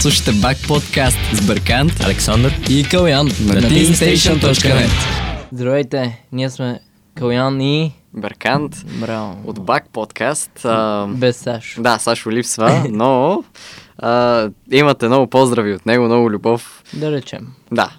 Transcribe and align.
Слушайте 0.00 0.32
Бак 0.32 0.56
подкаст 0.68 1.18
с 1.32 1.46
Бъркант 1.46 1.92
Александър 2.06 2.52
и 2.70 2.84
Калян 2.90 3.26
на 3.26 3.32
teamstation.net. 3.32 4.90
Здравейте, 5.52 6.24
ние 6.32 6.50
сме 6.50 6.80
Калян 7.14 7.60
и... 7.60 7.92
Беркант 8.14 8.76
Браво. 9.00 9.36
от 9.44 9.60
Бак 9.60 9.88
подкаст. 9.92 10.64
А, 10.64 11.06
Без 11.06 11.36
Саш. 11.36 11.76
да, 11.80 11.98
Сашо 11.98 12.30
липсва, 12.30 12.84
но 12.90 13.44
а, 13.98 14.48
имате 14.72 15.06
много 15.06 15.26
поздрави 15.26 15.74
от 15.74 15.86
него, 15.86 16.04
много 16.04 16.30
любов. 16.30 16.82
Да 16.94 17.12
речем. 17.12 17.48
Да, 17.72 17.90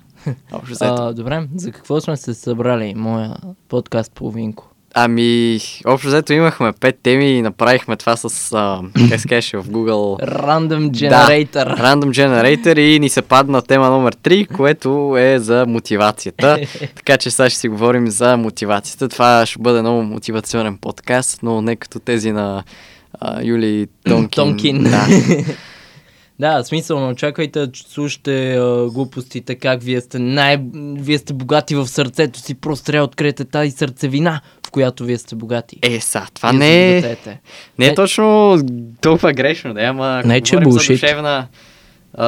общо. 0.52 0.78
А, 0.82 1.14
добре, 1.14 1.48
за 1.56 1.72
какво 1.72 2.02
сме 2.02 2.18
се 2.18 2.34
събрали, 2.34 2.94
моя 2.96 3.36
подкаст 3.70 4.12
половинко? 4.12 4.69
Ами, 5.02 5.60
общо 5.86 6.08
взето 6.08 6.34
имахме 6.34 6.74
пет 6.80 7.00
теми 7.04 7.32
и 7.32 7.42
направихме 7.42 7.96
това 7.96 8.16
с, 8.16 8.54
а, 8.54 8.82
как 9.10 9.20
се 9.20 9.28
казваше, 9.28 9.58
в 9.58 9.64
Google 9.64 10.24
Random 10.42 10.90
Generator. 10.92 11.66
Да, 11.66 11.76
Random 11.76 12.10
Generator 12.10 12.80
и 12.80 13.00
ни 13.00 13.10
се 13.10 13.22
падна 13.22 13.62
тема 13.62 13.90
номер 13.90 14.16
3, 14.16 14.48
което 14.48 15.16
е 15.18 15.40
за 15.40 15.66
мотивацията. 15.68 16.60
така 16.96 17.18
че 17.18 17.32
сега 17.32 17.50
ще 17.50 17.60
си 17.60 17.68
говорим 17.68 18.08
за 18.08 18.38
мотивацията. 18.38 19.10
Това 19.10 19.46
ще 19.46 19.60
бъде 19.60 19.82
много 19.82 20.04
мотивационен 20.04 20.78
подкаст, 20.78 21.40
но 21.44 21.62
не 21.62 21.76
като 21.76 22.00
тези 22.00 22.32
на 22.32 22.64
а, 23.20 23.44
Юли 23.44 23.88
Тонкин. 24.04 24.44
Тонкин. 24.44 24.84
Да. 24.84 25.08
Да, 26.40 26.64
смисъл, 26.64 27.00
не 27.00 27.12
очаквайте 27.12 27.60
да 27.60 27.72
слушате 27.76 28.56
а, 28.56 28.90
глупостите, 28.90 29.56
как 29.56 29.84
вие 29.84 30.02
сте 30.02 30.20
най... 30.20 30.58
Вие 30.96 31.18
сте 31.18 31.34
богати 31.34 31.76
в 31.76 31.88
сърцето 31.88 32.40
си, 32.40 32.54
просто 32.56 32.86
трябва 32.86 33.08
да 33.08 33.10
откриете 33.10 33.46
тази 33.46 33.72
сърцевина, 33.72 34.42
в 34.70 34.72
която 34.72 35.06
вие 35.06 35.18
сте 35.18 35.36
богати. 35.36 35.80
Е, 35.82 36.00
са, 36.00 36.28
това 36.34 36.54
не 36.54 36.98
е, 36.98 37.02
не 37.02 37.86
е 37.86 37.90
Не- 37.90 37.96
точно 37.96 38.58
толкова 39.02 39.34
грешно, 39.34 39.74
да, 39.74 39.82
ама 39.82 40.22
Не, 40.26 40.42
че 40.42 40.58
за 40.68 40.80
душевна, 40.92 41.48
а, 42.14 42.28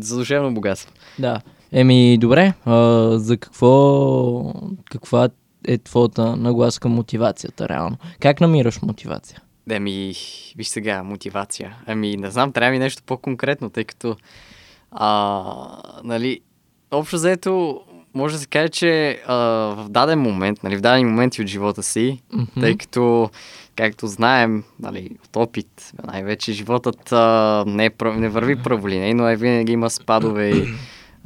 за 0.00 0.18
душевно 0.18 0.54
богатство. 0.54 0.92
Да. 1.18 1.40
Еми, 1.72 2.18
добре, 2.18 2.52
а, 2.64 2.74
за 3.18 3.36
какво... 3.36 4.52
Каква 4.90 5.28
е 5.68 5.78
твоята 5.78 6.36
нагласа 6.36 6.80
към 6.80 6.92
мотивацията, 6.92 7.68
реално? 7.68 7.96
Как 8.20 8.40
намираш 8.40 8.82
мотивация? 8.82 9.40
Ами, 9.70 10.14
виж 10.56 10.66
сега, 10.66 11.02
мотивация. 11.02 11.76
Ами, 11.86 12.16
не 12.16 12.30
знам, 12.30 12.52
трябва 12.52 12.70
ми 12.70 12.78
нещо 12.78 13.02
по-конкретно, 13.06 13.70
тъй 13.70 13.84
като, 13.84 14.16
а, 14.90 15.42
нали, 16.04 16.40
общо 16.90 17.18
заето, 17.18 17.80
може 18.14 18.34
да 18.34 18.40
се 18.40 18.46
каже, 18.46 18.68
че 18.68 19.22
а, 19.26 19.34
в 19.74 19.86
даден 19.88 20.18
момент, 20.18 20.62
нали, 20.62 20.76
в 20.76 20.80
даден 20.80 21.06
момент 21.06 21.38
от 21.38 21.46
живота 21.46 21.82
си, 21.82 22.22
Мгм. 22.32 22.60
тъй 22.60 22.76
като, 22.76 23.30
както 23.76 24.06
знаем, 24.06 24.64
нали, 24.80 25.10
от 25.24 25.36
опит, 25.36 25.92
най-вече 26.06 26.52
животът 26.52 27.12
а, 27.12 27.64
не, 27.66 27.84
е, 27.86 27.90
не 28.04 28.28
върви 28.28 28.56
праволинейно, 28.56 29.24
а 29.24 29.34
винаги 29.34 29.72
има 29.72 29.90
спадове 29.90 30.48
и 30.50 30.64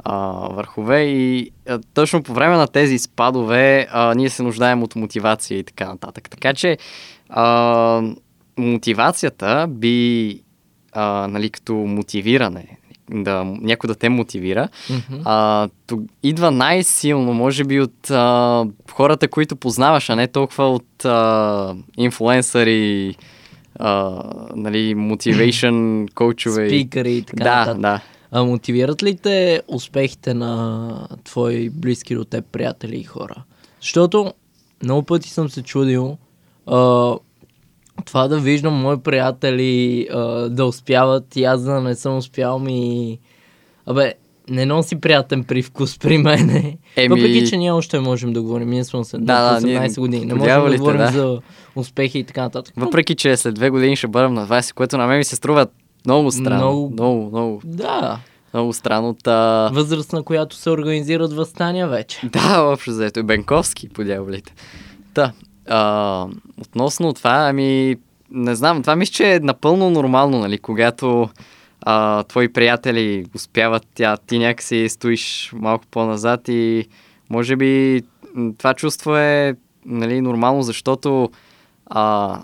а, 0.03 0.17
върхове 0.31 1.01
и 1.01 1.51
а, 1.69 1.79
точно 1.93 2.23
по 2.23 2.33
време 2.33 2.57
на 2.57 2.67
тези 2.67 2.99
спадове 2.99 3.87
а, 3.91 4.13
ние 4.15 4.29
се 4.29 4.43
нуждаем 4.43 4.83
от 4.83 4.95
мотивация 4.95 5.59
и 5.59 5.63
така 5.63 5.87
нататък. 5.87 6.29
Така 6.29 6.53
че 6.53 6.77
а, 7.29 8.01
мотивацията 8.57 9.67
би, 9.69 10.41
а, 10.93 11.27
нали, 11.27 11.49
като 11.49 11.73
мотивиране, 11.73 12.77
да, 13.11 13.43
някой 13.43 13.87
да 13.87 13.95
те 13.95 14.09
мотивира, 14.09 14.67
Мгм. 14.89 15.21
а, 15.25 15.69
то, 15.87 15.99
идва 16.23 16.51
най-силно, 16.51 17.33
може 17.33 17.63
би, 17.63 17.81
от 17.81 18.11
а, 18.11 18.65
хората, 18.91 19.27
които 19.27 19.55
познаваш, 19.55 20.09
а 20.09 20.15
не 20.15 20.27
толкова 20.27 20.69
от 20.69 21.05
а, 21.05 21.75
инфлуенсъри, 21.97 23.15
а, 23.79 24.23
нали, 24.55 24.95
motivation 24.95 26.07
коучове. 26.15 26.69
Спикъри 26.69 27.11
и 27.11 27.21
така 27.21 27.43
Да, 27.43 27.55
нататък. 27.55 27.81
да. 27.81 28.01
А 28.31 28.43
мотивират 28.43 29.03
ли 29.03 29.17
те 29.17 29.61
успехите 29.67 30.33
на 30.33 30.91
твои 31.23 31.69
близки 31.69 32.15
до 32.15 32.25
теб 32.25 32.45
приятели 32.45 32.97
и 32.97 33.03
хора? 33.03 33.35
Защото 33.81 34.33
много 34.83 35.03
пъти 35.03 35.29
съм 35.29 35.49
се 35.49 35.61
чудил 35.63 36.17
а, 36.67 37.13
това 38.01 38.27
да 38.27 38.39
виждам 38.39 38.73
мои 38.73 38.97
приятели 38.97 40.07
а, 40.13 40.17
да 40.49 40.65
успяват 40.65 41.35
и 41.35 41.43
аз 41.43 41.63
да 41.63 41.81
не 41.81 41.95
съм 41.95 42.17
успял 42.17 42.59
ми... 42.59 43.19
Абе, 43.85 44.13
не 44.49 44.65
носи 44.65 44.95
приятен 44.95 45.43
привкус 45.43 45.99
при 45.99 46.17
мене. 46.17 46.77
Еми- 46.97 47.09
Въпреки, 47.09 47.47
че 47.47 47.57
ние 47.57 47.71
още 47.71 47.99
можем 47.99 48.33
да 48.33 48.41
говорим. 48.41 48.69
Ние 48.69 48.83
сме 48.83 49.03
след 49.03 49.25
Да, 49.25 49.51
да, 49.51 49.61
18 49.61 49.65
ние 49.65 49.89
години. 49.89 50.25
Не 50.25 50.33
можем 50.33 50.65
да 50.65 50.77
говорим 50.77 50.97
да. 50.97 51.07
за 51.07 51.39
успехи 51.75 52.19
и 52.19 52.23
така 52.23 52.41
нататък. 52.41 52.73
Въпреки, 52.77 53.15
че 53.15 53.37
след 53.37 53.55
две 53.55 53.69
години 53.69 53.95
ще 53.95 54.07
бъдем 54.07 54.33
на 54.33 54.47
20, 54.47 54.73
което 54.73 54.97
на 54.97 55.07
мен 55.07 55.17
ми 55.17 55.23
се 55.23 55.35
струва 55.35 55.67
много 56.05 56.31
странно. 56.31 56.55
Много- 56.57 56.89
Много, 56.89 57.15
много, 57.15 57.29
много, 57.29 57.61
Да, 57.65 58.19
много 58.53 58.73
странно. 58.73 59.13
Та... 59.13 59.69
възраст 59.73 60.13
на 60.13 60.23
която 60.23 60.55
се 60.55 60.69
организират 60.69 61.33
възстания 61.33 61.87
вече. 61.87 62.19
Да, 62.25 62.61
общо 62.63 62.91
заето. 62.91 63.23
Бенковски, 63.23 63.89
по 63.89 64.03
дяволите. 64.03 64.53
Та, 65.13 65.31
а, 65.69 66.27
относно 66.61 67.13
това, 67.13 67.47
ами, 67.49 67.95
не 68.31 68.55
знам, 68.55 68.81
това 68.81 68.95
мисля, 68.95 69.11
че 69.11 69.33
е 69.33 69.39
напълно 69.39 69.89
нормално, 69.89 70.39
нали, 70.39 70.57
когато 70.57 71.29
а, 71.81 72.23
твои 72.23 72.53
приятели 72.53 73.25
успяват, 73.35 73.87
тя, 73.95 74.17
ти 74.17 74.39
някакси 74.39 74.89
стоиш 74.89 75.51
малко 75.55 75.85
по-назад 75.91 76.47
и 76.47 76.87
може 77.29 77.55
би 77.55 78.01
това 78.57 78.73
чувство 78.73 79.15
е 79.15 79.55
нали, 79.85 80.21
нормално, 80.21 80.61
защото 80.61 81.29
а, 81.89 82.39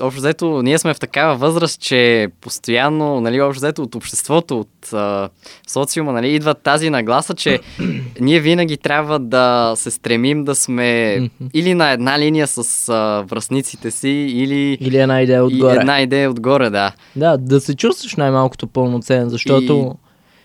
общо 0.00 0.20
взето 0.20 0.62
ние 0.62 0.78
сме 0.78 0.94
в 0.94 0.98
такава 0.98 1.36
възраст, 1.36 1.80
че 1.80 2.28
постоянно, 2.40 3.20
нали, 3.20 3.40
общо 3.40 3.58
взето 3.58 3.82
от 3.82 3.94
обществото, 3.94 4.60
от 4.60 4.92
а, 4.92 5.28
социума, 5.66 6.12
нали, 6.12 6.28
идва 6.34 6.54
тази 6.54 6.90
нагласа, 6.90 7.34
че 7.34 7.60
ние 8.20 8.40
винаги 8.40 8.76
трябва 8.76 9.18
да 9.18 9.72
се 9.76 9.90
стремим 9.90 10.44
да 10.44 10.54
сме 10.54 11.20
или 11.54 11.74
на 11.74 11.90
една 11.90 12.18
линия 12.18 12.46
с 12.46 12.88
а, 12.88 13.24
връзниците 13.28 13.90
си, 13.90 14.08
или 14.08 14.78
Или 14.80 14.96
една 14.96 15.22
идея 15.22 15.44
отгоре. 15.44 15.74
и 15.74 15.76
една 15.76 16.00
идея 16.00 16.30
отгоре, 16.30 16.70
да. 16.70 16.92
Да, 17.16 17.36
да 17.36 17.60
се 17.60 17.76
чувстваш 17.76 18.16
най-малкото 18.16 18.66
пълноценен, 18.66 19.28
защото 19.28 19.94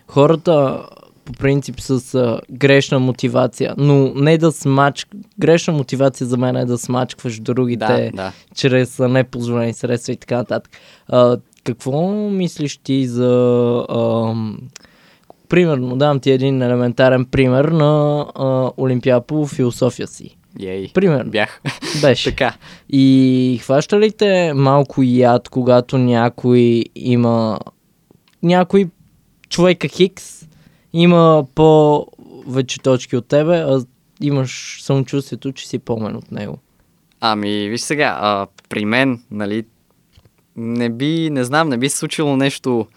хората 0.08 0.86
по 1.28 1.34
принцип 1.34 1.80
с 1.80 2.16
а, 2.16 2.42
грешна 2.52 3.00
мотивация, 3.00 3.74
но 3.78 4.14
не 4.16 4.38
да 4.38 4.52
смач... 4.52 5.08
Грешна 5.40 5.74
мотивация 5.74 6.28
за 6.28 6.38
мен 6.38 6.56
е 6.56 6.66
да 6.66 6.78
смачкваш 6.78 7.40
другите 7.40 7.86
Да, 7.86 8.12
да. 8.14 8.32
чрез 8.56 9.00
а, 9.00 9.08
непозволени 9.08 9.74
средства 9.74 10.14
и 10.14 10.18
така 10.18 10.38
нататък. 10.38 10.72
А, 11.08 11.38
какво 11.64 12.12
мислиш 12.30 12.78
ти 12.78 13.08
за... 13.08 13.86
ам, 13.90 14.58
примерно, 15.50 15.96
дам 15.96 16.20
ти 16.20 16.32
един 16.32 16.62
елементарен 16.62 17.26
пример 17.26 17.66
на 17.66 18.26
а, 18.36 18.72
Олимпиада 18.78 19.26
по 19.26 19.46
философия 19.46 20.08
си. 20.08 20.38
Ей, 20.60 20.92
Примерно. 20.94 21.32
бях. 21.32 21.62
Беше. 22.02 22.30
така. 22.30 22.54
И 22.90 23.60
хваща 23.64 24.00
ли 24.00 24.12
те 24.12 24.54
малко 24.54 25.02
яд, 25.04 25.50
когато 25.50 25.98
някой 25.98 26.84
има... 26.96 27.60
Някой 28.44 28.90
човека 29.50 29.88
Хикс 29.88 30.47
има 31.02 31.46
по-вече 31.56 32.80
точки 32.80 33.18
от 33.18 33.28
тебе, 33.28 33.58
а 33.58 33.82
имаш 34.22 34.80
самочувствието, 34.82 35.52
че 35.52 35.68
си 35.68 35.80
по-мен 35.80 36.16
от 36.16 36.32
него. 36.32 36.58
Ами, 37.22 37.70
виж 37.70 37.82
сега, 37.82 38.18
а, 38.22 38.48
при 38.70 38.86
мен, 38.86 39.24
нали, 39.32 39.64
не 40.56 40.90
би, 40.90 41.30
не 41.32 41.44
знам, 41.44 41.70
не 41.70 41.78
би 41.78 41.90
се 41.90 41.98
случило 41.98 42.38
нещо 42.38 42.88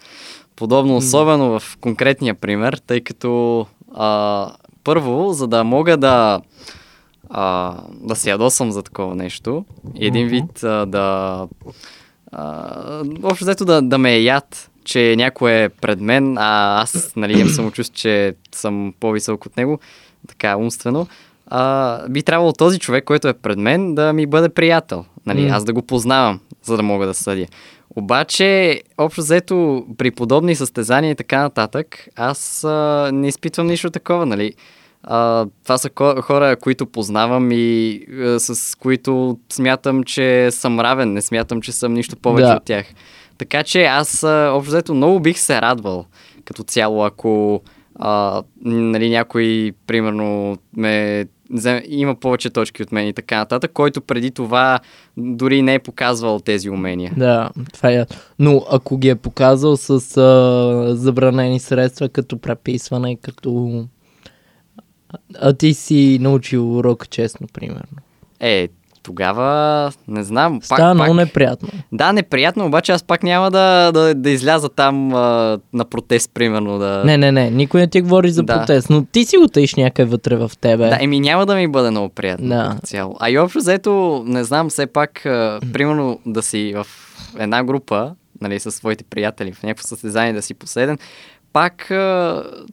подобно, 0.55 0.97
особено 0.97 1.59
в 1.59 1.77
конкретния 1.81 2.35
пример, 2.35 2.81
тъй 2.87 3.01
като 3.01 3.65
а, 3.93 4.51
първо, 4.83 5.33
за 5.33 5.47
да 5.47 5.63
мога 5.63 5.97
да 5.97 6.41
а, 7.29 7.77
да 7.91 8.15
се 8.15 8.29
ядосам 8.29 8.71
за 8.71 8.83
такова 8.83 9.15
нещо, 9.15 9.65
един 9.95 10.27
вид 10.27 10.63
а, 10.63 10.85
да 10.85 11.47
а, 12.31 13.03
общо 13.23 13.45
взето 13.45 13.65
да, 13.65 13.81
да 13.81 13.97
ме 13.97 14.13
е 14.13 14.21
яд, 14.21 14.70
че 14.85 15.15
някой 15.17 15.51
е 15.51 15.69
пред 15.69 15.99
мен, 15.99 16.37
а 16.37 16.81
аз 16.81 17.13
нали, 17.15 17.33
имам 17.39 17.49
самочувствие, 17.49 17.93
че 17.95 18.35
съм 18.51 18.93
по-висок 18.99 19.45
от 19.45 19.57
него, 19.57 19.79
така 20.27 20.57
умствено, 20.57 21.07
а, 21.47 22.09
би 22.09 22.23
трябвало 22.23 22.53
този 22.53 22.79
човек, 22.79 23.03
който 23.03 23.27
е 23.27 23.33
пред 23.33 23.57
мен, 23.57 23.95
да 23.95 24.13
ми 24.13 24.25
бъде 24.25 24.49
приятел. 24.49 25.05
Нали, 25.25 25.47
аз 25.47 25.63
да 25.63 25.73
го 25.73 25.81
познавам, 25.81 26.39
за 26.63 26.77
да 26.77 26.83
мога 26.83 27.07
да 27.07 27.13
съдя. 27.13 27.45
Обаче, 27.95 28.81
общо 28.97 29.21
взето, 29.21 29.85
при 29.97 30.11
подобни 30.11 30.55
състезания 30.55 31.11
и 31.11 31.15
така 31.15 31.41
нататък, 31.41 32.07
аз 32.15 32.63
а, 32.63 33.09
не 33.13 33.27
изпитвам 33.27 33.67
нищо 33.67 33.89
такова, 33.89 34.25
нали. 34.25 34.53
А, 35.03 35.45
това 35.63 35.77
са 35.77 35.89
хора, 36.21 36.55
които 36.55 36.85
познавам 36.85 37.49
и 37.51 38.01
а, 38.23 38.39
с 38.39 38.75
които 38.77 39.37
смятам, 39.51 40.03
че 40.03 40.51
съм 40.51 40.79
равен, 40.79 41.13
не 41.13 41.21
смятам, 41.21 41.61
че 41.61 41.71
съм 41.71 41.93
нищо 41.93 42.15
повече 42.15 42.47
Да. 42.47 42.55
от 42.55 42.63
тях. 42.63 42.85
Така 43.41 43.63
че 43.63 43.83
аз, 43.83 44.23
общо 44.23 44.69
взето, 44.69 44.93
много 44.93 45.19
бих 45.19 45.39
се 45.39 45.61
радвал 45.61 46.05
като 46.45 46.63
цяло, 46.63 47.05
ако 47.05 47.61
а, 47.95 48.43
нали, 48.65 49.09
някой, 49.09 49.71
примерно, 49.87 50.57
ме 50.77 51.25
има 51.87 52.15
повече 52.15 52.49
точки 52.49 52.83
от 52.83 52.91
мен 52.91 53.07
и 53.07 53.13
така 53.13 53.37
нататък, 53.37 53.71
който 53.73 54.01
преди 54.01 54.31
това 54.31 54.79
дори 55.17 55.61
не 55.61 55.73
е 55.73 55.79
показвал 55.79 56.39
тези 56.39 56.69
умения. 56.69 57.13
Да, 57.17 57.49
това 57.73 57.91
е. 57.91 58.05
Но 58.39 58.65
ако 58.71 58.97
ги 58.97 59.09
е 59.09 59.15
показал 59.15 59.77
с 59.77 60.17
а, 60.17 60.95
забранени 60.95 61.59
средства, 61.59 62.09
като 62.09 62.37
преписване, 62.37 63.17
като... 63.21 63.83
А 65.39 65.53
ти 65.53 65.73
си 65.73 66.17
научил 66.21 66.77
урок 66.77 67.09
честно, 67.09 67.47
примерно. 67.53 67.97
Е, 68.39 68.69
тогава 69.03 69.91
не 70.07 70.23
знам. 70.23 70.53
Пак, 70.53 70.63
Става 70.77 70.93
много 70.93 71.13
неприятно. 71.13 71.69
Да, 71.91 72.13
неприятно, 72.13 72.65
обаче 72.65 72.91
аз 72.91 73.03
пак 73.03 73.23
няма 73.23 73.51
да, 73.51 73.91
да, 73.91 74.15
да 74.15 74.29
изляза 74.29 74.69
там 74.69 75.13
а, 75.13 75.59
на 75.73 75.85
протест, 75.85 76.31
примерно. 76.33 76.79
Да... 76.79 77.03
Не, 77.05 77.17
не, 77.17 77.31
не, 77.31 77.49
никой 77.49 77.81
не 77.81 77.87
ти 77.87 78.01
говори 78.01 78.31
за 78.31 78.43
Да. 78.43 78.57
протест, 78.57 78.89
но 78.89 79.05
ти 79.05 79.25
си 79.25 79.37
го 79.37 79.47
тъиш 79.47 79.75
някъде 79.75 80.09
вътре 80.09 80.35
в 80.35 80.51
тебе. 80.61 80.89
Да, 80.89 80.97
еми 81.01 81.19
няма 81.19 81.45
да 81.45 81.55
ми 81.55 81.67
бъде 81.67 81.89
много 81.91 82.09
приятно 82.09 82.47
Да. 82.47 82.77
цяло. 82.83 83.15
А 83.19 83.29
и 83.29 83.37
общо 83.37 83.59
взето, 83.59 84.23
не 84.27 84.43
знам, 84.43 84.69
все 84.69 84.87
пак, 84.87 85.25
а, 85.25 85.59
примерно 85.73 86.19
да 86.25 86.41
си 86.41 86.73
в 86.75 86.87
една 87.39 87.63
група, 87.63 88.11
нали, 88.41 88.59
с 88.59 88.71
своите 88.71 89.03
приятели, 89.03 89.51
в 89.53 89.63
някакво 89.63 89.87
състезание 89.87 90.33
да 90.33 90.41
си 90.41 90.53
последен, 90.53 90.97
пак 91.53 91.85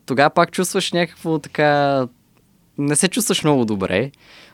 тогава 0.06 0.30
пак 0.30 0.52
чувстваш 0.52 0.92
някакво 0.92 1.38
така... 1.38 2.06
Не 2.78 2.96
се 2.96 3.08
чувстваш 3.08 3.44
много 3.44 3.64
добре, 3.64 4.10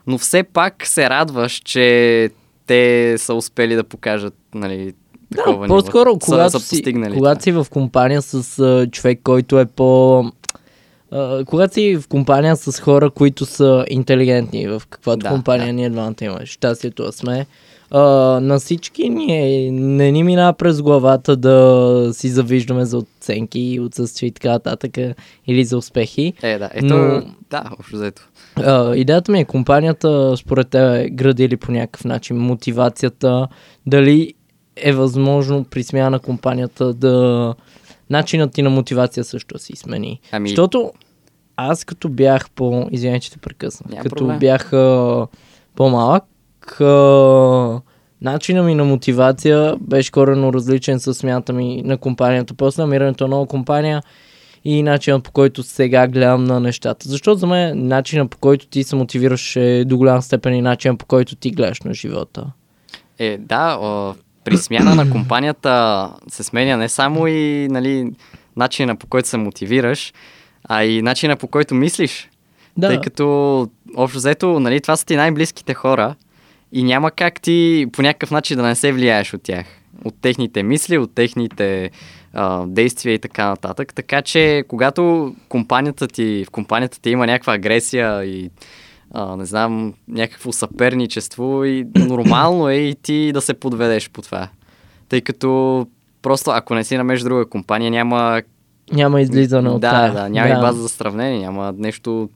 но 0.07 0.19
все 0.19 0.43
пак 0.43 0.87
се 0.87 1.11
радваш, 1.11 1.53
че 1.65 2.31
те 2.67 3.15
са 3.19 3.35
успели 3.35 3.75
да 3.75 3.85
покажат, 3.85 4.35
нали, 4.55 4.93
такова 5.37 5.57
Да, 5.57 5.63
ниво. 5.63 5.77
по-скоро, 5.83 6.11
Са- 6.13 6.19
когато, 6.25 6.51
са 6.51 6.61
си, 6.61 6.69
постигнали 6.71 7.15
когато 7.15 7.43
си 7.43 7.53
в 7.53 7.67
компания 7.71 8.23
с 8.23 8.59
а, 8.59 8.87
човек, 8.91 9.21
който 9.25 9.61
е 9.61 9.67
по... 9.67 10.25
А, 11.11 11.45
когато 11.45 11.75
си 11.75 11.97
в 11.97 12.09
компания 12.09 12.57
с 12.57 12.81
хора, 12.81 13.11
които 13.11 13.47
са 13.47 13.85
интелигентни, 13.91 14.69
в 14.69 14.83
каквато 14.91 15.19
Да, 15.19 15.29
компания 15.29 15.67
да. 15.67 15.73
ние 15.73 15.91
двамата 15.91 16.15
имаме 16.23 16.47
щастието 16.47 17.13
сме, 17.13 17.47
а, 17.97 18.01
на 18.41 18.59
всички 18.59 19.09
ние 19.11 19.71
не 19.71 20.13
ни 20.13 20.23
минава 20.23 20.53
през 20.53 20.83
главата 20.83 21.37
да 21.37 22.09
си 22.13 22.29
завиждаме 22.29 22.85
за 22.85 22.99
оценки, 22.99 23.81
отсъствия 23.83 24.27
и 24.29 24.33
така 24.33 24.51
нататък, 24.51 24.99
или 25.47 25.65
за 25.65 25.79
успехи. 25.79 26.33
Е, 26.43 26.59
да, 26.59 26.71
ето, 26.75 26.87
Но- 26.87 27.23
да, 27.51 27.65
общо 27.79 27.97
взето. 27.97 28.29
А, 28.57 28.95
идеята 28.97 29.33
ми 29.33 29.41
е 29.41 29.45
компанията, 29.45 30.37
според 30.37 30.69
теб, 30.69 31.09
гради 31.11 31.49
ли 31.49 31.57
по 31.57 31.73
някакъв 31.73 32.05
начин 32.05 32.37
мотивацията, 32.37 33.49
дали 33.87 34.35
е 34.77 34.93
възможно 34.93 35.65
при 35.65 35.83
смяна 35.83 36.11
на 36.11 36.19
компанията 36.19 36.95
да 36.95 37.55
начинът 38.11 38.53
ти 38.53 38.63
на 38.63 38.71
мотивация 38.71 39.25
също 39.25 39.59
си 39.59 39.77
смени. 39.77 40.21
Ами- 40.33 40.49
Защото 40.49 40.93
аз 41.57 41.85
като 41.85 42.09
бях 42.09 42.51
по... 42.51 42.89
Извинявай, 42.91 43.21
че 43.21 43.31
те 43.33 43.39
прекъсна. 43.39 43.87
Няма 43.91 44.03
като 44.03 44.17
проблем. 44.17 44.39
бях 44.39 44.73
а, 44.73 45.27
по-малък, 45.77 46.25
а, 46.81 47.81
начина 48.21 48.63
ми 48.63 48.75
на 48.75 48.85
мотивация 48.85 49.77
беше 49.81 50.13
коренно 50.13 50.53
различен 50.53 51.01
с 51.01 51.15
смяната 51.15 51.53
ми 51.53 51.83
на 51.85 51.99
компанията. 51.99 52.55
После 52.55 52.83
намирането 52.83 53.25
на 53.25 53.37
нова 53.37 53.47
компания 53.47 54.03
и 54.65 54.83
начинът 54.83 55.25
по 55.25 55.33
който 55.33 55.63
сега 55.63 56.07
гледам 56.07 56.45
на 56.45 56.61
нещата. 56.61 57.09
Защото 57.09 57.39
за 57.39 57.47
мен 57.47 57.87
начинът 57.87 58.31
по 58.31 58.39
който 58.39 58.67
ти 58.67 58.85
се 58.85 58.97
мотивираш 58.97 59.57
е 59.57 59.85
до 59.85 59.99
голям 59.99 60.23
степен 60.23 60.55
и 60.55 60.63
начинът 60.63 60.99
по 60.99 61.07
който 61.07 61.37
ти 61.37 61.51
гледаш 61.51 61.81
на 61.81 61.95
живота. 61.95 62.47
Е, 63.19 63.39
да, 63.39 63.79
а, 63.83 64.15
при 64.45 64.57
смяна 64.57 64.95
на 64.95 65.11
компанията 65.11 66.11
се 66.29 66.43
сменя 66.43 66.77
не 66.77 66.89
само 66.89 67.27
и 67.27 67.69
нали, 67.71 68.13
начина 68.57 68.97
по 68.97 69.07
който 69.07 69.29
се 69.29 69.37
мотивираш, 69.37 70.13
а 70.69 70.85
и 70.85 71.03
начина 71.03 71.37
по 71.37 71.49
който 71.49 71.75
мислиш. 71.75 72.31
Да. 72.77 72.89
Тъй 72.89 73.01
като, 73.01 73.69
общо 73.97 74.19
взето, 74.19 74.61
нали, 74.61 74.81
това 74.81 74.97
са 74.97 75.07
ти 75.07 75.17
най-близките 75.17 75.75
хора 75.75 76.15
и 76.75 76.83
няма 76.83 77.11
как 77.11 77.41
ти 77.41 77.87
по 77.93 78.03
някакъв 78.03 78.31
начин 78.31 78.57
да 78.57 78.63
не 78.63 78.75
се 78.75 78.93
влияеш 78.93 79.35
от 79.35 79.43
тях. 79.43 79.67
От 80.05 80.15
техните 80.21 80.63
мисли, 80.63 80.99
от 80.99 81.15
техните 81.15 81.91
а, 82.33 82.67
действия 82.67 83.15
и 83.15 83.19
така 83.19 83.49
нататък. 83.49 83.95
Така 83.95 84.23
че, 84.23 84.65
когато 84.69 85.35
компанията 85.49 86.09
ти, 86.09 86.45
в 86.45 86.51
компанията 86.51 87.01
ти 87.01 87.11
има 87.11 87.27
някаква 87.27 87.55
агресия 87.55 88.25
и 88.25 88.51
а, 89.11 89.37
не 89.37 89.45
знам, 89.45 89.95
някакво 90.09 90.53
съперничество 90.53 91.65
и 91.65 91.87
нормално 91.97 92.69
е 92.69 92.75
и 92.75 92.95
ти 92.95 93.33
да 93.33 93.41
се 93.41 93.55
подведеш 93.55 94.11
по 94.11 94.23
това. 94.23 94.49
Тъй 95.09 95.21
като 95.21 95.87
просто 96.23 96.51
ако 96.51 96.75
не 96.75 96.85
си 96.85 96.97
намеш 96.97 97.21
друга 97.21 97.47
компания, 97.47 97.91
няма 97.91 98.43
Няма 98.93 99.21
излизане 99.21 99.69
от 99.69 99.81
да, 99.81 99.91
тая. 99.91 100.13
да, 100.13 100.29
няма 100.29 100.49
и 100.49 100.61
база 100.61 100.83
за 100.83 100.89
сравнение, 100.89 101.41
няма 101.41 101.75
нещо... 101.79 102.29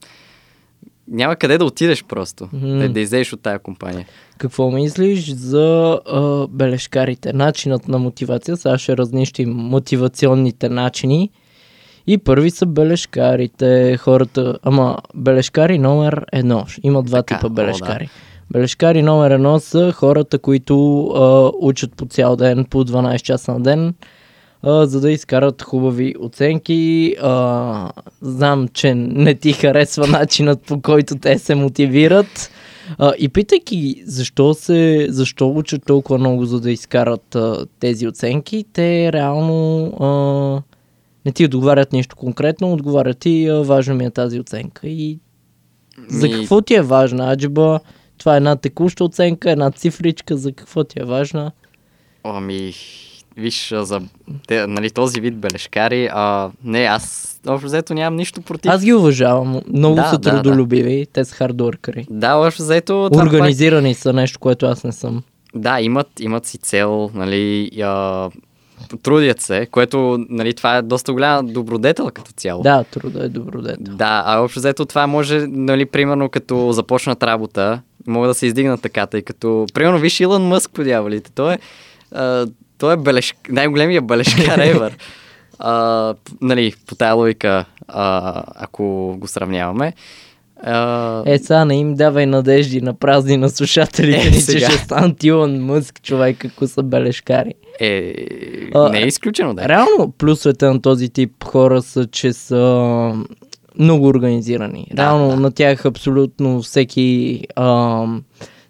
Няма 1.10 1.36
къде 1.36 1.58
да 1.58 1.64
отидеш 1.64 2.04
просто, 2.04 2.48
Мгм. 2.52 2.78
да, 2.78 2.88
да 2.88 3.00
излезеш 3.00 3.32
от 3.32 3.40
тая 3.42 3.58
компания. 3.58 4.06
Какво 4.38 4.70
мислиш 4.70 5.32
за 5.32 6.00
а, 6.06 6.46
бележкарите? 6.46 7.32
Начинът 7.32 7.88
на 7.88 7.98
мотивация. 7.98 8.56
Сега 8.56 8.78
ще 8.78 8.96
разнищим 8.96 9.50
мотивационните 9.50 10.68
начини. 10.68 11.30
И 12.06 12.18
първи 12.18 12.50
са 12.50 12.66
бележкарите, 12.66 13.96
хората. 13.96 14.58
Ама 14.62 14.98
бележкари 15.14 15.78
номер 15.78 16.24
едно. 16.32 16.66
Има 16.82 17.02
два 17.02 17.18
Така, 17.18 17.36
типа 17.36 17.46
о, 17.46 17.50
бележкари. 17.50 18.08
Бележкари 18.52 19.02
номер 19.02 19.30
едно 19.30 19.60
са 19.60 19.92
хората, 19.92 20.38
които 20.38 21.06
а, 21.06 21.50
учат 21.58 21.92
по 21.96 22.06
цял 22.06 22.36
ден, 22.36 22.64
по 22.64 22.84
12 22.84 23.22
часа 23.22 23.52
на 23.52 23.60
ден, 23.60 23.94
а, 24.62 24.86
за 24.86 25.00
да 25.00 25.10
изкарат 25.10 25.62
хубави 25.62 26.14
оценки. 26.20 27.14
А, 27.22 27.92
знам, 28.20 28.68
че 28.68 28.94
не 28.94 29.34
ти 29.34 29.52
харесва 29.52 30.06
начинът 30.06 30.62
по 30.62 30.80
който 30.80 31.18
те 31.18 31.38
се 31.38 31.54
мотивират. 31.54 32.50
А, 32.98 33.12
и 33.18 33.28
питайки 33.28 34.02
защо, 34.06 34.54
се, 34.54 35.06
защо 35.10 35.50
учат 35.50 35.82
толкова 35.86 36.18
много, 36.18 36.44
за 36.44 36.60
да 36.60 36.70
изкарат 36.70 37.34
а, 37.34 37.66
тези 37.80 38.08
оценки, 38.08 38.64
те 38.72 39.12
реално 39.12 39.86
а, 40.00 40.62
не 41.26 41.32
ти 41.32 41.44
отговарят 41.44 41.92
нищо 41.92 42.16
конкретно, 42.16 42.72
отговарят 42.72 43.18
ти 43.18 43.48
а, 43.48 43.54
важна 43.54 43.94
ми 43.94 44.04
е 44.04 44.10
тази 44.10 44.40
оценка. 44.40 44.88
И 44.88 45.18
за 46.08 46.26
Ми- 46.26 46.32
какво 46.32 46.60
ти 46.60 46.74
е 46.74 46.82
важна, 46.82 47.32
Аджиба? 47.32 47.80
Това 48.18 48.34
е 48.34 48.36
една 48.36 48.56
текуща 48.56 49.04
оценка, 49.04 49.50
една 49.50 49.70
цифричка, 49.70 50.36
за 50.36 50.52
какво 50.52 50.84
ти 50.84 51.00
е 51.00 51.04
важна? 51.04 51.52
Ами, 52.24 52.72
виж, 53.36 53.74
за 53.76 54.00
те, 54.46 54.66
нали, 54.66 54.90
този 54.90 55.20
вид 55.20 55.36
бележкари, 55.36 56.08
а, 56.12 56.50
не, 56.64 56.84
аз 56.84 57.34
общо 57.46 57.66
взето 57.66 57.94
нямам 57.94 58.16
нищо 58.16 58.42
против. 58.42 58.72
Аз 58.72 58.84
ги 58.84 58.92
уважавам, 58.94 59.60
много 59.72 59.96
Да, 59.96 60.08
са 60.10 60.18
да, 60.18 60.32
да. 60.32 60.42
трудолюбиви, 60.42 61.06
те 61.12 61.24
са 61.24 61.34
хардворкъри. 61.34 62.06
Да, 62.10 62.34
общо 62.34 62.62
взето... 62.62 63.10
Организирани 63.12 63.94
са 63.94 64.12
нещо, 64.12 64.38
което 64.38 64.66
аз 64.66 64.84
не 64.84 64.92
съм. 64.92 65.14
Пак, 65.14 65.62
да, 65.62 65.80
имат, 65.80 66.20
имат 66.20 66.46
си 66.46 66.58
цел, 66.58 67.10
нали, 67.14 67.70
а, 67.82 68.30
трудят 69.02 69.40
се, 69.40 69.66
което, 69.70 70.26
нали, 70.28 70.54
това 70.54 70.76
е 70.76 70.82
доста 70.82 71.12
голяма 71.12 71.42
добродетел 71.52 72.10
като 72.14 72.32
цяло. 72.32 72.62
Да, 72.62 72.84
труда 72.84 73.24
е 73.24 73.28
добродетел. 73.28 73.94
Да, 73.94 74.22
а 74.26 74.38
общо 74.38 74.60
взето 74.60 74.84
това 74.84 75.06
може, 75.06 75.46
нали, 75.48 75.86
примерно 75.86 76.28
като 76.28 76.72
започнат 76.72 77.22
работа, 77.22 77.80
могат 78.06 78.30
да 78.30 78.34
се 78.34 78.46
издигнат 78.46 78.82
така, 78.82 79.06
тъй 79.06 79.22
като, 79.22 79.66
примерно, 79.74 79.98
виж 79.98 80.20
Илон 80.20 80.42
Мъск 80.42 80.70
по 80.70 80.84
дяволите, 80.84 81.30
той 81.34 81.54
е, 81.54 81.58
а, 82.12 82.46
той 82.78 82.94
е 82.94 82.96
бележ... 82.96 83.34
най-големия 83.48 84.02
бележкар 84.02 84.58
ever. 84.60 84.92
А, 85.58 86.14
нали, 86.40 86.72
по 86.86 86.94
тая 86.94 87.14
логика, 87.14 87.64
а, 87.88 88.42
ако 88.56 88.84
го 89.18 89.26
сравняваме. 89.28 89.92
А, 90.62 91.22
Е, 91.26 91.38
сега 91.38 91.64
не 91.64 91.76
им 91.76 91.94
давай 91.94 92.26
надежди 92.26 92.80
на 92.80 92.94
празни 92.94 93.36
на 93.36 93.48
слушателите 93.50 94.26
Е, 94.26 94.30
ни, 94.30 94.36
че 94.36 94.58
ще 94.60 94.72
станат 94.72 95.24
Илон 95.24 95.60
Мъск, 95.60 96.02
човек, 96.02 96.44
ако 96.44 96.66
са 96.66 96.82
бележкари. 96.82 97.54
е, 97.80 98.14
А, 98.74 98.88
не 98.88 98.98
е 98.98 99.06
изключено, 99.06 99.54
да. 99.54 99.68
Реално 99.68 100.12
плюсовете 100.18 100.66
на 100.66 100.82
този 100.82 101.08
тип 101.08 101.44
хора 101.44 101.82
са, 101.82 102.06
че 102.06 102.32
са 102.32 103.12
много 103.78 104.06
организирани. 104.06 104.86
Да, 104.92 105.02
Реално 105.02 105.28
да. 105.28 105.36
на 105.36 105.50
тях 105.52 105.86
абсолютно 105.86 106.62
всеки 106.62 107.40
ам, 107.56 108.22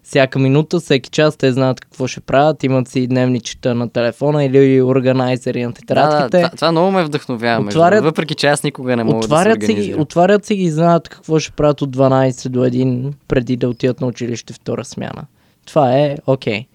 всяка 0.09 0.39
минута, 0.39 0.79
всеки 0.79 1.09
час 1.09 1.37
те 1.37 1.51
знаят 1.51 1.79
какво 1.79 2.07
ще 2.07 2.19
правят, 2.19 2.63
имат 2.63 2.87
си 2.87 3.07
дневничета 3.07 3.75
на 3.75 3.89
телефона 3.89 4.45
или 4.45 4.81
органайзери 4.81 5.63
на 5.63 5.67
Да, 5.67 5.73
да, 5.73 5.79
тетрадките. 5.79 6.55
това, 6.55 6.71
много 6.71 6.91
ме 6.91 7.03
вдъхновява, 7.03 7.65
Отварят- 7.65 8.03
въпреки 8.03 8.35
че 8.35 8.47
аз 8.47 8.63
никога 8.63 8.95
не 8.95 9.03
мога 9.03 9.17
да 9.17 9.21
се 9.21 9.25
Отварят, 9.25 9.63
си 9.63 9.95
отварят 9.97 10.45
си 10.45 10.55
ги 10.55 10.63
и 10.63 10.69
знаят 10.69 11.09
какво 11.09 11.39
ще 11.39 11.51
правят 11.51 11.81
от 11.81 11.89
12 11.89 12.49
до 12.49 12.59
1 12.59 13.13
преди 13.27 13.57
да 13.57 13.69
отидат 13.69 14.01
на 14.01 14.07
училище 14.07 14.53
втора 14.53 14.85
смяна. 14.85 15.23
Това 15.65 15.93
е 15.93 16.15
окей. 16.27 16.65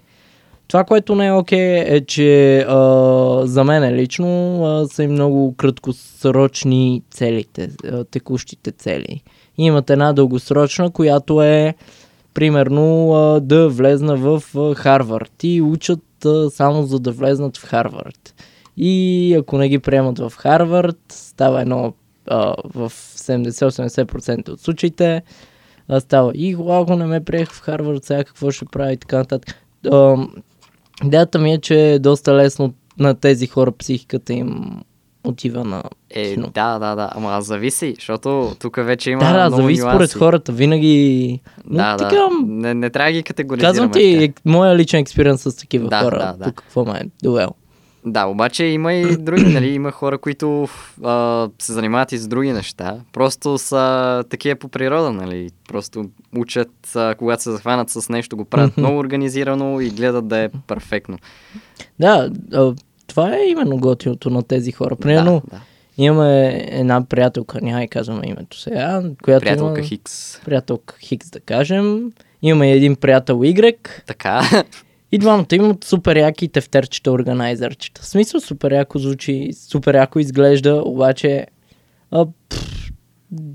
Това, 0.68 0.84
което 0.84 1.14
не 1.14 1.26
е 1.26 1.32
окей 1.32 1.74
е, 1.78 2.00
че 2.00 2.58
а, 2.60 2.76
за 3.44 3.64
мен 3.64 3.94
лично 3.94 4.26
а, 4.64 4.86
са 4.86 5.02
и 5.02 5.06
много 5.06 5.54
краткосрочни 5.56 7.02
целите, 7.10 7.70
а, 7.84 8.04
текущите 8.04 8.70
цели. 8.72 9.22
И 9.58 9.64
имат 9.64 9.90
една 9.90 10.12
дългосрочна, 10.12 10.90
която 10.90 11.42
е 11.42 11.74
примерно 12.34 13.40
да 13.42 13.68
влезна 13.68 14.16
в 14.16 14.42
Харвард 14.74 15.32
и 15.42 15.62
учат 15.62 16.00
само 16.50 16.82
за 16.82 16.98
да 17.00 17.12
влезнат 17.12 17.56
в 17.56 17.64
Харвард. 17.64 18.34
И 18.76 19.34
ако 19.40 19.58
не 19.58 19.68
ги 19.68 19.78
приемат 19.78 20.18
в 20.18 20.32
Харвард, 20.36 20.98
става 21.08 21.60
едно 21.62 21.94
в 22.64 22.90
70-80% 22.90 24.48
от 24.48 24.60
случаите, 24.60 25.22
става. 25.98 26.32
И 26.34 26.52
ако 26.70 26.96
не 26.96 27.06
ме 27.06 27.24
приех 27.24 27.52
в 27.52 27.60
Харвард, 27.60 28.04
сега 28.04 28.24
какво 28.24 28.50
ще 28.50 28.64
прави 28.64 28.92
и 28.92 28.96
така 28.96 29.18
нататък. 29.18 29.54
Идеята 31.04 31.38
ми 31.38 31.52
е, 31.52 31.60
че 31.60 31.92
е 31.92 31.98
доста 31.98 32.34
лесно 32.34 32.74
на 32.98 33.14
тези 33.14 33.46
хора 33.46 33.72
психиката 33.72 34.32
им 34.32 34.80
отива 35.24 35.64
на 35.64 35.82
Е, 36.10 36.34
кино. 36.34 36.50
да, 36.54 36.78
да, 36.78 36.94
да, 36.94 37.10
ама 37.14 37.42
зависи, 37.42 37.94
защото 37.94 38.52
тук 38.58 38.76
вече 38.76 39.10
има 39.10 39.20
Да, 39.22 39.32
да, 39.32 39.38
много 39.40 39.56
зависи 39.56 39.80
нюанси. 39.80 39.94
според 39.94 40.12
хората. 40.14 40.52
Винаги... 40.52 41.40
Но 41.66 41.76
Да, 41.76 41.96
така, 41.96 42.16
да, 42.16 42.28
не, 42.42 42.74
не 42.74 42.90
трябва 42.90 43.08
да 43.08 43.12
ги 43.12 43.22
категоризираме. 43.22 43.70
казвам 43.70 43.90
ти, 43.92 44.12
така. 44.14 44.24
е, 44.24 44.50
моя 44.50 44.76
личен 44.76 45.00
експириенс 45.00 45.42
с 45.42 45.56
такива 45.56 45.88
Да, 45.88 46.00
хора. 46.00 46.18
да, 46.18 46.32
да. 46.34 46.44
Тук 46.44 46.54
какво 46.54 46.84
ме 46.84 46.92
е 46.94 47.04
довел. 47.22 47.48
Да, 48.06 48.24
обаче 48.24 48.64
има 48.64 48.92
и 48.92 49.16
други, 49.16 49.44
нали, 49.44 49.68
има 49.68 49.90
хора, 49.90 50.18
които 50.18 50.68
а, 51.04 51.48
се 51.58 51.72
занимават 51.72 52.12
и 52.12 52.18
с 52.18 52.28
други 52.28 52.52
неща. 52.52 52.96
Просто 53.12 53.58
са 53.58 54.24
такива 54.30 54.56
по 54.56 54.68
природа, 54.68 55.12
нали. 55.12 55.50
Просто 55.68 56.04
учат, 56.36 56.70
а, 56.94 57.14
когато 57.14 57.42
се 57.42 57.50
захванат 57.50 57.90
с 57.90 58.08
нещо, 58.08 58.36
го 58.36 58.44
правят 58.44 58.76
много 58.76 58.98
организирано 58.98 59.80
и 59.80 59.90
гледат 59.90 60.28
да 60.28 60.38
е 60.38 60.48
перфектно. 60.66 61.18
Да, 62.00 62.30
а, 62.52 62.74
това 63.14 63.36
е 63.36 63.46
именно 63.48 63.76
готиното 63.78 64.30
на 64.30 64.42
тези 64.42 64.72
хора. 64.72 64.96
Примерно, 64.96 65.42
Да, 65.50 65.56
да. 65.56 65.62
имаме 65.98 66.66
една 66.70 67.04
приятелка, 67.04 67.60
няма 67.60 67.84
и 67.84 67.88
казваме 67.88 68.26
името 68.26 68.58
сега, 68.58 69.02
която 69.22 69.44
Приятелка 69.44 69.78
има... 69.80 69.88
Хикс. 69.88 70.40
Приятелка 70.44 70.94
Хикс, 71.00 71.30
да 71.30 71.40
кажем. 71.40 72.12
Имаме 72.42 72.72
един 72.72 72.96
приятел 72.96 73.38
Y. 73.38 73.76
Така. 74.06 74.64
И 75.12 75.18
двамата 75.18 75.46
имат 75.52 75.84
супер 75.84 76.16
яки 76.16 76.48
тефтерчета, 76.48 77.12
органайзърчета. 77.12 78.02
В 78.02 78.06
смисъл 78.06 78.40
супер 78.40 78.72
яко 78.72 78.98
звучи, 78.98 79.50
супер 79.52 79.94
яко 79.94 80.18
изглежда, 80.18 80.82
обаче 80.84 81.46
а, 82.10 82.26
пф, 82.48 82.90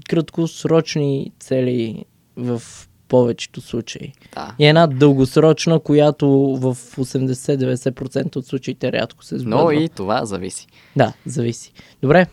краткосрочни 0.09 1.31
цели 1.39 2.05
в 2.35 2.61
повечето 3.09 3.61
случаи. 3.61 4.13
да. 4.35 4.51
И 4.59 4.65
една 4.65 4.87
дългосрочна, 4.87 5.79
която 5.79 6.27
в 6.55 6.75
80-90% 6.75 8.35
от 8.35 8.45
случаите 8.45 8.91
рядко 8.91 9.23
се 9.23 9.39
сбъдва. 9.39 9.63
Но 9.63 9.71
и 9.71 9.89
това 9.89 10.25
зависи. 10.25 10.67
Да, 10.95 11.13
зависи. 11.25 11.71
Добре. 12.01 12.25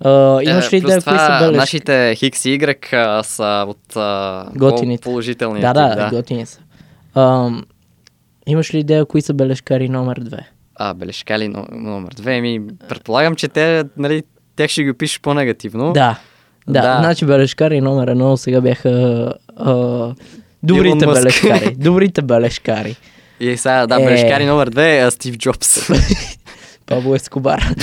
А, 0.00 0.42
имаш 0.42 0.72
ли 0.72 0.76
Е, 0.76 0.78
идея 0.78 0.98
кои 0.98 1.18
са 1.18 1.38
бележки? 1.40 1.56
Нашите 1.56 2.14
Хикс 2.14 2.44
и 2.44 2.48
Y 2.50 2.76
са 3.22 3.64
от 3.68 3.96
а, 3.96 4.46
Готините. 4.56 5.02
положителния 5.02 5.72
Да, 5.74 5.88
тип, 5.88 5.98
да, 6.00 6.10
готини 6.12 6.46
са. 6.46 6.60
А, 7.14 7.50
имаш 8.46 8.74
ли 8.74 8.78
идея 8.78 9.06
кои 9.06 9.22
са 9.22 9.34
бележкари 9.34 9.88
номер 9.88 10.20
2? 10.20 10.40
А, 10.76 10.94
бележкали 10.94 11.48
но- 11.48 11.66
номер 11.72 12.12
две. 12.12 12.40
Ми, 12.40 12.60
предполагам, 12.88 13.34
че 13.34 13.48
те, 13.48 13.84
нали, 13.96 14.22
тях 14.56 14.70
ще 14.70 14.84
ги 14.84 14.92
пишеш 14.92 15.20
по-негативно. 15.20 15.92
Да. 15.92 16.18
Да, 16.66 16.82
Да. 16.82 16.98
значи 17.00 17.26
бележкари 17.26 17.80
номер 17.80 18.08
едно 18.08 18.36
сега 18.36 18.60
бяха 18.60 19.32
а, 19.62 20.14
добрите 20.62 21.06
бележкари. 21.06 21.74
Добрите 21.78 22.22
бележкари. 22.22 22.96
И 23.40 23.56
сега, 23.56 23.86
да, 23.86 23.94
Е. 23.94 24.04
бележкари 24.04 24.44
номер 24.44 24.70
две 24.70 24.98
е 24.98 25.02
а, 25.02 25.10
Стив 25.10 25.36
Джобс. 25.38 25.88
Пабло 26.86 27.14
Ескобар. 27.14 27.62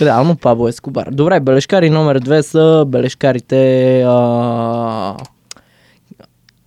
Реално 0.00 0.36
Пабло 0.36 0.68
Ескобар. 0.68 1.08
Добре, 1.10 1.40
бележкари 1.40 1.90
номер 1.90 2.18
две 2.18 2.42
са 2.42 2.84
бележкарите 2.88 4.02
а, 4.06 5.16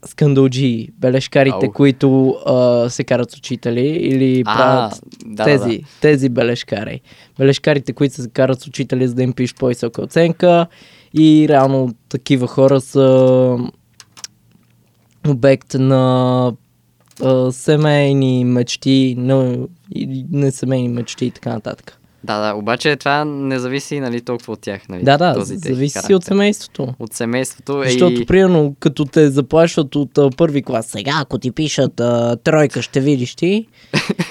скандалджи. 0.06 0.89
Бележкарите, 1.00 1.65
Ау. 1.65 1.72
които 1.72 2.36
а, 2.46 2.89
се 2.89 3.03
карат 3.03 3.32
с 3.32 3.38
учители 3.38 3.88
или 3.88 4.44
А, 4.46 4.58
правят 4.58 5.01
да, 5.25 5.44
тези, 5.44 5.77
да, 5.77 5.88
тези 6.01 6.29
бележкари. 6.29 7.01
Бележкарите, 7.39 7.94
които 7.94 8.15
се 8.15 8.29
карат 8.29 8.62
с 8.62 8.68
учители, 8.68 9.08
за 9.08 9.15
да 9.15 9.24
им 9.24 9.34
пишеш 9.34 9.56
по-висока 9.56 10.01
оценка 10.01 10.68
и 11.13 11.46
реално 11.50 11.94
такива 12.10 12.48
хора 12.48 12.82
са 12.82 13.58
обект 15.28 15.74
на 15.74 16.54
а, 17.24 17.51
семейни 17.51 18.46
мечти, 18.46 19.16
на, 19.18 19.58
и 19.96 20.25
не 20.32 20.51
семейни 20.51 20.89
мечти 20.89 21.25
и 21.25 21.32
така 21.32 21.54
нататък. 21.54 21.96
Да, 22.24 22.39
да, 22.39 22.56
обаче 22.56 22.96
това 22.96 23.25
не 23.25 23.60
зависи, 23.60 24.00
нали, 24.00 24.22
толкова 24.22 24.54
от 24.54 24.62
тях, 24.62 24.89
нали, 24.89 25.04
Да, 25.04 25.18
да, 25.18 25.34
този 25.34 25.58
зависи 25.58 25.89
си 25.89 25.94
характер. 25.94 26.16
от 26.16 26.24
семейството. 26.24 26.94
От 27.00 27.13
семейството. 27.13 27.82
Защото, 27.86 28.22
и... 28.22 28.25
примерно, 28.25 28.75
като 28.80 29.06
те 29.06 29.30
заплашват 29.30 29.96
от 29.96 30.18
а, 30.18 30.30
първи 30.38 30.63
клас, 30.63 30.86
сега, 30.86 31.12
ако 31.22 31.38
ти 31.38 31.51
пишат 31.51 32.00
а, 32.00 32.38
тройка, 32.44 32.82
ще 32.82 33.00
видиш 33.00 33.36
ти. 33.36 33.68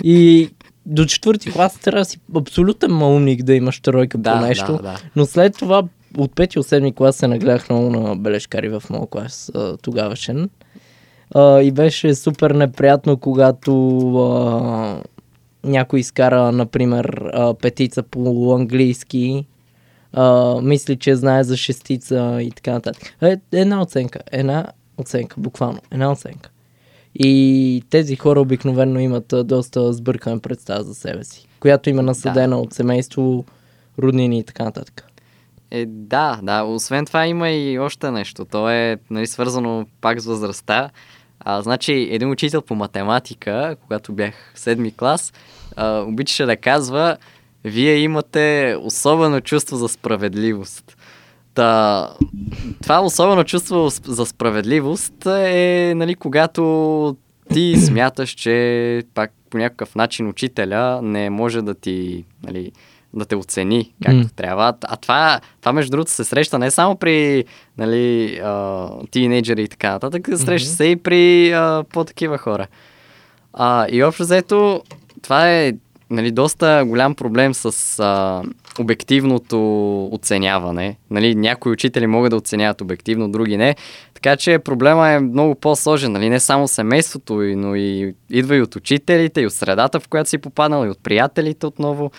и 0.04 0.50
до 0.86 1.06
четвърти 1.06 1.52
клас 1.52 1.78
трябва 1.78 2.00
да 2.00 2.04
си 2.04 2.18
абсолютен 2.36 2.90
малумник 2.90 3.42
да 3.42 3.54
имаш 3.54 3.80
тройка 3.80 4.18
да, 4.18 4.32
по 4.32 4.46
нещо. 4.46 4.72
Да, 4.72 4.82
да. 4.82 4.96
Но 5.16 5.26
след 5.26 5.58
това 5.58 5.82
от 6.18 6.34
пети 6.34 6.58
от 6.58 6.66
седми 6.66 6.94
клас 6.94 7.16
се 7.16 7.26
нагледах 7.26 7.70
много 7.70 7.90
на 7.90 8.16
бележкари 8.16 8.68
в 8.68 8.82
моят 8.90 9.10
клас 9.10 9.52
тогавашен. 9.82 10.50
А, 11.34 11.60
и 11.60 11.70
беше 11.70 12.14
супер 12.14 12.50
неприятно, 12.50 13.16
когато 13.16 13.98
а, 14.18 15.02
някой 15.64 16.00
изкара, 16.00 16.52
например, 16.52 17.30
а, 17.32 17.54
петица 17.54 18.02
по 18.02 18.54
английски, 18.54 19.46
а, 20.12 20.54
мисли, 20.62 20.96
че 20.96 21.16
знае 21.16 21.44
за 21.44 21.56
шестица 21.56 22.38
и 22.42 22.50
така 22.50 22.72
нататък. 22.72 23.16
Е, 23.22 23.36
една 23.52 23.82
оценка, 23.82 24.20
една 24.32 24.66
оценка, 24.98 25.36
буквално, 25.38 25.78
една 25.90 26.12
оценка. 26.12 26.50
И 27.14 27.82
тези 27.90 28.16
хора 28.16 28.40
обикновено 28.40 29.00
имат 29.00 29.34
доста 29.44 29.92
сбъркана 29.92 30.40
представа 30.40 30.84
за 30.84 30.94
себе 30.94 31.24
си, 31.24 31.46
която 31.60 31.90
има 31.90 32.02
насъдена 32.02 32.58
от 32.58 32.72
семейство, 32.72 33.44
роднини 33.98 34.38
и 34.38 34.44
така 34.44 34.64
нататък. 34.64 35.07
Е, 35.70 35.86
да, 35.86 36.40
да. 36.42 36.62
Освен 36.62 37.06
това 37.06 37.26
има 37.26 37.50
и 37.50 37.78
още 37.78 38.10
нещо. 38.10 38.44
То 38.44 38.70
е 38.70 38.96
нали, 39.10 39.26
свързано 39.26 39.86
пак 40.00 40.20
с 40.20 40.26
възрастта. 40.26 40.90
А, 41.40 41.62
значи, 41.62 41.92
един 42.10 42.30
учител 42.30 42.62
по 42.62 42.74
математика, 42.74 43.76
когато 43.82 44.12
бях 44.12 44.34
в 44.54 44.60
седми 44.60 44.96
клас, 44.96 45.32
а, 45.76 46.00
обичаше 46.00 46.46
да 46.46 46.56
казва, 46.56 47.16
вие 47.64 47.96
имате 47.96 48.76
особено 48.80 49.40
чувство 49.40 49.76
за 49.76 49.88
справедливост. 49.88 50.96
Та, 51.54 52.10
това 52.82 53.00
особено 53.00 53.44
чувство 53.44 53.88
за 54.04 54.26
справедливост 54.26 55.26
е, 55.26 55.92
нали, 55.96 56.14
когато 56.14 57.16
ти 57.52 57.76
смяташ, 57.76 58.30
че 58.30 59.02
пак 59.14 59.32
по 59.50 59.58
някакъв 59.58 59.94
начин 59.94 60.28
учителя 60.28 61.00
не 61.02 61.30
може 61.30 61.62
да 61.62 61.74
ти, 61.74 62.24
нали, 62.42 62.72
да 63.14 63.24
те 63.24 63.36
оцени 63.36 63.92
както 64.04 64.18
М. 64.18 64.28
трябва. 64.36 64.74
А 64.84 64.96
това, 64.96 65.40
това, 65.60 65.72
между 65.72 65.90
другото, 65.90 66.10
се 66.10 66.24
среща 66.24 66.58
не 66.58 66.70
само 66.70 66.96
при 66.96 67.44
нали, 67.78 68.36
а, 68.44 68.88
тинейджери 69.10 69.62
и 69.62 69.68
така 69.68 69.90
нататък, 69.90 70.28
среща 70.36 70.70
се 70.70 70.84
и 70.84 70.96
при 70.96 71.52
а, 71.52 71.84
по-такива 71.92 72.38
хора. 72.38 72.66
А, 73.52 73.86
и 73.90 74.02
общо 74.02 74.22
взето, 74.22 74.82
това 75.22 75.50
е 75.52 75.72
нали, 76.10 76.30
доста 76.30 76.84
голям 76.86 77.14
проблем 77.14 77.54
с 77.54 77.98
а, 77.98 78.42
обективното 78.78 80.04
оценяване. 80.12 80.96
Нали, 81.10 81.34
някои 81.34 81.72
учители 81.72 82.06
могат 82.06 82.30
да 82.30 82.36
оценяват 82.36 82.80
обективно, 82.80 83.30
други 83.30 83.56
не. 83.56 83.76
Така 84.14 84.36
че 84.36 84.58
проблема 84.58 85.08
е 85.08 85.20
много 85.20 85.54
по-сложен. 85.54 86.12
Нали? 86.12 86.30
Не 86.30 86.40
само 86.40 86.68
семейството, 86.68 87.34
но 87.34 87.74
и 87.74 88.14
идва 88.30 88.56
и 88.56 88.62
от 88.62 88.76
учителите, 88.76 89.40
и 89.40 89.46
от 89.46 89.52
средата, 89.52 90.00
в 90.00 90.08
която 90.08 90.30
си 90.30 90.38
попаднал, 90.38 90.86
и 90.86 90.90
от 90.90 90.98
приятелите 91.02 91.66
отново. 91.66 92.10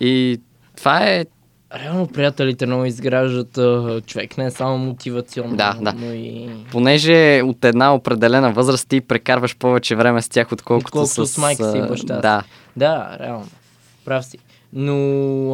И 0.00 0.40
това 0.76 1.06
е 1.06 1.26
Реално 1.74 2.06
приятелите 2.06 2.66
много 2.66 2.84
изграждат 2.84 3.58
човек, 4.06 4.38
не 4.38 4.50
само 4.50 4.78
мотивационно, 4.78 5.56
Да, 5.56 5.78
да. 5.82 5.92
но 5.92 6.12
и... 6.12 6.50
понеже 6.70 7.42
от 7.42 7.64
една 7.64 7.94
определена 7.94 8.52
възраст 8.52 8.88
ти 8.88 9.00
прекарваш 9.00 9.56
повече 9.56 9.96
време 9.96 10.22
с 10.22 10.28
тях, 10.28 10.52
отколкото, 10.52 10.86
Отколкото 10.86 11.26
с 11.26 11.38
майка 11.38 11.70
си 11.72 11.78
и 11.78 11.80
баща 11.80 12.14
си. 12.14 12.20
Да, 12.22 12.42
Да, 12.76 13.16
реално. 13.20 13.46
Прав 14.04 14.24
си. 14.24 14.38
Но 14.72 14.96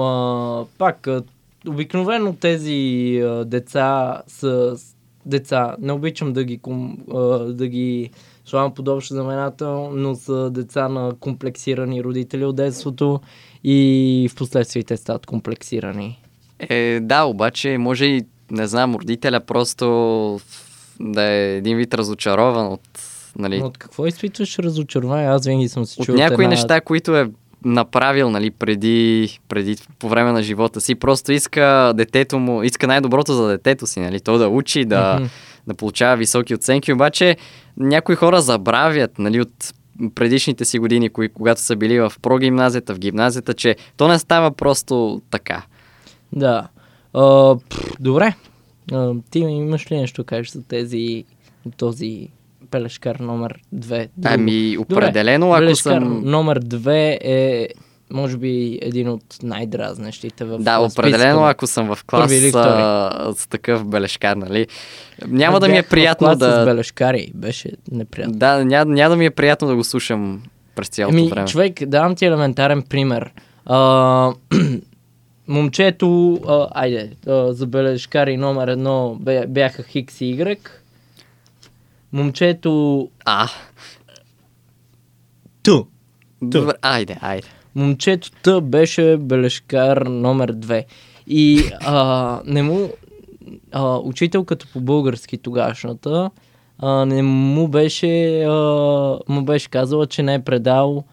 а, 0.00 0.64
пак, 0.78 1.06
а, 1.06 1.22
обикновено 1.68 2.32
тези 2.32 2.80
а, 3.18 3.44
деца 3.44 4.22
са 4.26 4.72
с- 4.76 4.96
деца. 5.26 5.76
Не 5.80 5.92
обичам 5.92 6.32
да 6.32 6.44
ги, 6.44 6.58
ком, 6.58 6.98
а, 7.14 7.18
да 7.38 7.68
ги 7.68 8.10
слагам 8.44 8.74
под 8.74 8.88
общ 8.88 9.08
знаменател, 9.08 9.90
но 9.90 10.14
са 10.14 10.50
деца 10.50 10.88
на 10.88 11.12
комплексирани 11.20 12.04
родители 12.04 12.44
от 12.44 12.56
детството 12.56 13.20
и 13.64 14.28
в 14.32 14.34
последствие 14.34 14.82
те 14.82 14.96
стават 14.96 15.26
комплексирани. 15.26 16.18
Е, 16.58 17.00
да, 17.02 17.22
обаче 17.22 17.78
може 17.78 18.04
и, 18.04 18.24
не 18.50 18.66
знам, 18.66 18.94
родителя 18.94 19.40
просто 19.40 20.40
да 21.00 21.22
е 21.22 21.56
един 21.56 21.76
вид 21.76 21.94
разочарован 21.94 22.66
от, 22.66 22.88
нали, 23.38 23.58
Но 23.58 23.66
от 23.66 23.78
какво 23.78 24.06
изпитваш 24.06 24.58
разочарование? 24.58 25.28
Аз 25.28 25.46
винаги 25.46 25.68
съм 25.68 25.84
се 25.84 26.00
от 26.00 26.06
чул 26.06 26.14
някои 26.14 26.44
една... 26.44 26.54
неща, 26.54 26.80
които 26.80 27.16
е 27.16 27.30
направил 27.64 28.30
нали, 28.30 28.50
преди, 28.50 29.38
преди, 29.48 29.76
по 29.98 30.08
време 30.08 30.32
на 30.32 30.42
живота 30.42 30.80
си. 30.80 30.94
Просто 30.94 31.32
иска 31.32 31.92
детето 31.96 32.38
му, 32.38 32.62
иска 32.62 32.86
най-доброто 32.86 33.34
за 33.34 33.48
детето 33.48 33.86
си, 33.86 34.00
нали? 34.00 34.20
То 34.20 34.38
да 34.38 34.48
учи, 34.48 34.84
да, 34.84 35.14
Мгм. 35.14 35.28
да 35.66 35.74
получава 35.74 36.16
високи 36.16 36.54
оценки, 36.54 36.92
обаче 36.92 37.36
някои 37.76 38.14
хора 38.14 38.40
забравят 38.40 39.18
нали, 39.18 39.40
от 39.40 39.74
предишните 40.14 40.64
си 40.64 40.78
години, 40.78 41.08
кои, 41.08 41.28
когато 41.28 41.60
са 41.60 41.76
били 41.76 42.00
в 42.00 42.12
прогимназията, 42.22 42.94
в 42.94 42.98
гимназията, 42.98 43.54
че 43.54 43.76
то 43.96 44.08
не 44.08 44.18
става 44.18 44.50
просто 44.50 45.22
така. 45.30 45.62
Да. 46.32 46.68
А, 47.14 47.56
пф, 47.68 47.92
добре. 48.00 48.34
А, 48.92 49.14
ти 49.30 49.38
имаш 49.38 49.92
ли 49.92 49.96
нещо 49.96 50.22
да 50.22 50.26
кажеш 50.26 50.50
за 50.50 50.62
тези, 50.62 51.24
този 51.76 52.28
пелешкар 52.70 53.16
номер 53.16 53.60
2? 53.74 54.08
Ами, 54.24 54.78
определено, 54.78 55.52
ако 55.52 55.60
пелешкар 55.60 56.02
съм... 56.02 56.22
номер 56.24 56.60
2 56.60 57.18
е 57.20 57.68
може 58.12 58.36
би 58.36 58.78
един 58.82 59.08
от 59.08 59.24
най-дразнещите 59.42 60.44
в 60.44 60.58
Да, 60.58 60.78
определено, 60.78 61.38
списъка. 61.38 61.50
ако 61.50 61.66
съм 61.66 61.94
в 61.94 62.04
клас 62.04 62.30
Първи 62.30 62.52
а, 62.54 63.32
с 63.36 63.46
такъв 63.46 63.86
бележкар, 63.86 64.36
нали? 64.36 64.66
Няма 65.28 65.56
Аз 65.56 65.60
да 65.60 65.68
ми 65.68 65.78
е 65.78 65.82
приятно 65.82 66.26
клас 66.26 66.36
С 66.36 66.38
да... 66.38 66.64
белешкари, 66.64 67.32
беше 67.34 67.70
неприятно. 67.92 68.34
Да, 68.34 68.64
няма, 68.64 68.92
няма 68.92 69.10
да 69.10 69.16
ми 69.16 69.26
е 69.26 69.30
приятно 69.30 69.68
да 69.68 69.76
го 69.76 69.84
слушам 69.84 70.42
през 70.74 70.88
цялото 70.88 71.18
Еми, 71.18 71.28
време. 71.28 71.46
човек, 71.46 71.84
давам 71.84 72.14
ти 72.14 72.24
елементарен 72.24 72.82
пример. 72.82 73.30
А, 73.66 74.32
момчето, 75.48 76.34
а, 76.48 76.68
айде, 76.70 77.10
а, 77.26 77.52
за 77.52 77.66
бележкари 77.66 78.36
номер 78.36 78.68
едно 78.68 79.18
бяха 79.48 79.82
Хикс 79.82 80.20
и 80.20 80.36
Y. 80.36 80.58
Момчето... 82.12 83.08
А, 83.24 83.48
Ту. 85.62 85.84
добре, 86.42 86.72
айде, 86.82 87.16
айде. 87.20 87.48
Момчето 87.74 88.30
Т 88.42 88.60
беше 88.60 89.16
бележкар 89.16 89.96
номер 89.96 90.52
2. 90.52 90.84
И 91.26 91.70
а, 91.80 92.40
не 92.44 92.62
му... 92.62 92.90
А, 93.72 93.96
учителката 93.96 94.66
по 94.72 94.80
български 94.80 95.38
тогашната 95.38 96.30
а, 96.78 97.04
не 97.04 97.22
му 97.22 97.68
беше, 97.68 98.42
а, 98.42 98.52
му 99.28 99.42
беше 99.44 99.70
казала, 99.70 100.06
че 100.06 100.22
не 100.22 100.34
е 100.34 100.44
предал 100.44 101.04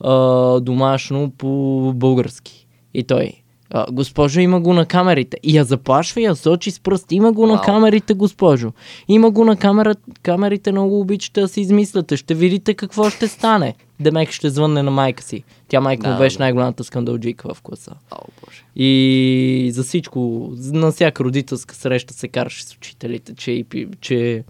а, 0.00 0.14
домашно 0.60 1.30
по 1.38 1.92
български. 1.96 2.66
И 2.94 3.04
той, 3.04 3.32
а, 3.70 3.86
госпожо, 3.92 4.40
има 4.40 4.60
го 4.60 4.72
на 4.72 4.86
камерите. 4.86 5.36
И 5.42 5.56
я 5.56 5.64
заплашва 5.64 6.20
и 6.20 6.24
я 6.24 6.36
сочи 6.36 6.70
с 6.70 6.80
пръст. 6.80 7.12
Има 7.12 7.32
го 7.32 7.46
на 7.46 7.54
Вау. 7.54 7.62
камерите, 7.64 8.14
госпожо. 8.14 8.72
Има 9.08 9.30
го 9.30 9.44
на 9.44 9.56
камера, 9.56 9.94
камерите, 10.22 10.72
много 10.72 11.00
обичате 11.00 11.40
да 11.40 11.48
си 11.48 11.60
измисляте. 11.60 12.16
Ще 12.16 12.34
видите 12.34 12.74
какво 12.74 13.10
ще 13.10 13.28
стане. 13.28 13.74
Демек 14.00 14.30
ще 14.30 14.50
звънне 14.50 14.82
на 14.82 14.90
майка 14.90 15.22
си. 15.22 15.44
Тя 15.68 15.80
майка 15.80 16.08
му 16.08 16.12
Да, 16.14 16.18
беше 16.18 16.38
да. 16.38 16.42
най-голямата 16.44 16.84
скандалджика 16.84 17.54
в 17.54 17.62
класа. 17.62 17.92
О, 18.10 18.16
боже. 18.44 18.62
И 18.76 19.70
за 19.74 19.82
всичко, 19.82 20.50
на 20.58 20.90
всяка 20.90 21.24
родителска 21.24 21.74
среща 21.74 22.14
се 22.14 22.28
караше 22.28 22.64
с 22.64 22.74
учителите, 22.74 23.34
че, 23.34 23.64
че 24.00 24.44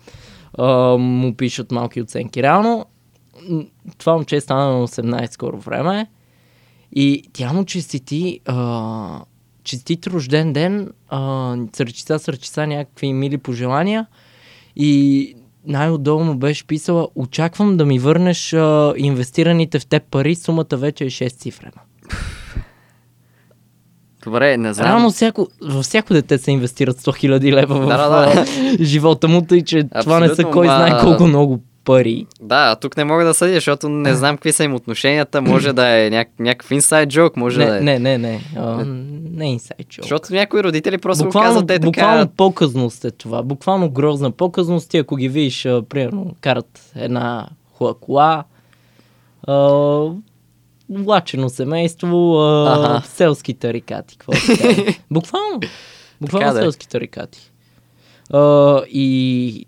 а, 0.59 0.97
му 0.97 1.35
пишат 1.35 1.73
малки 1.73 2.03
оценки. 2.03 2.43
Реално, 2.43 2.87
това 3.99 4.13
момче 4.13 4.41
стана 4.41 4.79
на 4.79 4.89
18 4.89 5.33
скоро 5.33 5.59
време 5.59 6.07
и 6.93 7.23
тя 7.33 7.53
му 7.53 7.65
честити 7.65 8.41
а, 8.47 9.21
честит 9.65 10.07
рожден 10.07 10.53
ден, 10.53 10.93
а, 11.09 11.57
сърчица, 11.73 12.19
сърчица, 12.19 12.67
някакви 12.67 13.13
мили 13.13 13.39
пожелания 13.39 14.07
и 14.77 15.35
най-отдолу 15.67 16.25
му 16.25 16.35
беше 16.35 16.67
писала 16.67 17.09
очаквам 17.15 17.77
да 17.77 17.87
ми 17.87 17.99
върнеш 17.99 18.53
а, 18.53 18.95
инвестираните 18.97 19.79
в 19.79 19.87
теб 19.87 20.03
пари, 20.11 20.35
сумата 20.35 20.77
вече 20.77 21.05
е 21.05 21.11
6 21.11 21.29
цифрена. 21.29 21.81
Добре, 24.25 24.57
не 24.57 24.75
знам. 24.75 24.87
Реално 24.87 25.11
всяко, 25.11 25.49
във 25.63 25.85
всяко 25.85 26.13
дете 26.13 26.39
се 26.39 26.51
инвестират 26.51 27.01
100 27.01 27.29
000 27.29 27.53
лева 27.53 27.75
в 27.81 27.87
Да, 27.87 28.09
да, 28.09 28.35
да. 28.35 28.85
живота 28.85 29.29
му, 29.29 29.43
тъй 29.43 29.63
че 29.63 29.89
това 30.01 30.21
не 30.21 30.27
са 30.27 30.33
Абсолютно, 30.33 30.53
кой 30.53 30.67
знае 30.67 31.01
колко 31.01 31.27
много 31.27 31.61
пари. 31.87 32.27
Да, 32.41 32.77
тук 32.77 32.97
не 32.97 33.05
мога 33.05 33.25
да 33.25 33.35
съдя, 33.35 33.55
защото 33.55 33.89
не 33.89 34.15
знам 34.15 34.37
какви 34.37 34.53
са 34.53 34.65
им 34.65 34.75
отношенията. 34.75 35.43
Може 35.43 35.73
да 35.73 35.89
е 35.89 36.11
няк- 36.11 36.41
някакъв 36.41 36.71
инсайд 36.71 37.09
джок, 37.09 37.37
може 37.37 37.59
да 37.59 37.67
Не, 37.73 37.77
е. 37.77 37.81
не, 37.81 37.99
не, 37.99 38.19
не. 38.19 38.41
А, 38.57 38.85
не 39.31 39.47
е 39.47 39.51
инсайд 39.51 39.79
joke. 39.81 40.03
Защото 40.03 40.33
някои 40.33 40.63
родители 40.63 40.99
просто 40.99 41.25
Буквално, 41.25 41.49
казват, 41.49 41.67
те 41.67 41.75
така... 41.75 41.85
буквално 41.85 42.29
показност 42.29 43.05
е 43.05 43.11
това. 43.11 43.43
Буквално 43.43 43.91
грозна 43.91 44.31
показност. 44.31 44.91
Ти 44.91 44.99
ако 44.99 45.17
ги 45.17 45.29
видиш, 45.29 45.67
а, 45.67 45.83
примерно, 45.83 46.35
карат 46.41 46.93
една 46.95 47.47
хубава 47.73 47.95
кола, 47.97 48.45
а, 49.45 49.57
влачено 50.91 51.49
семейство, 51.49 52.35
а, 52.35 52.95
Аха. 52.95 53.09
селски 53.09 53.55
тарикати. 53.55 54.19
Какво 54.19 54.33
да 54.33 54.95
буквално. 55.11 55.61
Буквално 56.21 56.45
Така 56.45 56.53
да 56.53 56.59
е. 56.59 56.63
селски 56.63 56.89
тарикати. 56.89 57.51
А, 58.33 58.41
и 58.89 59.67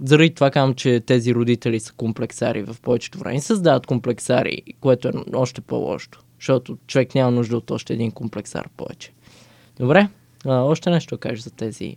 заради 0.00 0.34
това 0.34 0.50
казвам, 0.50 0.74
че 0.74 1.00
тези 1.00 1.34
родители 1.34 1.80
са 1.80 1.92
комплексари 1.92 2.62
в 2.62 2.76
повечето 2.82 3.18
време. 3.18 3.40
Създават 3.40 3.86
комплексари, 3.86 4.62
което 4.80 5.08
е 5.08 5.12
още 5.34 5.60
по-лошо. 5.60 6.10
Защото 6.40 6.78
човек 6.86 7.14
няма 7.14 7.30
нужда 7.30 7.56
от 7.56 7.70
още 7.70 7.92
един 7.92 8.10
комплексар 8.10 8.68
повече. 8.76 9.12
Добре, 9.78 10.08
а, 10.46 10.60
още 10.60 10.90
нещо 10.90 11.18
кажеш 11.18 11.40
за 11.40 11.50
тези 11.50 11.96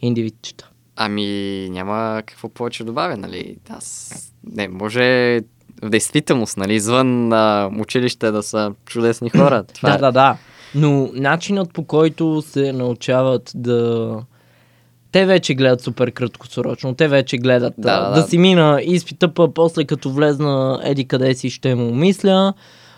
индивидчета. 0.00 0.70
Ами, 0.96 1.68
няма 1.70 2.22
какво 2.26 2.48
повече 2.48 2.84
добавя, 2.84 3.16
нали? 3.16 3.56
Аз... 3.68 4.12
Не, 4.44 4.68
може 4.68 5.40
в 5.82 5.90
действителност, 5.90 6.56
нали, 6.56 6.74
извън 6.74 7.32
а, 7.32 7.70
училище 7.78 8.30
да 8.30 8.42
са 8.42 8.74
чудесни 8.86 9.30
хора. 9.30 9.64
Това 9.74 9.90
Да, 9.90 9.94
е. 9.94 9.98
да, 9.98 10.12
да. 10.12 10.36
Но 10.74 11.10
начинът 11.14 11.72
по 11.72 11.84
който 11.84 12.42
се 12.42 12.72
научават 12.72 13.52
да... 13.54 14.22
Те 15.12 15.26
вече 15.26 15.54
гледат 15.54 15.80
супер 15.80 16.12
краткосрочно, 16.12 16.94
те 16.94 17.08
вече 17.08 17.38
гледат 17.38 17.74
Да, 17.78 18.00
да, 18.00 18.08
да 18.08 18.22
да. 18.22 18.28
си 18.28 18.38
мина 18.38 18.80
изпита, 18.82 19.34
па 19.34 19.54
после 19.54 19.84
като 19.84 20.10
влезна 20.10 20.80
еди 20.84 21.04
къде 21.04 21.34
си 21.34 21.50
ще 21.50 21.74
му 21.74 21.94
мисля, 21.94 22.52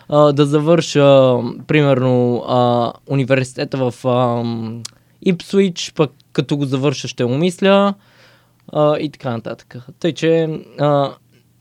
а, 0.09 0.33
да 0.33 0.45
завърша 0.45 1.37
примерно 1.67 2.43
а, 2.47 2.91
университета 3.07 3.77
в 3.77 4.07
а, 4.07 4.43
Ипсуич, 5.21 5.93
пък 5.95 6.11
като 6.33 6.57
го 6.57 6.65
завърша 6.65 7.07
ще 7.07 7.25
му 7.25 7.37
мисля 7.37 7.93
а, 8.73 8.97
и 8.97 9.09
така 9.09 9.31
нататък. 9.31 9.75
Тъй, 9.99 10.13
че 10.13 10.59
а, 10.79 11.11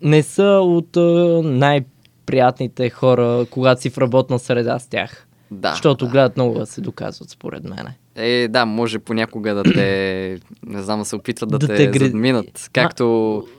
не 0.02 0.22
са 0.22 0.60
от 0.62 0.96
а, 0.96 1.40
най-приятните 1.44 2.90
хора, 2.90 3.46
когато 3.50 3.80
си 3.80 3.90
в 3.90 3.98
работна 3.98 4.38
среда 4.38 4.78
с 4.78 4.88
тях. 4.88 5.26
Да, 5.50 5.70
защото 5.70 6.04
да. 6.04 6.10
гледат 6.10 6.36
много 6.36 6.58
да 6.58 6.66
се 6.66 6.80
доказват, 6.80 7.30
според 7.30 7.64
мене. 7.64 7.98
Е, 8.16 8.48
да, 8.48 8.64
може 8.64 8.98
понякога 8.98 9.54
да 9.54 9.62
те, 9.64 10.38
не 10.66 10.82
знам, 10.82 10.98
да 10.98 11.04
се 11.04 11.16
опитват 11.16 11.50
да, 11.50 11.58
Да 11.58 11.66
те, 11.66 11.90
те 11.90 11.98
задминат. 11.98 12.70
Както, 12.72 13.04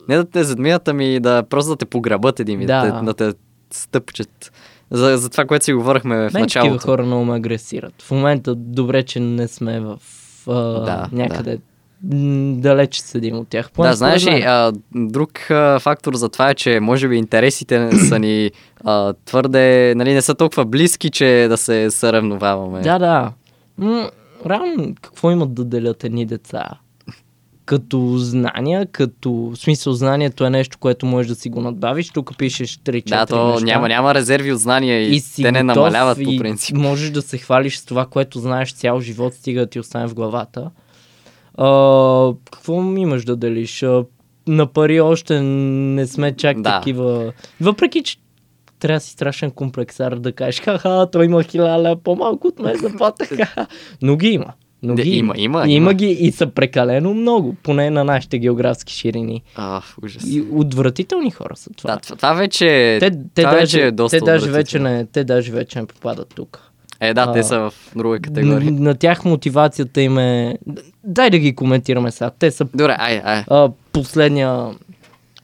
не 0.10 0.18
да 0.18 0.26
те 0.26 0.44
задминат, 0.44 0.88
ами 0.88 1.20
да 1.20 1.44
просто 1.44 1.70
да 1.70 1.76
те 1.76 1.86
пограбат 1.86 2.40
един 2.40 2.60
вид, 2.60 2.68
Да. 2.68 2.82
да, 2.84 3.02
да 3.04 3.14
те 3.14 3.38
стъпчат. 3.72 4.52
За, 4.92 5.18
за 5.18 5.30
това, 5.30 5.46
което 5.46 5.66
си 5.66 5.74
говорихме 5.74 6.16
в 6.16 6.20
Мен 6.20 6.28
такива 6.28 6.40
началото. 6.42 6.86
хора 6.86 7.04
много 7.04 7.26
ме 7.26 7.36
агресират. 7.36 8.02
В 8.02 8.12
момента 8.12 8.56
добре, 8.56 9.04
че 9.04 9.20
не 9.20 9.48
сме 9.48 9.80
в 9.80 9.98
а, 10.48 10.54
Да, 10.80 11.08
някъде 11.12 11.60
м, 12.04 12.54
далеч 12.56 12.98
седим 12.98 13.36
от 13.36 13.48
тях. 13.48 13.72
Поне 13.72 13.90
Да, 13.90 13.96
знаеш 13.96 14.26
ли, 14.28 14.42
а, 14.42 14.72
друг 14.96 15.52
а, 15.52 15.80
фактор 15.80 16.16
за 16.16 16.30
това 16.30 16.50
е, 16.50 16.56
че 16.56 16.80
може 16.80 17.08
би 17.08 17.16
интересите 17.16 17.92
са 17.92 18.20
ни 18.20 18.52
а, 18.84 19.14
твърде, 19.26 19.94
нали, 19.96 20.14
не 20.14 20.22
са 20.22 20.36
толкова 20.36 20.66
близки, 20.66 21.10
че 21.10 21.46
да 21.50 21.58
се 21.58 21.92
съревноваваме. 21.92 22.82
Да, 22.82 23.00
да. 23.00 23.32
М, 23.78 24.10
реално, 24.50 24.96
какво 25.02 25.32
имат 25.32 25.54
да 25.54 25.66
делят 25.66 26.04
едни 26.04 26.26
деца? 26.26 26.70
Като 27.66 28.14
знания, 28.18 28.86
като... 28.86 29.34
В 29.34 29.56
смисъл, 29.56 29.94
знанието 29.94 30.46
е 30.46 30.50
нещо, 30.50 30.78
което 30.78 31.06
можеш 31.06 31.30
да 31.30 31.36
си 31.36 31.50
го 31.50 31.62
надбавиш. 31.62 32.10
Тук 32.10 32.38
пишеш 32.38 32.78
3-4 32.78 33.10
да 33.10 33.26
то 33.26 33.52
неща. 33.52 33.66
няма, 33.66 33.88
няма 33.88 34.14
резерви 34.16 34.52
от 34.54 34.60
знания 34.60 35.02
и, 35.02 35.16
и 35.16 35.22
те 35.36 35.52
не 35.52 35.64
намаляват 35.64 36.24
по 36.24 36.38
принцип. 36.38 36.78
можеш 36.78 37.10
да 37.10 37.22
се 37.22 37.38
хвалиш 37.38 37.78
с 37.78 37.86
това, 37.86 38.06
което 38.06 38.40
знаеш 38.40 38.74
цял 38.74 39.00
живот, 39.00 39.34
стига 39.34 39.60
да 39.62 39.68
ти 39.68 39.80
остане 39.80 40.08
в 40.08 40.14
главата. 40.14 40.70
А, 41.58 41.68
какво 42.52 42.82
имаш 42.98 43.26
да 43.26 43.36
делиш? 43.36 43.86
На 44.48 44.68
пари 44.68 45.02
още 45.02 45.42
не 45.42 46.08
сме 46.08 46.36
чак 46.36 46.62
Да. 46.62 46.80
такива. 46.80 47.34
Въпреки, 47.62 48.04
че 48.04 48.18
трябва 48.84 48.98
да 48.98 49.04
си 49.04 49.12
страшен 49.12 49.52
комплексар 49.52 50.16
да 50.16 50.32
кажеш, 50.32 50.62
ха-ха, 50.62 51.08
той 51.12 51.26
има 51.26 51.44
хиляда 51.44 51.96
по-малко 51.96 52.48
от 52.48 52.60
мен 52.60 52.78
заплата. 52.78 53.26
ха-ха». 53.26 53.68
Но 54.02 54.16
ги 54.16 54.28
има. 54.28 54.46
Но 54.86 54.96
ги 54.96 55.10
има, 55.10 55.34
има, 55.38 55.60
Има 55.60 55.68
има. 55.68 55.94
ги 55.94 56.06
и 56.08 56.32
са 56.32 56.48
прекалено 56.48 57.14
много, 57.14 57.56
поне 57.64 57.90
на 57.90 58.04
нашите 58.04 58.40
географски 58.40 58.94
ширини. 58.94 59.44
А, 59.56 59.82
ужас. 60.04 60.24
И 60.28 60.44
отвратителни 60.52 61.32
хора 61.32 61.56
са 61.56 61.70
това. 61.70 61.94
Да, 61.94 62.00
това, 62.00 62.16
това 62.16 62.34
вече, 62.34 62.98
Те, 63.00 63.12
те, 63.12 63.18
това 63.36 63.52
даже, 63.52 63.60
вече 63.78 63.88
е 63.88 63.92
доста 63.92 64.20
те, 64.20 64.26
даже 64.26 64.52
вече 64.52 64.80
не, 64.80 65.06
те 65.06 65.24
даже 65.24 65.52
вече 65.52 65.80
не 65.80 65.86
попадат 65.86 66.28
тук. 66.36 66.72
Е, 67.00 67.14
да, 67.14 67.22
А, 67.22 67.32
те 67.32 67.44
са 67.44 67.60
в 67.60 67.74
друга 67.96 68.20
категория. 68.20 68.72
На, 68.72 68.80
на 68.80 68.96
тях 68.96 69.26
мотивацията 69.26 70.02
им 70.02 70.18
е... 70.18 70.58
Дай 71.04 71.30
да 71.30 71.38
ги 71.38 71.56
коментираме 71.56 72.12
сега. 72.12 72.30
Те 72.30 72.52
са 72.52 72.66
Добре, 72.66 72.96
ай, 73.00 73.22
ай. 73.26 73.44
а, 73.50 73.70
последния... 73.94 74.66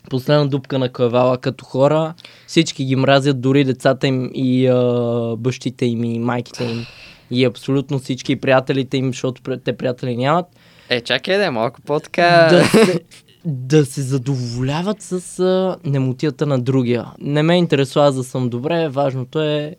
Последна 0.09 0.45
дупка 0.45 0.79
на 0.79 0.89
кавала 0.89 1.37
като 1.37 1.65
хора. 1.65 2.13
Всички 2.47 2.85
ги 2.85 2.95
мразят, 2.95 3.41
дори 3.41 3.63
децата 3.63 4.07
им 4.07 4.31
и 4.33 4.67
а, 4.67 5.35
бащите 5.37 5.85
им 5.85 6.03
и 6.03 6.19
майките 6.19 6.63
им. 6.63 6.85
И 7.31 7.45
абсолютно 7.45 7.99
всички 7.99 8.35
приятелите 8.35 8.97
им, 8.97 9.07
защото 9.07 9.57
те 9.57 9.77
приятели 9.77 10.17
нямат. 10.17 10.45
Е, 10.89 11.01
чакай 11.01 11.37
да 11.37 11.45
е 11.45 11.49
малко 11.49 11.81
по-така... 11.81 12.47
Да 12.51 12.65
се, 12.65 12.99
да 13.45 13.85
се 13.85 14.01
задоволяват 14.01 15.01
с 15.01 15.39
а, 15.39 15.77
немотията 15.89 16.45
на 16.45 16.59
другия. 16.59 17.05
Не 17.19 17.43
ме 17.43 17.57
интересува 17.57 18.05
аз 18.05 18.15
да 18.15 18.23
съм 18.23 18.49
добре, 18.49 18.89
важното 18.89 19.41
е 19.41 19.75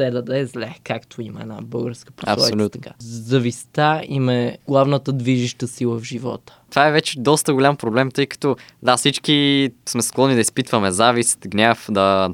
съседа 0.00 0.22
да 0.22 0.38
е 0.38 0.46
зле, 0.46 0.74
както 0.84 1.22
има 1.22 1.40
една 1.40 1.58
българска 1.62 2.12
пословица. 2.12 2.46
Абсолютно. 2.46 2.80
Така. 2.80 2.94
Зависта 2.98 4.02
им 4.08 4.28
е 4.28 4.58
главната 4.68 5.12
движеща 5.12 5.68
сила 5.68 5.98
в 5.98 6.04
живота. 6.04 6.58
Това 6.70 6.88
е 6.88 6.92
вече 6.92 7.20
доста 7.20 7.54
голям 7.54 7.76
проблем, 7.76 8.10
тъй 8.10 8.26
като 8.26 8.56
да, 8.82 8.96
всички 8.96 9.70
сме 9.86 10.02
склонни 10.02 10.34
да 10.34 10.40
изпитваме 10.40 10.90
завист, 10.90 11.38
гняв, 11.48 11.86
да, 11.90 12.28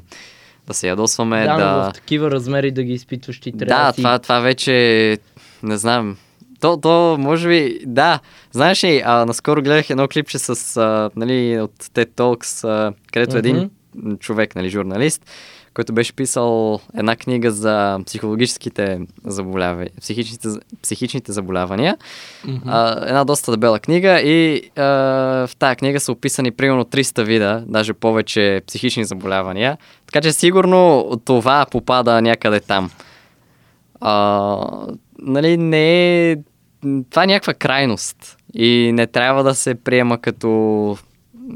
да 0.67 0.73
се 0.73 0.87
ядосваме, 0.87 1.45
да, 1.45 1.57
да... 1.57 1.71
но 1.71 1.91
в 1.91 1.93
такива 1.93 2.31
размери 2.31 2.71
да 2.71 2.83
ги 2.83 2.93
изпитваш 2.93 3.39
ти 3.39 3.51
трябва 3.51 3.85
Да, 3.85 3.93
си... 3.93 3.97
това, 3.97 4.19
това 4.19 4.39
вече, 4.39 5.17
не 5.63 5.77
знам, 5.77 6.17
то, 6.59 6.77
то 6.77 7.17
може 7.19 7.49
би, 7.49 7.79
да, 7.85 8.19
знаеш 8.51 8.83
ли, 8.83 9.01
а, 9.05 9.25
наскоро 9.25 9.61
гледах 9.61 9.89
едно 9.89 10.07
клипче 10.07 10.39
с, 10.39 10.77
а, 10.77 11.09
нали, 11.15 11.59
от 11.61 11.83
TED 11.83 12.09
Talks, 12.09 12.67
а, 12.67 12.93
където 13.13 13.37
Мгм. 13.37 13.47
един 13.47 13.69
човек, 14.19 14.55
нали, 14.55 14.69
журналист, 14.69 15.25
който 15.77 15.93
беше 15.93 16.13
писал 16.13 16.79
една 16.97 17.15
книга 17.15 17.51
за 17.51 17.99
психологическите 18.05 18.99
заболявания, 19.25 19.91
психичните, 20.01 20.47
психичните 20.81 21.31
заболявания. 21.31 21.97
Мгм. 22.45 22.69
А, 22.69 23.05
една 23.07 23.23
доста 23.23 23.51
дебела 23.51 23.79
книга 23.79 24.21
и 24.21 24.61
а, 24.75 24.83
в 25.47 25.49
тази 25.59 25.75
книга 25.75 25.99
са 25.99 26.11
описани 26.11 26.51
примерно 26.51 26.85
300 26.85 27.23
вида, 27.23 27.63
даже 27.67 27.93
повече 27.93 28.61
психични 28.67 29.05
заболявания. 29.05 29.77
Така 30.05 30.21
че 30.21 30.33
сигурно 30.33 31.11
това 31.25 31.65
попада 31.71 32.21
някъде 32.21 32.59
там. 32.59 32.91
А, 34.01 34.87
нали, 35.19 35.57
не 35.57 36.31
е... 36.31 36.37
Това 37.09 37.23
е 37.23 37.27
някаква 37.27 37.53
крайност 37.53 38.37
и 38.53 38.91
не 38.93 39.07
трябва 39.07 39.43
да 39.43 39.55
се 39.55 39.75
приема 39.75 40.17
като, 40.17 40.97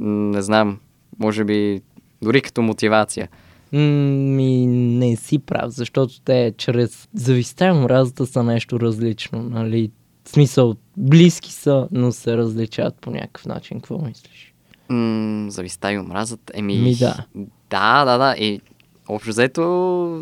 не 0.01 0.41
знам, 0.41 0.79
може 1.19 1.43
би 1.43 1.81
дори 2.21 2.41
като 2.41 2.61
мотивация. 2.61 3.27
Ми 3.71 4.65
не 4.67 5.15
си 5.15 5.39
прав, 5.39 5.71
защото 5.71 6.21
те 6.21 6.53
чрез 6.57 7.07
зависта 7.13 7.67
и 7.67 7.71
омразата 7.71 8.25
са 8.25 8.43
нещо 8.43 8.79
различно, 8.79 9.43
нали? 9.43 9.91
В 10.23 10.29
смисъл, 10.29 10.75
близки 10.97 11.51
са, 11.51 11.87
но 11.91 12.11
се 12.11 12.37
различават 12.37 12.95
по 13.01 13.11
някакъв 13.11 13.45
начин. 13.45 13.77
Какво 13.77 13.97
мислиш? 13.97 14.53
М, 14.89 15.51
зависта 15.51 15.91
и 15.91 15.99
омразът. 15.99 16.51
Еми, 16.53 16.77
Ми, 16.77 16.95
да. 16.95 17.25
Да, 17.69 18.05
да, 18.05 18.17
да. 18.17 18.35
И 18.37 18.61
общо 19.07 19.29
взето 19.29 19.61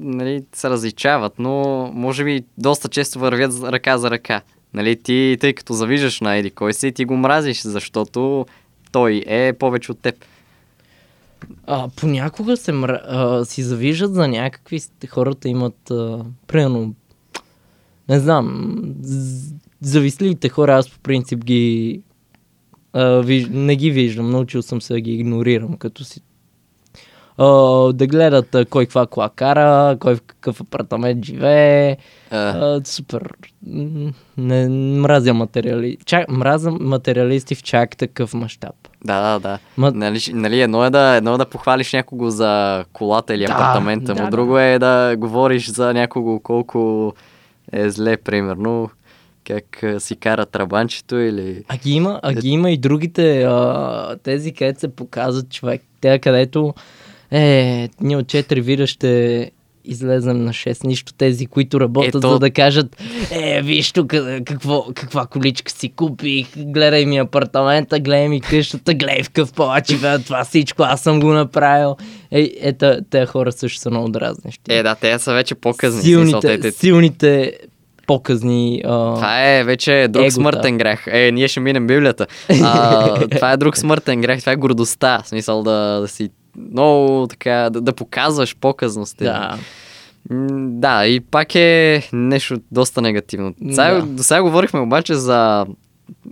нали, 0.01 0.43
се 0.53 0.69
различават, 0.69 1.33
но 1.39 1.85
може 1.93 2.23
би 2.23 2.43
доста 2.57 2.89
често 2.89 3.19
вървят 3.19 3.53
ръка 3.63 3.97
за 3.97 4.11
ръка. 4.11 4.41
Нали, 4.73 4.95
ти, 4.95 5.37
тъй 5.41 5.53
като 5.53 5.73
завиждаш 5.73 6.21
на 6.21 6.35
Еди 6.35 6.51
кой 6.51 6.73
си, 6.73 6.91
ти 6.91 7.05
го 7.05 7.17
мразиш, 7.17 7.61
защото 7.61 8.45
той 8.91 9.23
е 9.27 9.53
повече 9.53 9.91
от 9.91 9.99
теб. 9.99 10.15
А, 11.67 11.89
понякога 11.95 12.57
се 12.57 12.71
мра... 12.71 13.01
а, 13.05 13.45
си 13.45 13.63
завиждат 13.63 14.13
за 14.13 14.27
някакви... 14.27 14.79
Хората 15.09 15.49
имат, 15.49 15.91
а, 15.91 16.25
примерно, 16.47 16.93
не 18.09 18.19
знам, 18.19 18.75
з- 19.01 19.53
завистливите 19.81 20.49
хора, 20.49 20.75
аз 20.77 20.89
по 20.89 20.99
принцип 20.99 21.43
ги... 21.45 22.01
А, 22.93 23.05
виж... 23.05 23.47
Не 23.49 23.75
ги 23.75 23.91
виждам, 23.91 24.29
научил 24.29 24.61
съм 24.61 24.81
се 24.81 24.93
да 24.93 25.01
ги 25.01 25.11
игнорирам, 25.11 25.77
като 25.77 26.03
си... 26.03 26.21
А, 27.39 27.47
да 27.93 28.07
гледат 28.07 28.55
а, 28.55 28.65
кой 28.65 28.85
каква 28.85 29.05
кола 29.07 29.29
кара, 29.29 29.97
кой 29.99 30.15
в 30.15 30.21
какъв 30.21 30.61
апартамент 30.61 31.25
живее. 31.25 31.97
А, 32.31 32.37
А, 32.37 32.81
супер. 32.85 33.33
Не 34.37 34.69
мразя 34.99 35.33
материали... 35.33 35.97
Чак, 36.05 36.29
мразя 36.29 36.71
материалисти 36.71 37.55
в 37.55 37.63
чак 37.63 37.97
такъв 37.97 38.33
мащаб. 38.33 38.75
да, 39.05 39.21
да, 39.23 39.39
да. 39.39 39.59
Ма- 39.79 39.93
Нали, 39.93 40.19
нали, 40.33 40.61
едно, 40.61 40.85
е 40.85 40.89
да, 40.89 41.15
едно 41.15 41.33
е 41.33 41.37
да 41.37 41.45
похвалиш 41.45 41.93
някого 41.93 42.29
за 42.29 42.85
колата 42.93 43.35
или 43.35 43.45
Да, 43.45 43.53
апартамента 43.53 44.05
да, 44.05 44.13
му, 44.13 44.25
да. 44.25 44.31
друго 44.31 44.57
е 44.59 44.79
да 44.79 45.15
говориш 45.17 45.67
за 45.67 45.93
някого 45.93 46.39
колко 46.39 47.13
е 47.71 47.89
зле, 47.89 48.17
примерно, 48.17 48.89
как 49.47 49.83
а, 49.83 49.99
си 49.99 50.15
кара 50.15 50.45
трабанчето 50.45 51.15
или... 51.17 51.63
А 51.67 51.77
ги 51.77 51.91
има, 51.91 52.19
а 52.23 52.33
ги 52.33 52.49
има 52.49 52.71
и 52.71 52.77
другите, 52.77 53.43
а, 53.43 54.15
тези, 54.23 54.51
където 54.51 54.79
се 54.79 54.95
показват 54.95 55.49
човек. 55.49 55.81
Те, 56.01 56.19
където 56.19 56.73
е, 57.31 57.89
ние 58.01 58.17
от 58.17 58.25
4 58.25 58.61
вида 58.61 58.87
ще 58.87 59.51
излезем 59.85 60.43
на 60.43 60.51
6. 60.51 60.83
Нищо 60.83 61.13
тези, 61.13 61.45
които 61.45 61.79
работят, 61.79 62.15
Ето. 62.15 62.29
за 62.29 62.39
да 62.39 62.51
кажат, 62.51 63.01
е, 63.31 63.61
виж 63.61 63.91
тук 63.91 64.13
какво, 64.45 64.85
каква 64.95 65.25
количка 65.25 65.71
си 65.71 65.89
купих, 65.89 66.47
гледай 66.57 67.05
ми 67.05 67.17
апартамента, 67.17 67.99
гледай 67.99 68.29
ми 68.29 68.41
къщата, 68.41 68.93
гледай 68.93 69.23
в 69.23 69.29
какъв 69.29 69.53
палач 69.53 69.87
живея, 69.87 70.19
това 70.19 70.43
всичко, 70.43 70.83
аз 70.83 71.01
съм 71.01 71.19
го 71.19 71.27
направил. 71.27 71.95
Е, 72.31 72.51
ето, 72.61 72.97
тези 73.09 73.25
хора 73.25 73.51
също 73.51 73.79
са 73.79 73.89
много 73.89 74.09
дразнещи. 74.09 74.61
Е, 74.69 74.83
да, 74.83 74.95
те 74.95 75.19
са 75.19 75.33
вече 75.33 75.55
по-късни. 75.55 75.99
в 75.99 76.03
смисъл, 76.17 76.41
силните, 76.41 76.47
те- 76.47 76.59
те- 76.61 76.71
силните 76.71 77.53
показни... 78.07 78.81
А, 78.85 79.15
Това 79.15 79.49
е 79.49 79.63
вече 79.63 80.07
друг 80.09 80.21
Егота. 80.21 80.31
смъртен 80.31 80.77
грех. 80.77 81.03
Е, 81.07 81.31
ние 81.31 81.47
ще 81.47 81.59
минем 81.59 81.87
Библията. 81.87 82.27
А, 82.63 83.27
това 83.31 83.51
е 83.51 83.57
друг 83.57 83.77
смъртен 83.77 84.21
грех. 84.21 84.39
Това 84.39 84.51
е 84.51 84.55
гордостта. 84.55 85.21
В 85.25 85.27
смисъл 85.29 85.63
да, 85.63 85.71
да 86.01 86.07
си 86.07 86.29
много 86.71 87.27
така, 87.27 87.69
да, 87.69 87.81
да 87.81 87.93
показваш 87.93 88.55
показност. 88.55 89.17
да. 89.17 89.57
Да, 90.55 91.07
и 91.07 91.19
пак 91.19 91.55
е 91.55 92.03
нещо 92.13 92.57
доста 92.71 93.01
негативно. 93.01 93.53
Сега, 93.69 93.93
Да. 93.93 94.05
До 94.05 94.23
сега 94.23 94.41
говорихме 94.41 94.79
обаче 94.79 95.15
за 95.15 95.65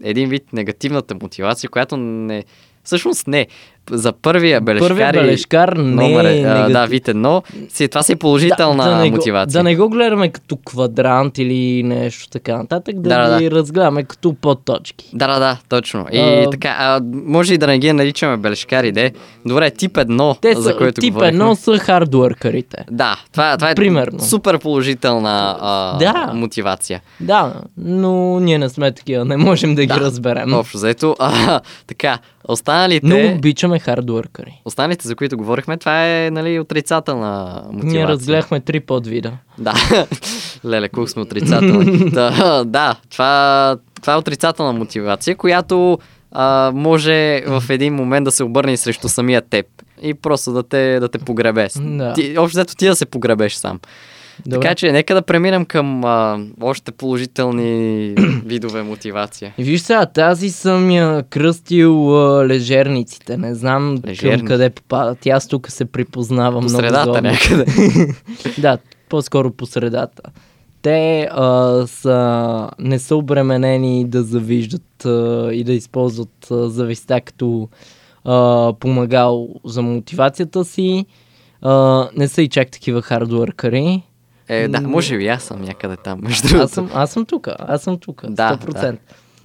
един 0.04 0.30
вид 0.30 0.54
негативната 0.54 1.16
мотивация, 1.22 1.70
която 1.70 1.98
не... 1.98 2.44
Всъщност 2.84 3.28
не. 3.28 3.48
За 3.92 4.14
първия 4.14 4.62
бележкар, 4.62 4.88
Първият 4.88 5.16
и 5.16 5.20
бележкар 5.20 5.70
не 5.70 5.84
номер, 5.84 6.26
е 6.26 6.40
а, 6.40 6.54
да, 6.54 6.64
негатив. 6.64 6.90
вид 6.90 7.08
едно, 7.08 7.44
си, 7.70 7.88
това 7.88 8.04
си 8.04 8.12
е 8.12 8.16
положителна 8.16 8.84
да, 8.84 8.90
да 8.90 8.96
не 8.96 9.12
мотивация. 9.12 9.46
Го, 9.52 9.60
да 9.60 9.64
не 9.64 9.76
го 9.76 9.90
гледаме 9.90 10.30
като 10.30 10.56
квадрант 10.58 11.38
или 11.38 11.84
нещо 11.84 12.30
така 12.30 12.58
нататък, 12.58 12.96
да, 12.96 13.10
Да, 13.10 13.30
да, 13.30 13.40
ги 13.40 13.52
разгледаме 13.52 14.04
като 14.04 14.34
подточки. 14.34 15.10
Да, 15.14 15.28
да, 15.28 15.40
да, 15.40 15.58
точно. 15.70 16.06
И 16.12 16.20
А, 16.20 16.50
така, 16.50 16.76
а, 16.80 17.02
може 17.16 17.54
и 17.54 17.58
да 17.58 17.68
не 17.68 17.80
ги 17.80 17.94
наричаме 17.94 18.38
бележкари, 18.38 18.92
де. 18.92 19.12
Добре, 19.46 19.72
тип 19.72 19.98
едно, 19.98 20.36
Те 20.42 20.54
за 20.54 20.64
са, 20.64 20.78
което 20.78 21.02
тип 21.02 21.14
говорихме. 21.14 21.30
едно 21.30 21.56
са 21.56 21.78
хардуъркарите. 21.78 22.78
Да, 22.92 23.16
това, 23.32 23.58
това 23.58 23.70
е 23.70 23.76
Примерно. 23.76 24.20
супер 24.20 24.60
положителна 24.60 25.58
а, 25.62 25.98
Да. 25.98 26.32
мотивация. 26.34 27.02
Да, 27.20 27.54
но 27.78 28.40
ние 28.40 28.58
не 28.58 28.70
сме 28.70 28.92
такива, 28.92 29.26
не 29.26 29.38
можем 29.38 29.76
да 29.76 29.82
ги 29.82 29.88
Да. 29.88 30.00
разберем. 30.00 30.54
Общо 30.54 30.78
заето, 30.78 31.16
а, 31.20 31.60
така, 31.88 32.18
останалите, 32.46 33.08
Но 33.08 33.36
обичаме 33.36 33.77
хардуъркари. 33.80 34.62
останалите, 34.66 35.08
за 35.08 35.16
които 35.16 35.38
говорихме, 35.38 35.78
това 35.78 36.06
е 36.06 36.32
нали, 36.32 36.60
отрицателна 36.60 37.64
мотивация. 37.72 38.00
Ние 38.00 38.08
разгледахме 38.08 38.60
три 38.60 38.80
подвида. 38.80 39.32
Да, 39.58 39.74
леле, 40.66 40.90
колко 40.90 41.10
сме 41.10 41.22
отрицателни. 41.22 42.10
да, 42.10 42.64
да 42.66 42.96
това, 43.10 43.78
това 44.02 44.14
е 44.14 44.18
отрицателна 44.18 44.74
мотивация, 44.74 45.36
която 45.36 46.00
а, 46.32 46.72
може 46.76 47.44
в 47.48 47.64
един 47.70 47.94
момент 47.94 48.26
да 48.26 48.32
се 48.32 48.44
обърне 48.44 48.78
срещу 48.78 49.10
самия 49.10 49.42
теб 49.42 49.66
и 50.02 50.14
просто 50.14 50.54
да 50.54 50.64
те, 50.64 51.00
да 51.00 51.08
те 51.08 51.18
погребе. 51.18 51.68
Да. 51.80 52.14
Ти, 52.14 52.36
общо 52.38 52.66
ти 52.66 52.88
да 52.88 52.96
се 52.96 53.06
погребеш 53.06 53.54
сам. 53.54 53.80
Добре. 54.46 54.60
Така 54.60 54.76
че 54.76 54.92
нека 54.92 55.14
да 55.14 55.22
преминем 55.22 55.66
към 55.66 56.06
а, 56.06 56.40
още 56.62 56.92
положителни 56.92 58.14
видове 58.46 58.84
мотивация. 58.84 59.54
Виж 59.58 59.82
сега, 59.82 60.06
тази 60.06 60.50
съм 60.50 60.92
я 60.92 61.24
кръстил 61.30 62.16
а, 62.16 62.48
лежерниците. 62.48 63.38
Не 63.38 63.56
знам 63.56 63.98
Лежерни. 64.08 64.38
към 64.38 64.48
къде 64.48 64.70
попадат. 64.70 65.28
Аз 65.28 65.48
тук 65.48 65.72
се 65.72 65.86
припознавам 65.86 66.64
По 66.64 66.70
много 66.70 66.82
средата 66.82 67.22
някъде. 67.22 67.66
да, 68.58 68.78
по-скоро 69.10 69.52
по 69.52 69.66
средата. 69.66 70.22
Те 70.82 71.28
а, 71.32 71.84
са, 71.88 72.70
не 72.80 73.00
са 73.00 73.16
обременени 73.16 74.06
да 74.06 74.24
завиждат 74.24 75.06
а, 75.06 75.50
и 75.54 75.64
да 75.64 75.74
използват 75.74 76.48
а, 76.52 76.70
зависта 76.70 77.22
като 77.22 77.70
а, 78.26 78.74
помагал 78.80 79.50
за 79.66 79.82
мотивацията 79.82 80.66
си. 80.66 81.06
А, 81.62 82.08
не 82.16 82.28
са 82.28 82.42
и 82.42 82.48
чак 82.48 82.72
такива 82.72 83.02
хардуъркари. 83.02 84.04
Е, 84.48 84.68
да, 84.68 84.82
може 84.82 85.18
би 85.18 85.28
аз 85.28 85.44
съм 85.44 85.62
някъде 85.62 85.98
там, 85.98 86.20
между 86.24 86.48
другото. 86.48 86.64
Аз 86.64 86.72
съм, 86.72 86.90
аз 86.94 87.12
съм 87.12 87.26
тук, 87.26 87.48
аз 87.60 87.82
съм 87.82 87.98
тук, 87.98 88.26
Да, 88.30 88.58
100%. 88.58 88.98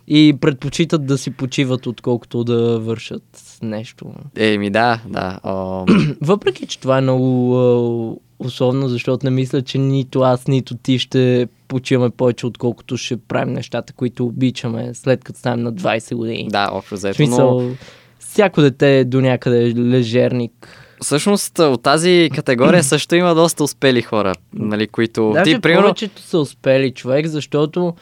И 0.08 0.36
предпочитат 0.40 1.06
да 1.06 1.18
си 1.18 1.30
почиват, 1.30 1.86
отколкото 1.86 2.44
да 2.44 2.78
вършат 2.78 3.58
нещо. 3.62 4.12
Еми 4.36 4.70
да, 4.70 5.00
да. 5.08 5.38
О, 5.44 5.86
Въпреки, 6.20 6.66
че 6.66 6.80
това 6.80 6.98
е 6.98 7.00
много 7.00 8.20
условно, 8.38 8.88
защото 8.88 9.26
не 9.26 9.30
мисля, 9.30 9.62
че 9.62 9.78
нито 9.78 10.20
аз, 10.20 10.46
нито 10.46 10.76
ти 10.76 10.98
ще 10.98 11.48
почиваме 11.68 12.10
повече, 12.10 12.46
отколкото 12.46 12.96
ще 12.96 13.16
правим 13.16 13.54
нещата, 13.54 13.92
които 13.92 14.26
обичаме 14.26 14.94
след 14.94 15.24
като 15.24 15.38
станем 15.38 15.64
на 15.64 15.72
20 15.72 16.14
години. 16.14 16.48
да, 16.50 16.68
общо 16.72 16.94
взето. 16.94 17.16
смисъл, 17.16 17.60
Но 17.60 17.70
всяко 18.18 18.60
дете 18.60 18.98
е 18.98 19.04
до 19.04 19.20
някъде 19.20 19.74
лежерник. 19.76 20.81
Всъщност 21.02 21.58
от 21.58 21.82
тази 21.82 22.30
категория 22.34 22.82
също 22.82 23.14
има 23.14 23.34
доста 23.34 23.64
успели 23.64 24.02
хора, 24.02 24.34
нали, 24.54 24.88
които... 24.88 25.30
Даже 25.34 25.54
ти, 25.54 25.60
примерно, 25.60 25.82
повечето 25.82 26.22
са 26.22 26.38
успели 26.38 26.90
човек, 26.90 27.26
защото 27.26 27.94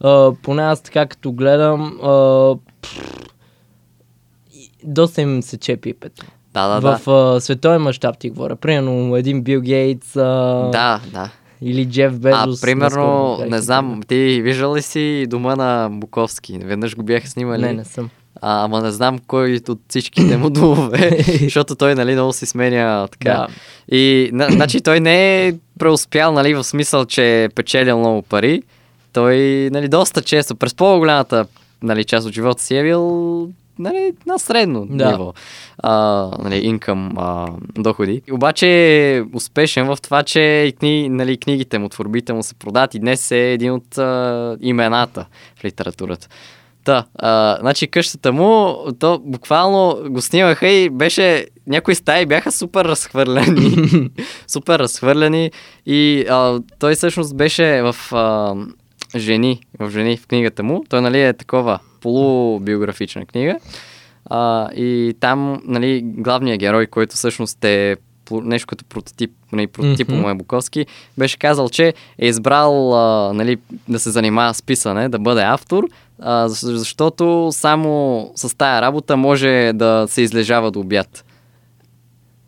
а, 0.00 0.32
поне 0.42 0.62
аз 0.62 0.80
така 0.82 1.06
като 1.06 1.32
гледам, 1.32 1.98
а, 2.02 2.54
пф, 2.82 2.98
и- 4.54 4.70
доста 4.84 5.22
им 5.22 5.42
се 5.42 5.56
чепи 5.56 5.94
пето. 5.94 6.26
Да, 6.54 6.68
да, 6.68 6.80
да. 6.80 6.98
В 6.98 7.08
а, 7.10 7.40
световен 7.40 7.82
мащаб 7.82 8.18
ти 8.18 8.30
говоря. 8.30 8.56
Примерно 8.56 9.16
един 9.16 9.42
Бил 9.42 9.60
Гейтс. 9.60 10.16
А, 10.16 10.22
Да, 10.72 11.00
да. 11.12 11.30
Или 11.62 11.86
Джеф 11.86 12.18
Безос. 12.18 12.62
А, 12.62 12.66
примерно, 12.66 13.28
наскоро 13.28 13.50
не 13.50 13.58
знам, 13.58 14.00
ти 14.08 14.40
виждал 14.42 14.76
ли 14.76 14.82
си 14.82 15.26
дома 15.28 15.56
на 15.56 15.88
Буковски? 15.92 16.58
Веднъж 16.58 16.96
го 16.96 17.02
бяха 17.02 17.28
снимали. 17.28 17.62
Не, 17.62 17.72
не 17.72 17.84
съм. 17.84 18.10
А, 18.42 18.64
ама 18.64 18.82
не 18.82 18.90
знам 18.90 19.18
кой 19.26 19.60
от 19.68 19.78
всичките 19.88 20.36
му 20.36 20.50
домове, 20.50 21.18
защото 21.42 21.74
той, 21.74 21.94
нали, 21.94 22.12
много 22.12 22.32
си 22.32 22.46
сменя 22.46 23.08
така. 23.08 23.32
Да. 23.32 23.46
И, 23.96 24.30
на, 24.32 24.48
значи, 24.50 24.80
той 24.80 25.00
не 25.00 25.46
е 25.46 25.54
преуспял, 25.78 26.32
нали, 26.32 26.54
в 26.54 26.64
смисъл, 26.64 27.04
че 27.04 27.44
е 27.44 27.48
печелил 27.48 27.98
много 27.98 28.22
пари. 28.22 28.62
Той, 29.12 29.36
нали, 29.72 29.88
доста 29.88 30.22
често, 30.22 30.56
през 30.56 30.74
по-голямата, 30.74 31.46
нали, 31.82 32.04
част 32.04 32.26
от 32.26 32.32
живота 32.32 32.62
си 32.62 32.76
е 32.76 32.82
бил, 32.82 33.48
нали, 33.78 34.12
на 34.26 34.38
средно 34.38 34.86
Да. 34.90 35.10
ниво. 35.10 35.32
А, 35.78 35.92
нали, 36.42 36.56
инкъм, 36.56 37.12
а, 37.18 37.46
доходи. 37.78 38.22
Обаче 38.32 38.68
е 38.68 39.22
успешен 39.34 39.86
в 39.86 39.98
това, 40.02 40.22
че 40.22 40.40
и 40.40 40.72
кни, 40.72 41.08
нали, 41.08 41.36
книгите 41.36 41.78
му, 41.78 41.88
творбите 41.88 42.32
му 42.32 42.42
се 42.42 42.54
продават 42.54 42.94
и 42.94 42.98
днес 42.98 43.30
е 43.30 43.52
един 43.52 43.72
от 43.72 43.98
а, 43.98 44.56
имената 44.60 45.26
в 45.60 45.64
литературата. 45.64 46.28
Та, 46.86 47.04
а, 47.14 47.58
значи 47.60 47.86
къщата 47.86 48.32
му, 48.32 48.76
то 48.98 49.18
буквално 49.24 50.10
го 50.10 50.20
снимаха 50.20 50.68
и 50.68 50.90
беше, 50.90 51.46
някои 51.66 51.94
стаи 51.94 52.26
бяха 52.26 52.52
супер 52.52 52.84
разхвърляни. 52.84 53.90
супер 54.46 54.78
разхвърляни 54.78 55.50
и 55.86 56.24
а, 56.30 56.60
той 56.78 56.94
всъщност 56.94 57.36
беше 57.36 57.82
в 57.82 57.96
а, 58.12 58.54
жени, 59.16 59.60
в 59.78 59.90
жени 59.90 60.16
в 60.16 60.26
книгата 60.26 60.62
му. 60.62 60.84
Той, 60.88 61.00
нали, 61.00 61.22
е 61.22 61.32
такова 61.32 61.78
полубиографична 62.00 63.26
книга. 63.26 63.56
А, 64.30 64.70
и 64.72 65.14
там, 65.20 65.62
нали, 65.64 66.00
главният 66.04 66.58
герой, 66.58 66.86
който 66.86 67.14
всъщност 67.14 67.64
е 67.64 67.96
нещо 68.32 68.66
като 68.66 68.84
прототип, 68.84 69.30
нали, 69.52 69.66
прототипа 69.66 70.12
Мгм. 70.12 70.22
му 70.22 70.30
е 70.30 70.34
Буковски, 70.34 70.86
беше 71.18 71.38
казал, 71.38 71.68
че 71.68 71.94
е 72.18 72.26
избрал 72.26 72.94
а, 72.94 73.32
нали, 73.32 73.56
да 73.88 73.98
се 73.98 74.10
занимава 74.10 74.54
с 74.54 74.62
писане, 74.62 75.08
да 75.08 75.18
бъде 75.18 75.42
автор, 75.42 75.84
а, 76.20 76.48
защ- 76.48 76.74
защото 76.74 77.48
само 77.52 77.92
с 78.34 78.56
тая 78.56 78.82
работа 78.82 79.16
може 79.16 79.48
да 79.74 80.06
се 80.08 80.22
излежава 80.22 80.70
до 80.70 80.80
обяд. 80.80 81.24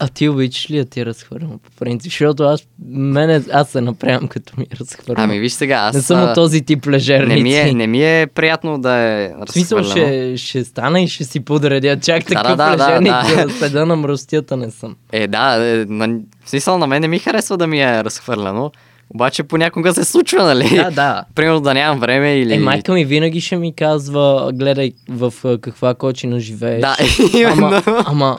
А 0.01 0.09
ти 0.09 0.29
обичаш 0.29 0.71
ли 0.71 0.77
да 0.77 0.85
ти 0.85 1.01
е 1.01 1.07
разхвърлям 1.07 1.59
по 1.59 1.71
принцип? 1.79 2.13
Защото 2.13 2.43
аз, 2.43 2.67
мене, 2.89 3.43
аз 3.53 3.69
се 3.69 3.81
направям 3.81 4.29
като 4.29 4.53
ми 4.59 4.65
е 4.65 4.77
разхвърлям. 4.77 5.25
Ами 5.25 5.39
виж 5.39 5.53
сега, 5.53 5.75
аз... 5.77 5.95
не 5.95 6.03
съм 6.03 6.23
от 6.23 6.35
този 6.35 6.63
тип 6.63 6.87
лежерници. 6.87 7.37
не 7.37 7.43
ми, 7.43 7.55
е, 7.55 7.73
не 7.73 7.87
ми 7.87 8.21
е 8.21 8.27
приятно 8.27 8.79
да 8.79 8.95
е 8.95 9.33
В 9.49 9.53
смисъл 9.53 9.83
ще, 9.83 10.37
ще 10.37 10.65
стана 10.65 11.01
и 11.01 11.09
ще 11.09 11.25
си 11.25 11.41
подредя 11.41 12.01
чак 12.01 12.23
Да, 12.23 12.35
такъв 12.35 12.57
да, 12.57 12.77
да, 12.77 12.85
лежерник, 12.85 13.37
да. 13.37 13.47
да 13.47 13.53
седа 13.55 13.87
на 13.87 13.97
мръстията 13.97 14.57
не 14.57 14.71
съм. 14.71 14.97
Е, 15.13 15.27
да, 15.27 15.67
е, 15.67 15.85
на, 15.89 16.09
в 16.45 16.51
смисъл 16.51 16.79
на 16.79 16.87
мен 16.87 17.01
не 17.01 17.09
ми 17.09 17.19
харесва 17.19 17.57
да 17.57 17.67
ми 17.67 17.81
е 17.81 18.05
разхвърляно, 18.05 18.73
обаче 19.15 19.43
понякога 19.43 19.95
се 19.95 20.05
случва, 20.05 20.45
нали? 20.45 20.77
Да, 20.77 20.91
да. 20.91 21.25
Примерно 21.35 21.61
да 21.61 21.75
нямам 21.75 22.01
време 22.01 22.39
или... 22.39 22.55
Е, 22.55 22.59
майка 22.59 22.93
ми 22.93 23.05
винаги 23.05 23.41
ще 23.41 23.57
ми 23.57 23.75
казва, 23.75 24.51
гледай 24.55 24.93
в 25.09 25.33
каква 25.61 25.95
кочина 25.95 26.41
живееш. 26.41 26.81
Да, 26.81 26.97
ама, 27.35 27.41
именно. 27.41 27.83
ама, 28.07 28.39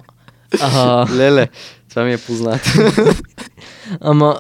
а, 0.62 1.06
Леле, 1.16 1.48
това 1.90 2.04
ми 2.04 2.14
е 2.14 2.18
познато. 2.18 2.70
ама, 4.02 4.38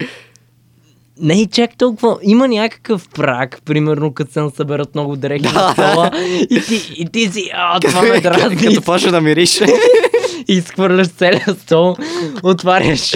не 1.21 1.41
е 1.41 1.45
чак 1.45 1.77
толкова. 1.77 2.17
Има 2.23 2.47
някакъв 2.47 3.09
прак, 3.09 3.59
примерно, 3.65 4.13
като 4.13 4.31
се 4.31 4.55
съберат 4.55 4.95
много 4.95 5.15
дрехи 5.15 5.43
на 5.43 5.71
стола 5.71 6.11
и 6.49 6.61
ти, 6.61 6.93
и 6.97 7.05
ти 7.05 7.27
си, 7.27 7.49
а, 7.53 7.79
това 7.79 8.01
ме 8.01 8.21
дразни. 8.21 8.57
Като 8.57 8.81
почне 8.81 9.11
да 9.11 9.21
мирише. 9.21 9.65
и 10.47 10.53
изхвърляш 10.53 11.07
целия 11.07 11.55
стол, 11.59 11.95
отваряш, 12.43 13.15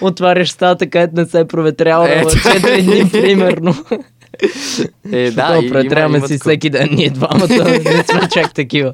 отваряш 0.00 0.50
стата, 0.50 0.86
където 0.86 1.12
не 1.16 1.26
се 1.26 1.40
е 1.40 1.44
проветряла 1.44 2.06
в 2.06 2.10
4 2.24 2.82
дни, 2.82 3.10
примерно. 3.10 3.74
Е, 5.12 5.30
да, 5.30 5.60
и- 5.62 5.70
претряме 5.70 6.18
има- 6.18 6.28
си 6.28 6.32
има 6.32 6.38
всеки 6.40 6.70
ден 6.70 6.88
ние 6.92 7.10
двамата, 7.10 7.48
не 7.84 8.04
сме 8.04 8.28
чак 8.32 8.54
такива. 8.54 8.92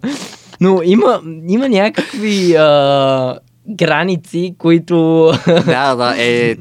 Но 0.60 0.82
има, 0.84 1.22
има 1.48 1.68
някакви 1.68 2.54
а, 2.54 3.38
граници, 3.68 4.54
които, 4.58 5.30
Да, 5.46 5.94
да, 5.94 6.14
е... 6.18 6.56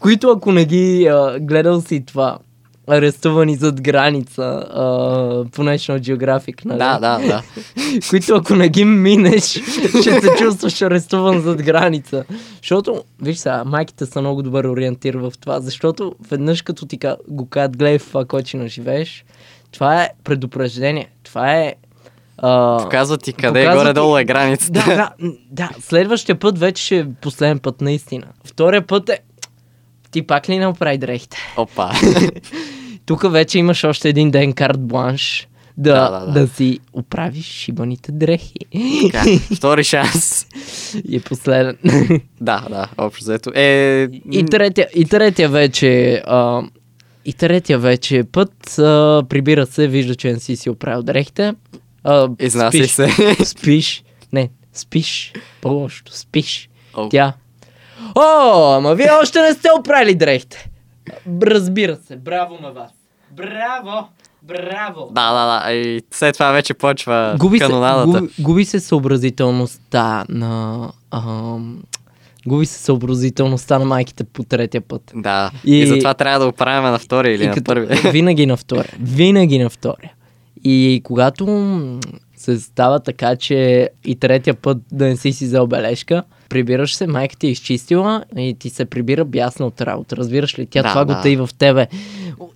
които 0.00 0.30
ако 0.30 0.52
не 0.52 0.64
ги 0.64 1.06
а, 1.06 1.38
гледал 1.40 1.80
си 1.80 2.04
това, 2.06 2.38
арестувани 2.86 3.54
зад 3.54 3.80
граница 3.80 4.42
а, 4.42 4.82
по 5.52 5.62
National 5.62 6.00
Geographic, 6.00 6.64
нали? 6.64 6.78
Да, 6.78 6.98
да, 6.98 7.18
да. 7.26 7.42
които 8.10 8.34
ако 8.34 8.54
не 8.54 8.68
ги 8.68 8.84
минеш, 8.84 9.42
ще 10.00 10.20
се 10.20 10.34
чувстваш 10.38 10.82
арестуван 10.82 11.40
зад 11.40 11.62
граница. 11.62 12.24
Защото, 12.62 13.02
виж 13.22 13.36
сега, 13.36 13.64
майките 13.64 14.06
са 14.06 14.20
много 14.20 14.42
добър 14.42 14.64
ориентир 14.64 15.14
в 15.14 15.32
това, 15.40 15.60
защото 15.60 16.14
веднъж 16.30 16.62
като 16.62 16.86
ти 16.86 16.98
го 17.28 17.48
кажат, 17.48 17.76
гледай 17.76 17.98
в 17.98 18.08
това 18.08 18.24
кочина 18.24 18.68
живееш, 18.68 19.24
това 19.72 20.02
е 20.02 20.08
предупреждение. 20.24 21.08
Това 21.22 21.54
е... 21.56 21.74
А, 22.42 22.78
Показва 22.82 23.18
ти 23.18 23.32
къде 23.32 23.64
Показва 23.64 23.82
горе-долу 23.82 24.18
е 24.18 24.24
границата. 24.24 24.72
да, 24.72 24.96
да, 24.96 25.10
да, 25.50 25.70
следващия 25.80 26.38
път 26.38 26.58
вече 26.58 26.84
ще 26.84 26.98
е 26.98 27.06
последен 27.22 27.58
път, 27.58 27.80
наистина. 27.80 28.26
Втория 28.44 28.86
път 28.86 29.08
е... 29.08 29.18
Ти 30.10 30.26
пак 30.26 30.48
ли 30.48 30.58
не 30.58 30.66
оправи 30.66 30.98
дрехите? 30.98 31.36
Опа. 31.56 31.90
Тук 33.06 33.32
вече 33.32 33.58
имаш 33.58 33.84
още 33.84 34.08
един 34.08 34.30
ден 34.30 34.52
карт 34.52 34.80
бланш 34.80 35.48
да, 35.76 35.94
Да, 35.94 36.10
да, 36.10 36.20
да, 36.20 36.26
да. 36.26 36.32
да. 36.32 36.40
да 36.40 36.48
си 36.48 36.78
оправиш 36.92 37.44
шибаните 37.44 38.12
дрехи. 38.12 38.54
Така, 39.12 39.24
втори 39.56 39.84
шанс. 39.84 40.46
И 41.08 41.16
е 41.16 41.20
последен. 41.20 41.76
Да, 42.40 42.66
да, 42.70 42.88
общо 42.98 43.24
взето. 43.24 43.50
Е... 43.54 44.08
и, 44.32 44.46
третия, 44.50 44.88
и 44.94 45.04
третия 45.04 45.48
вече... 45.48 46.22
А, 46.26 46.62
и 47.24 47.32
третия 47.32 47.78
вече 47.78 48.24
път 48.32 48.78
а, 48.78 49.22
прибира 49.28 49.66
се, 49.66 49.88
вижда, 49.88 50.14
че 50.14 50.32
не 50.32 50.38
си 50.38 50.56
си 50.56 50.70
оправил 50.70 51.02
дрехите. 51.02 51.54
А, 52.04 52.28
Изнася 52.38 52.78
спиш, 52.78 52.90
се. 52.90 53.08
Спиш. 53.44 54.02
Не, 54.32 54.50
спиш. 54.72 55.32
По-лошо, 55.60 56.02
спиш. 56.06 56.68
О. 56.94 57.08
Тя. 57.08 57.32
О, 58.14 58.22
ама 58.72 58.94
вие 58.94 59.10
още 59.12 59.40
не 59.40 59.52
сте 59.52 59.68
оправили 59.78 60.14
дрехите. 60.14 60.70
Разбира 61.42 61.96
се, 61.98 62.16
браво 62.16 62.58
на 62.62 62.70
вас. 62.72 62.90
Браво, 63.30 64.08
браво. 64.42 65.08
Да, 65.10 65.32
да, 65.32 65.64
да. 65.64 65.72
И 65.72 66.02
след 66.10 66.34
това 66.34 66.50
вече 66.50 66.74
почва 66.74 67.36
губи 67.38 67.58
се, 67.58 67.64
канонадата. 67.64 68.06
губи, 68.10 68.32
губи 68.38 68.64
се 68.64 68.80
съобразителността 68.80 70.24
на... 70.28 70.78
Ам, 71.10 71.82
губи 72.46 72.66
се 72.66 72.78
съобразителността 72.78 73.78
на 73.78 73.84
майките 73.84 74.24
по 74.24 74.44
третия 74.44 74.80
път. 74.80 75.12
Да. 75.14 75.50
И... 75.64 75.78
И- 75.78 75.86
затова 75.86 76.14
трябва 76.14 76.38
да 76.38 76.46
оправяме 76.46 76.90
на 76.90 76.98
втори 76.98 77.34
или 77.34 77.46
на 77.46 77.54
като- 77.54 77.64
първи. 77.64 78.10
Винаги 78.10 78.46
на 78.46 78.56
втория. 78.56 78.94
Винаги 79.00 79.58
на 79.58 79.70
втория. 79.70 80.12
И 80.64 81.00
когато 81.04 81.46
се 82.36 82.60
става 82.60 83.00
така, 83.00 83.36
че 83.36 83.90
и 84.04 84.16
третия 84.16 84.54
път 84.54 84.78
да 84.92 85.06
не 85.06 85.16
си 85.16 85.32
си 85.32 85.44
взел 85.44 85.66
бележка, 85.66 86.22
прибираш 86.48 86.94
се, 86.94 87.06
майка 87.06 87.36
ти 87.36 87.46
е 87.46 87.50
изчистила 87.50 88.24
и 88.36 88.56
ти 88.58 88.70
се 88.70 88.84
прибира 88.84 89.24
бясна 89.24 89.66
от 89.66 89.80
работа. 89.80 90.16
Разбираш 90.16 90.58
ли? 90.58 90.66
Тя 90.66 90.82
Да, 90.82 90.88
това 90.88 91.04
да. 91.04 91.14
го 91.14 91.22
тъй 91.22 91.36
в 91.36 91.48
тебе. 91.58 91.86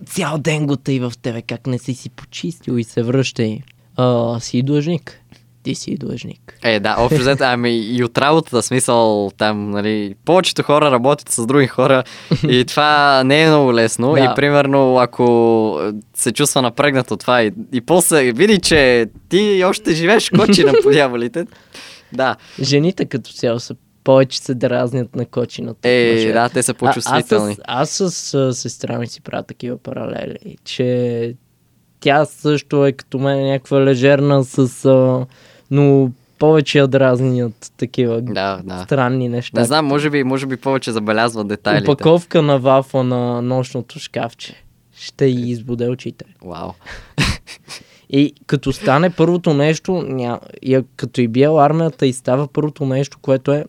Цял 0.07 0.38
ден 0.38 0.67
го 0.67 0.77
тъй 0.77 1.01
в 1.01 1.12
тебе. 1.23 1.43
Как 1.43 1.67
не 1.67 1.79
си 1.79 1.95
си 1.95 2.11
почистил 2.11 2.73
и 2.73 2.85
се 2.85 3.03
връща 3.03 3.43
и 3.43 3.62
а, 3.97 4.40
си 4.40 4.62
длъжник. 4.62 5.21
Ти 5.64 5.74
си 5.74 5.96
длъжник. 5.96 6.59
Е, 6.62 6.81
да, 6.81 6.96
общо 6.98 7.20
взето, 7.20 7.44
ами 7.46 7.77
и 7.79 8.05
от 8.05 8.18
работата, 8.18 8.62
смисъл 8.62 9.31
там, 9.38 9.70
нали, 9.70 10.14
повечето 10.24 10.62
хора 10.62 10.90
работят 10.90 11.29
с 11.29 11.46
други 11.46 11.66
хора 11.66 12.03
и 12.48 12.64
това 12.68 13.22
не 13.24 13.42
е 13.42 13.48
много 13.48 13.74
лесно 13.74 14.12
Да. 14.12 14.20
и 14.20 14.29
примерно 14.37 14.98
ако 14.98 15.81
се 16.14 16.33
чувства 16.33 16.62
напрегнат 16.62 17.11
от 17.11 17.20
това 17.20 17.42
и, 17.42 17.53
и 17.72 17.81
после 17.81 18.33
види, 18.33 18.59
че 18.61 19.07
ти 19.29 19.62
още 19.66 19.92
живееш 19.92 20.29
в 20.29 20.38
кочина 20.38 20.72
по 20.83 20.90
дяволите, 20.90 21.46
да, 22.12 22.37
Жените 22.62 23.05
като 23.05 23.33
цяло 23.33 23.61
са 23.61 23.74
повече 24.05 24.38
се 24.38 24.55
дразнят 24.55 25.16
на 25.16 25.27
кочината. 25.27 25.88
е, 25.88 26.33
да, 26.33 26.48
те 26.48 26.62
са 26.62 26.74
по-чувствителни. 26.74 27.57
А, 27.64 27.83
аз, 27.83 27.90
с, 27.90 28.00
аз 28.00 28.11
с 28.11 28.55
сестра 28.55 28.98
ми 28.98 29.07
си 29.07 29.20
правя 29.20 29.42
такива 29.42 29.79
паралели, 29.79 30.57
че 30.64 31.35
тя 32.00 32.24
също 32.24 32.87
е 32.87 32.92
като 32.92 33.18
мен 33.18 33.46
някаква 33.46 33.81
лежерна 33.85 34.44
с... 34.44 34.59
А, 34.85 35.27
но 35.74 36.10
повече 36.38 36.78
я 36.78 36.87
дразнят 36.87 37.72
такива 37.76 38.20
Да, 38.22 38.60
да. 38.64 38.82
странни 38.84 39.28
неща. 39.28 39.60
Не 39.60 39.66
знам, 39.66 39.87
може 39.87 40.10
би, 40.10 40.24
може 40.24 40.46
би 40.46 40.56
повече 40.56 40.92
забелязва 40.92 41.44
детайлите. 41.44 41.90
Опаковка 41.90 42.42
на 42.42 42.58
вафа 42.58 43.04
на 43.04 43.42
нощното 43.42 43.98
шкафче. 43.98 44.64
Ще 44.96 45.24
й 45.24 45.50
избуде 45.50 45.88
очите. 45.88 46.24
Вау. 46.44 46.70
И 48.10 48.34
като 48.46 48.72
стане 48.72 49.10
първото 49.10 49.54
нещо, 49.54 49.92
ня... 50.08 50.40
и, 50.62 50.74
а- 50.74 50.84
като 50.96 51.20
и 51.20 51.28
бие 51.28 51.48
армията 51.58 52.06
и 52.06 52.12
става 52.12 52.48
първото 52.48 52.84
нещо, 52.87 53.18
което 53.22 53.52
е 53.52 53.64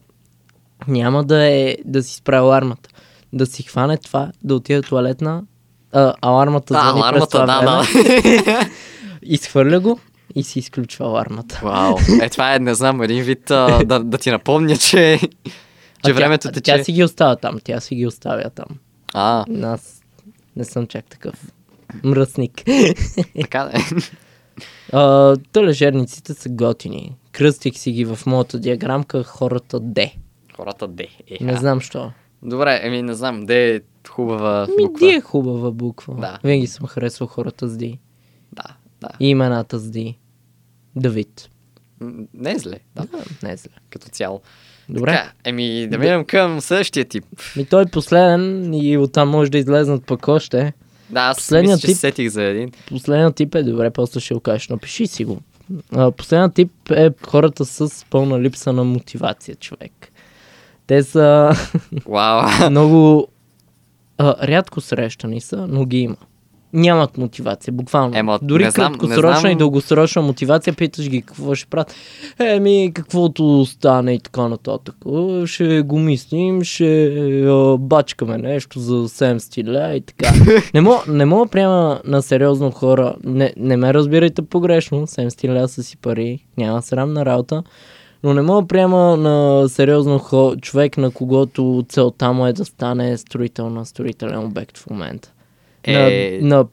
няма 0.87 1.23
да 1.23 1.43
е 1.45 1.77
да 1.85 2.03
си 2.03 2.15
справи 2.15 2.39
алармата. 2.39 2.89
Да 3.33 3.45
си 3.45 3.63
хване 3.63 3.97
това, 3.97 4.31
да 4.43 4.55
отиде 4.55 4.81
туалетна, 4.81 5.43
а, 5.91 6.13
алармата 6.21 6.73
Да, 6.73 6.79
звъни 6.79 6.93
през 7.01 7.03
алармата, 7.03 7.29
това 7.29 7.45
да, 7.45 7.59
време, 7.59 8.43
да. 8.43 8.69
изхвърля 9.21 9.79
го 9.79 9.99
и 10.35 10.43
си 10.43 10.59
изключва 10.59 11.05
алармата. 11.05 11.59
Вау. 11.63 11.95
Е, 12.21 12.29
това 12.29 12.55
е, 12.55 12.59
не 12.59 12.73
знам, 12.75 13.01
един 13.01 13.23
вид 13.23 13.51
а, 13.51 13.83
да, 13.85 13.99
да 13.99 14.17
ти 14.17 14.31
напомня, 14.31 14.77
че, 14.77 15.13
А 15.13 16.07
че 16.07 16.13
времето 16.13 16.47
тя, 16.47 16.51
тече. 16.51 16.77
тя 16.77 16.83
си 16.83 16.91
ги 16.91 17.03
оставя 17.03 17.35
там, 17.35 17.59
тя 17.63 17.79
си 17.79 17.95
ги 17.95 18.07
оставя 18.07 18.49
там. 18.49 18.65
А, 19.13 19.45
Нас 19.47 20.01
Не 20.55 20.63
съм 20.65 20.87
чак 20.87 21.05
такъв. 21.05 21.51
Мръсник. 22.03 22.63
Така 23.41 23.63
да 23.63 23.77
е. 23.77 23.81
А, 24.93 25.35
Талежерниците 25.51 26.33
са 26.33 26.49
готини. 26.49 27.15
Кръстих 27.31 27.77
си 27.77 27.91
ги 27.91 28.05
в 28.05 28.19
моята 28.25 28.59
диаграмка 28.59 29.23
хората 29.23 29.79
Д. 29.79 30.11
Хората 30.55 30.87
Д. 30.87 31.03
Е, 31.31 31.43
Не 31.43 31.51
а. 31.51 31.57
знам 31.57 31.81
що. 31.81 32.11
Добре, 32.43 32.79
еми 32.83 33.01
не 33.01 33.13
знам, 33.13 33.45
Д 33.45 33.53
е 33.55 33.81
хубава 34.09 34.67
Ми 34.77 34.83
буква. 34.85 35.07
Ди 35.07 35.13
е 35.13 35.21
хубава 35.21 35.71
буква. 35.71 36.15
Да. 36.15 36.39
Винаги 36.43 36.67
съм 36.67 36.87
харесвал 36.87 37.27
хората 37.27 37.67
с 37.67 37.77
Ди. 37.77 37.99
Да, 38.53 38.63
да. 39.01 39.09
И 39.19 39.29
имената 39.29 39.79
с 39.79 39.89
Ди. 39.91 40.17
Давид. 40.95 41.49
Не 42.33 42.51
е 42.51 42.57
зле, 42.57 42.79
да, 42.95 43.01
Да, 43.03 43.17
не 43.43 43.51
е 43.51 43.57
зле. 43.57 43.71
като 43.89 44.07
цяло. 44.07 44.41
Добре. 44.89 45.11
Така, 45.11 45.31
еми 45.43 45.87
да 45.87 45.97
минем 45.97 46.25
към 46.25 46.61
следващия 46.61 47.05
тип. 47.05 47.25
Ми 47.55 47.65
той 47.65 47.81
е 47.81 47.87
последен 47.87 48.73
и 48.73 48.97
оттам 48.97 49.29
може 49.29 49.51
да 49.51 49.57
излезнат 49.57 50.05
пък 50.05 50.27
още. 50.27 50.73
Да, 51.09 51.19
аз 51.21 51.37
Последният 51.37 51.77
мисля, 51.77 51.87
тип- 51.87 51.93
се 51.93 51.99
сетих 51.99 52.29
за 52.29 52.43
един. 52.43 52.71
Последният 52.87 53.35
тип 53.35 53.55
е 53.55 53.63
добре, 53.63 53.89
после 53.91 54.19
ще 54.19 54.33
го 54.33 54.39
кажеш, 54.39 54.67
напиши 54.67 55.07
си 55.07 55.25
го. 55.25 55.41
Последният 56.11 56.53
тип 56.53 56.71
е 56.89 57.09
хората 57.23 57.65
с 57.65 58.05
пълна 58.09 58.41
липса 58.41 58.73
на 58.73 58.83
мотивация, 58.83 59.55
човек. 59.55 59.91
Те 60.87 61.03
са 61.03 61.51
Вау. 62.05 62.49
много 62.69 63.27
а, 64.17 64.47
рядко 64.47 64.81
срещани 64.81 65.41
са, 65.41 65.67
но 65.67 65.85
ги 65.85 65.97
има. 65.97 66.15
Нямат 66.75 67.17
мотивация, 67.17 67.73
буквално. 67.73 68.17
Ема, 68.17 68.39
Дори 68.41 68.63
не 68.63 68.71
знам- 68.71 68.91
не 68.91 68.97
краткосрочна 68.97 69.39
знам- 69.39 69.51
и 69.51 69.55
дългосрочна 69.55 70.21
мотивация, 70.21 70.73
питаш 70.73 71.09
ги 71.09 71.21
какво 71.21 71.55
ще 71.55 71.69
правят. 71.69 71.95
Еми, 72.39 72.91
каквото 72.93 73.65
стане 73.65 74.13
и 74.13 74.19
така 74.19 74.47
нататък. 74.47 74.95
Ще 75.45 75.81
го 75.81 75.99
мислим, 75.99 76.63
ще 76.63 77.09
а, 77.43 77.77
бачкаме 77.77 78.37
нещо 78.37 78.79
за 78.79 78.93
7 79.09 79.37
стиля 79.37 79.95
и 79.95 80.01
така. 80.01 80.29
не, 80.73 80.81
мога, 80.81 80.97
не 81.07 81.25
мога 81.25 81.47
приема 81.47 82.01
на 82.05 82.21
сериозно 82.21 82.71
хора. 82.71 83.15
Не, 83.23 83.53
не 83.57 83.77
ме 83.77 83.93
разбирайте 83.93 84.41
погрешно. 84.41 85.07
7 85.07 85.29
стиля 85.29 85.67
са 85.67 85.83
си 85.83 85.97
пари. 85.97 86.39
Няма 86.57 86.81
срамна 86.81 87.25
работа. 87.25 87.63
Но 88.23 88.33
не 88.33 88.41
мога 88.41 88.67
приема 88.67 89.17
на 89.17 89.69
сериозно 89.69 90.19
хо, 90.19 90.55
човек, 90.55 90.97
на 90.97 91.11
когото 91.11 91.85
целта 91.89 92.33
му 92.33 92.47
е 92.47 92.53
да 92.53 92.65
стане 92.65 93.17
строител 93.17 93.69
на 93.69 93.85
строителен 93.85 94.45
обект 94.45 94.77
в 94.77 94.89
момента. 94.89 95.31
Е. 95.87 96.39
На, 96.41 96.57
на 96.57 96.65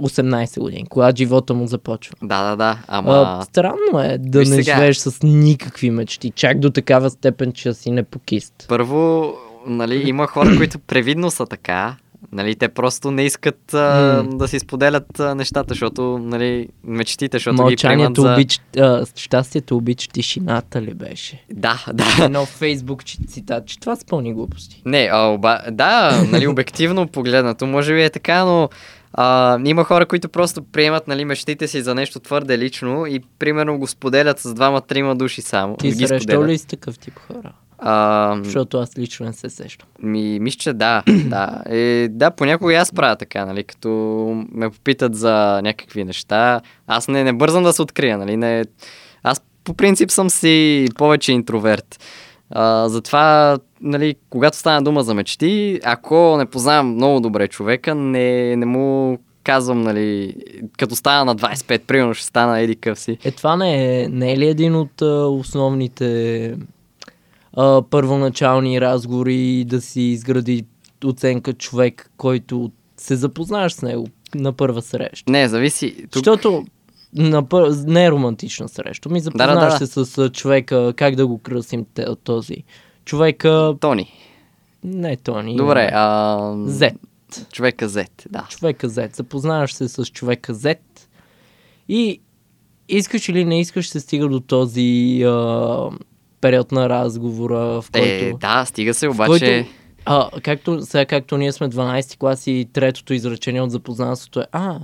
18 0.00 0.60
години, 0.60 0.86
когато 0.90 1.16
живота 1.16 1.54
му 1.54 1.66
започва. 1.66 2.14
Да, 2.22 2.50
да, 2.50 2.56
да. 2.56 2.78
Ама... 2.88 3.38
А, 3.40 3.44
странно 3.44 4.00
е 4.00 4.18
да 4.18 4.38
виж 4.38 4.48
не 4.48 4.54
сега. 4.54 4.74
живееш 4.74 4.96
с 4.96 5.22
никакви 5.22 5.90
мечти, 5.90 6.30
чак 6.30 6.58
до 6.58 6.70
такава 6.70 7.10
степен, 7.10 7.52
че 7.52 7.74
си 7.74 7.90
непокист. 7.90 8.64
Първо, 8.68 9.32
нали, 9.66 10.08
има 10.08 10.26
хора, 10.26 10.56
които 10.56 10.78
превидно 10.78 11.30
са 11.30 11.46
така. 11.46 11.96
Нали, 12.32 12.54
те 12.54 12.68
просто 12.68 13.10
не 13.10 13.22
искат 13.22 13.74
а, 13.74 14.22
М. 14.22 14.36
да 14.36 14.48
си 14.48 14.58
споделят 14.58 15.20
а, 15.20 15.34
нещата, 15.34 15.74
защото, 15.74 16.18
нали, 16.18 16.68
мечтите, 16.84 17.36
защото 17.36 17.54
ги 17.54 17.58
приемат 17.58 17.70
Мълчанието 17.70 18.22
за... 18.22 18.32
обича, 18.32 18.60
а, 18.78 19.06
щастието 19.16 19.76
обича 19.76 20.08
тишината 20.08 20.82
ли 20.82 20.94
беше? 20.94 21.44
Да, 21.52 21.84
да. 21.92 22.04
Едно 22.24 22.46
фейсбук 22.46 23.02
цитат, 23.04 23.66
че 23.66 23.80
това 23.80 23.96
са 23.96 24.06
пълни 24.06 24.34
глупости. 24.34 24.82
Не, 24.86 25.08
а, 25.12 25.18
оба... 25.18 25.60
да, 25.70 26.22
нали, 26.30 26.46
обективно 26.46 27.06
погледнато, 27.06 27.66
може 27.66 27.94
би 27.94 28.02
е 28.02 28.10
така, 28.10 28.44
но 28.44 28.68
а, 29.12 29.58
има 29.64 29.84
хора, 29.84 30.06
които 30.06 30.28
просто 30.28 30.62
приемат 30.62 31.08
нали, 31.08 31.24
мечтите 31.24 31.68
си 31.68 31.82
за 31.82 31.94
нещо 31.94 32.20
твърде 32.20 32.58
лично 32.58 33.06
и 33.06 33.20
примерно 33.38 33.78
го 33.78 33.86
споделят 33.86 34.38
с 34.38 34.54
двама-трима 34.54 35.16
души 35.16 35.42
само. 35.42 35.76
Ти 35.76 35.90
ги 35.92 36.06
срещал 36.06 36.44
ли 36.44 36.58
си 36.58 36.66
такъв 36.66 36.98
тип 36.98 37.18
хора? 37.18 37.52
А, 37.84 38.36
Защото 38.44 38.78
аз 38.78 38.98
лично 38.98 39.26
не 39.26 39.32
се 39.32 39.50
сещам. 39.50 39.88
Ми, 40.02 40.40
мисля, 40.40 40.58
че 40.58 40.72
да. 40.72 41.02
да. 41.26 41.62
Е, 41.66 42.08
да, 42.10 42.30
понякога 42.30 42.72
и 42.72 42.76
аз 42.76 42.92
правя 42.92 43.16
така, 43.16 43.46
нали, 43.46 43.64
като 43.64 43.88
ме 44.52 44.70
попитат 44.70 45.14
за 45.14 45.60
някакви 45.64 46.04
неща. 46.04 46.60
Аз 46.86 47.08
не, 47.08 47.24
не 47.24 47.32
бързам 47.32 47.62
да 47.62 47.72
се 47.72 47.82
открия, 47.82 48.18
нали, 48.18 48.36
не... 48.36 48.64
Аз 49.22 49.42
по 49.64 49.74
принцип 49.74 50.10
съм 50.10 50.30
си 50.30 50.86
повече 50.98 51.32
интроверт. 51.32 52.00
А, 52.50 52.88
затова, 52.88 53.58
нали, 53.80 54.14
когато 54.30 54.56
стана 54.56 54.82
дума 54.82 55.02
за 55.02 55.14
мечти, 55.14 55.80
ако 55.84 56.36
не 56.36 56.46
познавам 56.46 56.94
много 56.94 57.20
добре 57.20 57.48
човека, 57.48 57.94
не, 57.94 58.56
не 58.56 58.66
му 58.66 59.18
казвам, 59.44 59.82
нали, 59.82 60.34
като 60.78 60.96
стана 60.96 61.24
на 61.24 61.36
25, 61.36 61.78
примерно 61.78 62.14
ще 62.14 62.26
стана 62.26 62.60
еди 62.60 62.76
къв 62.76 62.98
си. 62.98 63.18
Е, 63.24 63.30
това 63.30 63.56
не 63.56 64.02
е, 64.02 64.08
не 64.08 64.32
е 64.32 64.38
ли 64.38 64.46
един 64.46 64.76
от 64.76 65.02
а, 65.02 65.26
основните 65.26 66.54
а, 67.56 67.82
първоначални 67.90 68.80
разговори 68.80 69.64
да 69.64 69.80
си 69.80 70.00
изгради 70.00 70.64
оценка 71.04 71.52
човек, 71.52 72.10
който 72.16 72.70
се 72.96 73.16
запознаеш 73.16 73.72
с 73.72 73.82
него 73.82 74.06
на 74.34 74.52
първа 74.52 74.82
среща? 74.82 75.32
Не, 75.32 75.48
зависи. 75.48 75.94
Тук... 75.96 76.24
Защото 76.24 76.64
на 77.14 77.48
пър... 77.48 77.74
не 77.86 78.04
е 78.04 78.10
романтична 78.10 78.68
среща. 78.68 79.08
Ми 79.08 79.20
запознаваш 79.20 79.72
да, 79.72 79.78
да. 79.78 79.86
се 79.86 80.04
с 80.04 80.30
човека, 80.30 80.92
как 80.96 81.16
да 81.16 81.26
го 81.26 81.38
кръсим 81.38 81.86
този. 82.24 82.56
Човека, 83.04 83.74
Тони. 83.80 84.12
не 84.84 85.16
Тони. 85.16 85.56
Добре, 85.56 85.90
а... 85.92 86.54
Зет. 86.66 86.94
Човека 87.52 87.88
Z, 87.88 88.08
да. 88.30 88.46
човека 88.50 88.88
Z. 88.88 89.16
Запознаваш 89.16 89.74
се 89.74 89.88
с 89.88 90.04
човека 90.04 90.54
Z 90.54 90.78
и 91.88 92.20
искаш 92.88 93.28
или 93.28 93.44
не 93.44 93.60
искаш 93.60 93.88
се 93.88 94.00
стига 94.00 94.28
до 94.28 94.40
този 94.40 95.22
а, 95.26 95.90
период 96.42 96.72
на 96.72 96.88
разговора, 96.88 97.58
в 97.58 97.84
който... 97.92 98.08
Е, 98.08 98.32
да, 98.40 98.64
стига 98.64 98.94
се, 98.94 99.08
обаче... 99.08 99.28
който 99.28 99.70
а, 100.04 100.30
както, 100.42 100.80
сега 100.82 101.06
както 101.06 101.36
ние 101.36 101.52
сме 101.52 101.68
12 101.68 102.18
клас 102.18 102.46
и 102.46 102.68
третото 102.72 103.14
изречение 103.14 103.60
от 103.60 103.70
запознанството 103.70 104.40
е 104.40 104.46
А, 104.52 104.78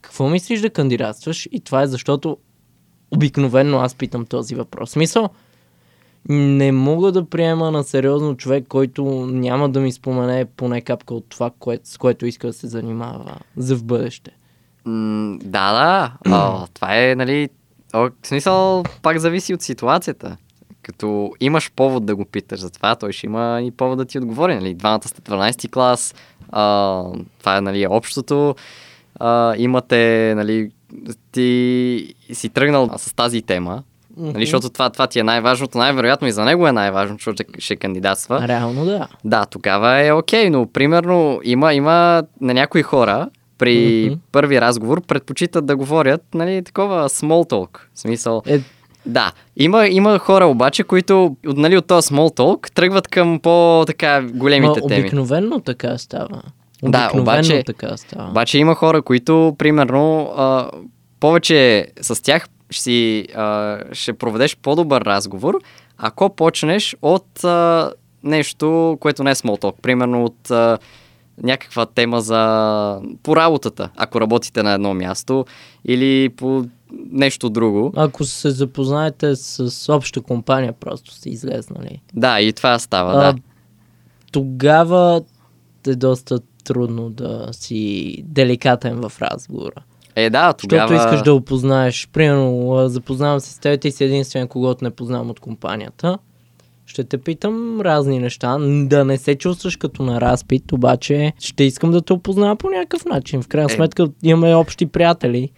какво 0.00 0.28
мислиш 0.28 0.60
да 0.60 0.70
кандидатстваш? 0.70 1.48
И 1.52 1.60
това 1.60 1.82
е 1.82 1.86
защото 1.86 2.36
обикновенно 3.10 3.78
аз 3.78 3.94
питам 3.94 4.26
този 4.26 4.54
въпрос. 4.54 4.90
Смисъл, 4.90 5.28
не 6.28 6.72
мога 6.72 7.12
да 7.12 7.24
приема 7.24 7.70
на 7.70 7.84
сериозно 7.84 8.36
човек, 8.36 8.64
който 8.68 9.04
няма 9.26 9.68
да 9.68 9.80
ми 9.80 9.92
спомене 9.92 10.44
поне 10.44 10.80
капка 10.80 11.14
от 11.14 11.26
това, 11.28 11.50
кое, 11.58 11.78
с 11.84 11.98
което 11.98 12.26
иска 12.26 12.46
да 12.46 12.52
се 12.52 12.66
занимава 12.66 13.36
за 13.56 13.76
в 13.76 13.84
бъдеще. 13.84 14.30
М, 14.84 15.38
да, 15.42 15.72
да. 15.72 16.12
А, 16.24 16.66
това 16.74 16.98
е, 16.98 17.14
нали... 17.14 17.48
о, 17.94 18.08
В 18.22 18.26
смисъл, 18.26 18.82
пак 19.02 19.18
зависи 19.18 19.54
от 19.54 19.62
ситуацията. 19.62 20.36
Като 20.86 21.30
имаш 21.40 21.72
повод 21.76 22.06
да 22.06 22.16
го 22.16 22.24
питаш 22.24 22.60
за 22.60 22.70
това, 22.70 22.94
той 22.96 23.12
ще 23.12 23.26
има 23.26 23.60
и 23.62 23.70
повод 23.70 23.98
да 23.98 24.04
ти 24.04 24.18
отговори. 24.18 24.54
Нали? 24.54 24.74
Двамата 24.74 25.08
сте 25.08 25.20
12 25.20 25.70
клас, 25.70 26.14
а, 26.50 27.02
това 27.38 27.56
е 27.56 27.60
нали, 27.60 27.86
общото. 27.90 28.54
А, 29.20 29.54
имате, 29.56 30.32
нали, 30.36 30.70
ти 31.32 32.14
си 32.32 32.48
тръгнал 32.48 32.90
с 32.96 33.14
тази 33.14 33.42
тема, 33.42 33.82
нали, 34.16 34.46
защото 34.46 34.70
това, 34.70 34.90
това 34.90 35.06
ти 35.06 35.18
е 35.18 35.22
най-важното, 35.22 35.78
най-вероятно 35.78 36.28
и 36.28 36.32
за 36.32 36.44
него 36.44 36.68
е 36.68 36.72
най-важно, 36.72 37.16
защото 37.16 37.42
ще, 37.58 37.76
кандидатства. 37.76 38.48
Реално 38.48 38.84
да. 38.84 39.08
Да, 39.24 39.46
тогава 39.46 40.06
е 40.06 40.12
окей, 40.12 40.50
но 40.50 40.66
примерно 40.66 41.40
има, 41.44 41.74
има 41.74 42.22
на 42.40 42.54
някои 42.54 42.82
хора 42.82 43.28
при 43.58 44.06
Мгм. 44.10 44.18
първи 44.32 44.60
разговор 44.60 45.00
предпочитат 45.00 45.66
да 45.66 45.76
говорят, 45.76 46.22
нали, 46.34 46.62
такова 46.62 47.08
small 47.08 47.50
talk. 47.50 47.78
В 47.94 48.00
смисъл, 48.00 48.42
Е, 48.46 48.60
да. 49.06 49.32
Има, 49.56 49.86
има 49.86 50.18
хора 50.18 50.46
обаче, 50.46 50.82
които 50.82 51.36
от, 51.46 51.56
нали, 51.56 51.76
от 51.76 51.86
този 51.86 52.08
small 52.08 52.36
talk 52.36 52.70
тръгват 52.72 53.08
към 53.08 53.40
по-така 53.40 54.22
големите 54.24 54.80
ма, 54.80 54.86
теми. 54.88 55.00
обикновенно 55.00 55.60
така 55.60 55.98
става. 55.98 56.42
Да, 56.82 56.88
Обикновенно 57.04 57.22
обаче- 57.22 57.62
така 57.66 57.96
става. 57.96 58.30
Обаче 58.30 58.58
има 58.58 58.74
хора, 58.74 59.02
които, 59.02 59.54
примерно, 59.58 60.32
а, 60.36 60.70
повече 61.20 61.86
с 62.00 62.22
тях 62.22 62.46
ще, 62.70 62.82
си, 62.82 63.26
а, 63.36 63.78
ще 63.92 64.12
проведеш 64.12 64.56
по-добър 64.56 65.02
разговор, 65.02 65.58
ако 65.98 66.28
почнеш 66.30 66.96
от 67.02 67.44
а, 67.44 67.90
нещо, 68.22 68.96
което 69.00 69.24
не 69.24 69.30
е 69.30 69.34
small 69.34 69.62
talk. 69.62 69.74
Примерно 69.82 70.24
от 70.24 70.50
а, 70.50 70.78
някаква 71.42 71.86
тема 71.86 72.20
за 72.20 73.00
по 73.22 73.36
работата, 73.36 73.90
ако 73.96 74.20
работите 74.20 74.62
на 74.62 74.72
едно 74.72 74.94
място, 74.94 75.44
или 75.84 76.28
по 76.28 76.64
нещо 77.10 77.50
друго. 77.50 77.92
Ако 77.96 78.24
се 78.24 78.50
запознаете 78.50 79.36
с 79.36 79.92
обща 79.94 80.20
компания, 80.20 80.72
просто 80.72 81.14
сте 81.14 81.30
излезнали. 81.30 82.02
Да, 82.14 82.40
и 82.40 82.52
това 82.52 82.78
става, 82.78 83.12
А, 83.12 83.32
да. 83.32 83.38
Тогава 84.32 85.22
е 85.86 85.94
доста 85.94 86.38
трудно 86.64 87.10
да 87.10 87.48
си 87.52 88.16
деликатен 88.26 89.00
в 89.00 89.12
разговора. 89.22 89.82
Е, 90.16 90.30
да, 90.30 90.52
тогава... 90.52 90.88
Защото 90.88 91.06
искаш 91.06 91.22
да 91.22 91.34
опознаеш. 91.34 92.08
Примерно, 92.12 92.88
запознавам 92.88 93.40
се 93.40 93.52
с 93.52 93.58
теб, 93.58 93.80
ти 93.80 93.90
си 93.90 94.04
единствен, 94.04 94.48
когато 94.48 94.84
не 94.84 94.90
познавам 94.90 95.30
от 95.30 95.40
компанията. 95.40 96.18
Ще 96.86 97.04
те 97.04 97.18
питам 97.18 97.80
разни 97.80 98.18
неща, 98.18 98.56
да 98.60 99.04
не 99.04 99.18
се 99.18 99.34
чувстваш 99.34 99.76
като 99.76 100.02
на 100.02 100.20
разпит, 100.20 100.72
обаче 100.72 101.32
ще 101.40 101.64
искам 101.64 101.90
да 101.90 102.00
те 102.00 102.12
опознава 102.12 102.56
по 102.56 102.70
някакъв 102.70 103.04
начин. 103.04 103.42
В 103.42 103.48
крайна 103.48 103.72
Е. 103.72 103.74
сметка 103.74 104.06
имаме 104.22 104.54
общи 104.54 104.86
приятели. 104.86 105.50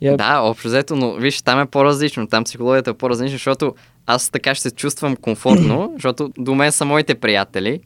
И 0.00 0.08
ако- 0.08 0.16
Да, 0.16 0.40
общо 0.40 0.68
взето, 0.68 0.96
но 0.96 1.12
виж, 1.12 1.42
там 1.42 1.60
е 1.60 1.66
по-различно. 1.66 2.26
Там 2.26 2.44
психологията 2.44 2.90
е 2.90 2.94
по-различна, 2.94 3.30
защото 3.30 3.74
аз 4.06 4.30
така 4.30 4.54
ще 4.54 4.62
се 4.62 4.74
чувствам 4.74 5.16
комфортно, 5.16 5.92
защото 5.94 6.30
до 6.38 6.54
мен 6.54 6.72
са 6.72 6.84
моите 6.84 7.14
приятели 7.14 7.80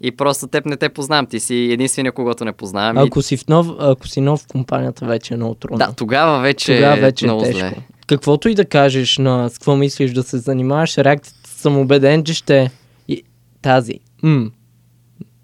и 0.00 0.10
просто 0.10 0.46
теб 0.46 0.66
не 0.66 0.76
те 0.76 0.88
познавам. 0.88 1.26
Ти 1.26 1.40
си 1.40 1.68
единствения, 1.72 2.12
когато 2.12 2.44
не 2.44 2.52
познавам. 2.52 2.96
и- 2.96 3.06
Ако 3.06 3.22
си, 3.22 3.36
в 3.36 3.48
нов, 3.48 3.66
ако 3.78 4.08
си 4.08 4.20
нов 4.20 4.40
в 4.40 4.46
компанията, 4.46 5.06
вече 5.06 5.34
е 5.34 5.36
много 5.36 5.54
трудно. 5.54 5.78
Да, 5.78 5.92
тогава 5.92 6.40
вече, 6.40 6.74
Тогава 6.76 6.96
вече 6.96 7.24
е 7.24 7.26
е 7.26 7.28
много 7.28 7.42
тежко. 7.42 7.58
зле. 7.58 7.72
Каквото 8.06 8.48
и 8.48 8.54
да 8.54 8.64
кажеш 8.64 9.18
на 9.18 9.48
с 9.48 9.54
какво 9.54 9.76
мислиш 9.76 10.12
да 10.12 10.22
се 10.22 10.38
занимаваш, 10.38 10.98
реакцията 10.98 11.43
съм 11.64 11.78
убеден, 11.78 12.24
че 12.24 12.34
ще 12.34 12.62
е 12.62 12.70
и 13.08 13.22
тази. 13.62 14.00
М, 14.22 14.50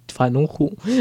това 0.06 0.26
е 0.26 0.30
много 0.30 0.46
хубаво. 0.46 0.76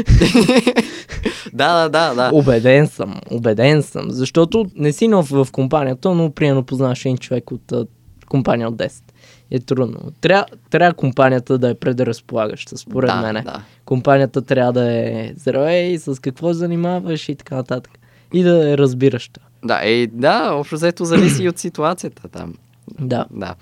Да, 1.52 1.74
да, 1.74 1.88
да, 1.88 2.14
да. 2.14 2.30
Убеден 2.36 2.86
съм, 2.86 3.20
убеден 3.30 3.82
съм. 3.82 4.10
Защото 4.10 4.66
не 4.76 4.92
си 4.92 5.08
нов 5.08 5.30
в 5.30 5.48
компанията, 5.52 6.14
но 6.14 6.30
приемно 6.30 6.62
познаваш 6.62 7.04
един 7.04 7.18
човек 7.18 7.50
от 7.50 7.72
а, 7.72 7.86
компания 8.28 8.68
от 8.68 8.74
10. 8.74 9.02
Е 9.50 9.60
трудно. 9.60 9.98
Трябва, 10.20 10.46
трябва 10.70 10.94
компанията 10.94 11.58
да 11.58 11.70
е 11.70 11.74
предразполагаща, 11.74 12.78
според 12.78 13.10
да, 13.10 13.20
мене. 13.20 13.42
да. 13.42 13.62
Компанията 13.84 14.42
трябва 14.42 14.72
да 14.72 14.92
е 14.92 15.32
здравей, 15.36 15.98
с 15.98 16.20
какво 16.20 16.52
занимаваш 16.52 17.28
и 17.28 17.34
така 17.34 17.54
нататък. 17.54 17.98
И 18.32 18.42
да 18.42 18.70
е 18.70 18.78
разбираща. 18.78 19.40
Да, 19.64 19.80
е, 19.84 20.06
да, 20.06 20.50
общо 20.52 20.74
взето 20.74 21.04
зависи 21.04 21.42
и 21.42 21.48
от 21.48 21.58
ситуацията 21.58 22.28
там. 22.28 22.54
Да, 22.98 23.24
Да. 23.30 23.54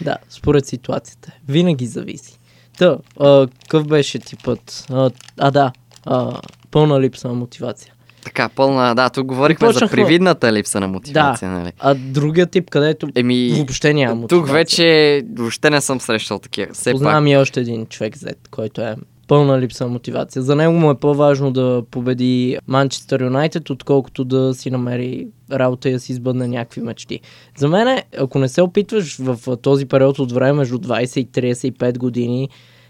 да, 0.00 0.16
според 0.28 0.66
ситуацията. 0.66 1.32
Винаги 1.48 1.86
зависи. 1.86 2.38
Та, 2.78 2.98
а, 3.20 3.46
какъв 3.62 3.86
беше 3.86 4.18
типът? 4.18 4.86
А, 4.90 5.10
а 5.38 5.50
да, 5.50 5.72
а, 6.04 6.40
пълна 6.70 7.00
липса 7.00 7.28
на 7.28 7.34
мотивация. 7.34 7.92
Така, 8.24 8.48
пълна, 8.48 8.94
да, 8.94 9.10
тук 9.10 9.26
говорихме 9.26 9.66
за 9.66 9.72
Почнахме- 9.72 9.90
привидната 9.92 10.52
липса 10.52 10.80
на 10.80 10.88
мотивация, 10.88 11.50
нали? 11.50 11.72
А 11.78 11.94
другия 11.94 12.46
тип, 12.46 12.70
където 12.70 13.08
Еми, 13.14 13.52
въобще 13.52 13.94
няма 13.94 14.14
мотивация. 14.14 14.40
тук 14.40 14.52
вече 14.52 15.22
въобще 15.34 15.70
не 15.70 15.80
съм 15.80 16.00
срещал 16.00 16.38
такива. 16.38 16.74
Все 16.74 16.90
Познавам 16.92 17.24
пак, 17.24 17.30
и 17.30 17.36
още 17.36 17.60
един 17.60 17.86
човек 17.86 18.16
Z, 18.16 18.34
който 18.50 18.80
е 18.80 18.96
пълна 19.26 19.60
липса 19.60 19.86
мотивация. 19.86 20.42
За 20.42 20.56
него 20.56 20.72
му 20.72 20.90
е 20.90 20.98
по-важно 20.98 21.52
да 21.52 21.82
победи 21.90 22.58
Манчестър 22.66 23.22
Юнайтед, 23.22 23.70
отколкото 23.70 24.24
да 24.24 24.54
си 24.54 24.70
намери 24.70 25.26
работа 25.52 25.88
и 25.88 25.92
да 25.92 26.00
си 26.00 26.12
избъдне 26.12 26.48
някакви 26.48 26.80
мечти. 26.80 27.20
За 27.58 27.68
мен, 27.68 28.02
ако 28.18 28.38
не 28.38 28.48
се 28.48 28.62
опитваш 28.62 29.16
в 29.18 29.56
този 29.56 29.86
период 29.86 30.18
от 30.18 30.32
време 30.32 30.52
между 30.52 30.78
20 30.78 31.18
и 31.18 31.54
35 31.54 31.98
години 31.98 32.48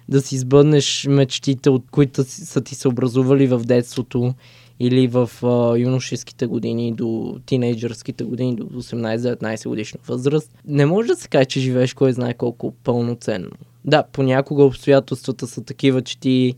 да 0.09 0.21
си 0.21 0.35
избъднеш 0.35 1.07
мечтите, 1.09 1.71
от 1.71 1.85
които 1.91 2.25
са 2.25 2.61
ти 2.61 2.75
се 2.75 2.89
образували 2.89 3.47
в 3.47 3.59
детството 3.59 4.35
или 4.81 5.07
в 5.07 5.31
а, 5.43 5.79
юношеските 5.79 6.47
години 6.47 6.93
до 6.93 7.37
тинейджърските 7.47 8.25
години, 8.25 8.57
до 8.57 8.65
18-19 8.65 9.69
годишна 9.69 10.01
възраст, 10.09 10.55
не 10.67 10.87
може 10.87 11.09
да 11.09 11.17
се 11.17 11.29
каже, 11.29 11.45
че 11.45 11.61
живееш 11.61 11.95
кой 11.95 12.13
знае 12.13 12.35
колко 12.35 12.75
пълноценно. 12.85 13.51
Да, 13.85 14.05
понякога 14.13 14.65
обстоятелствата 14.65 15.47
са 15.47 15.65
такива, 15.65 16.03
че 16.03 16.19
ти, 16.19 16.55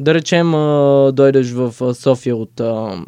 да 0.00 0.14
речем, 0.14 0.54
а, 0.54 1.12
дойдеш 1.12 1.50
в 1.50 1.94
София 1.94 2.36
от 2.36 2.60
а, 2.60 3.04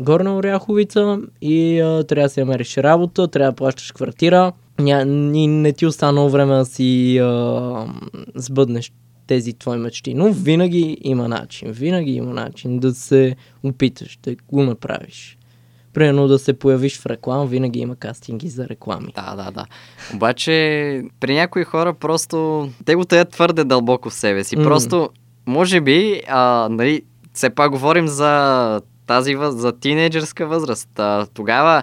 Горна 0.00 0.36
Оряховица 0.36 1.18
и 1.42 1.80
а, 1.80 2.04
трябва 2.04 2.26
да 2.26 2.32
си 2.32 2.40
намериш 2.40 2.76
работа, 2.76 3.28
трябва 3.28 3.52
да 3.52 3.56
плащаш 3.56 3.92
квартира 3.92 4.52
ня, 4.78 5.00
и 5.34 5.46
не 5.46 5.72
ти 5.72 5.86
останало 5.86 6.30
време 6.30 6.54
да 6.54 6.64
си 6.64 7.18
а, 7.18 7.86
сбъднеш 8.34 8.92
тези 9.26 9.52
твои 9.52 9.78
мечти. 9.78 10.14
Но 10.14 10.32
винаги 10.32 10.98
има 11.00 11.28
начин, 11.28 11.72
винаги 11.72 12.12
има 12.12 12.32
начин 12.32 12.78
да 12.78 12.94
се 12.94 13.36
опиташ, 13.62 14.18
да 14.22 14.36
го 14.48 14.62
направиш. 14.62 15.38
Примерно 15.92 16.28
да 16.28 16.38
се 16.38 16.52
появиш 16.52 16.98
в 16.98 17.06
реклама, 17.06 17.46
винаги 17.46 17.80
има 17.80 17.96
кастинги 17.96 18.48
за 18.48 18.68
реклами. 18.68 19.12
Да, 19.14 19.34
да, 19.36 19.50
да. 19.50 19.66
Обаче, 20.14 20.52
при 21.20 21.34
някои 21.34 21.64
хора 21.64 21.94
просто, 21.94 22.68
те 22.84 22.94
го 22.94 23.04
таят 23.04 23.30
твърде 23.30 23.64
дълбоко 23.64 24.10
в 24.10 24.14
себе 24.14 24.44
си. 24.44 24.56
М. 24.56 24.62
Просто, 24.62 25.10
може 25.46 25.80
би, 25.80 26.22
а, 26.28 26.68
нали, 26.70 27.02
все 27.32 27.50
пак 27.50 27.70
говорим 27.70 28.08
за 28.08 28.80
тази 29.06 29.34
въз, 29.34 29.54
за 29.54 29.72
тинейджърска 29.72 30.46
възраст. 30.46 30.98
А, 30.98 31.26
тогава 31.34 31.82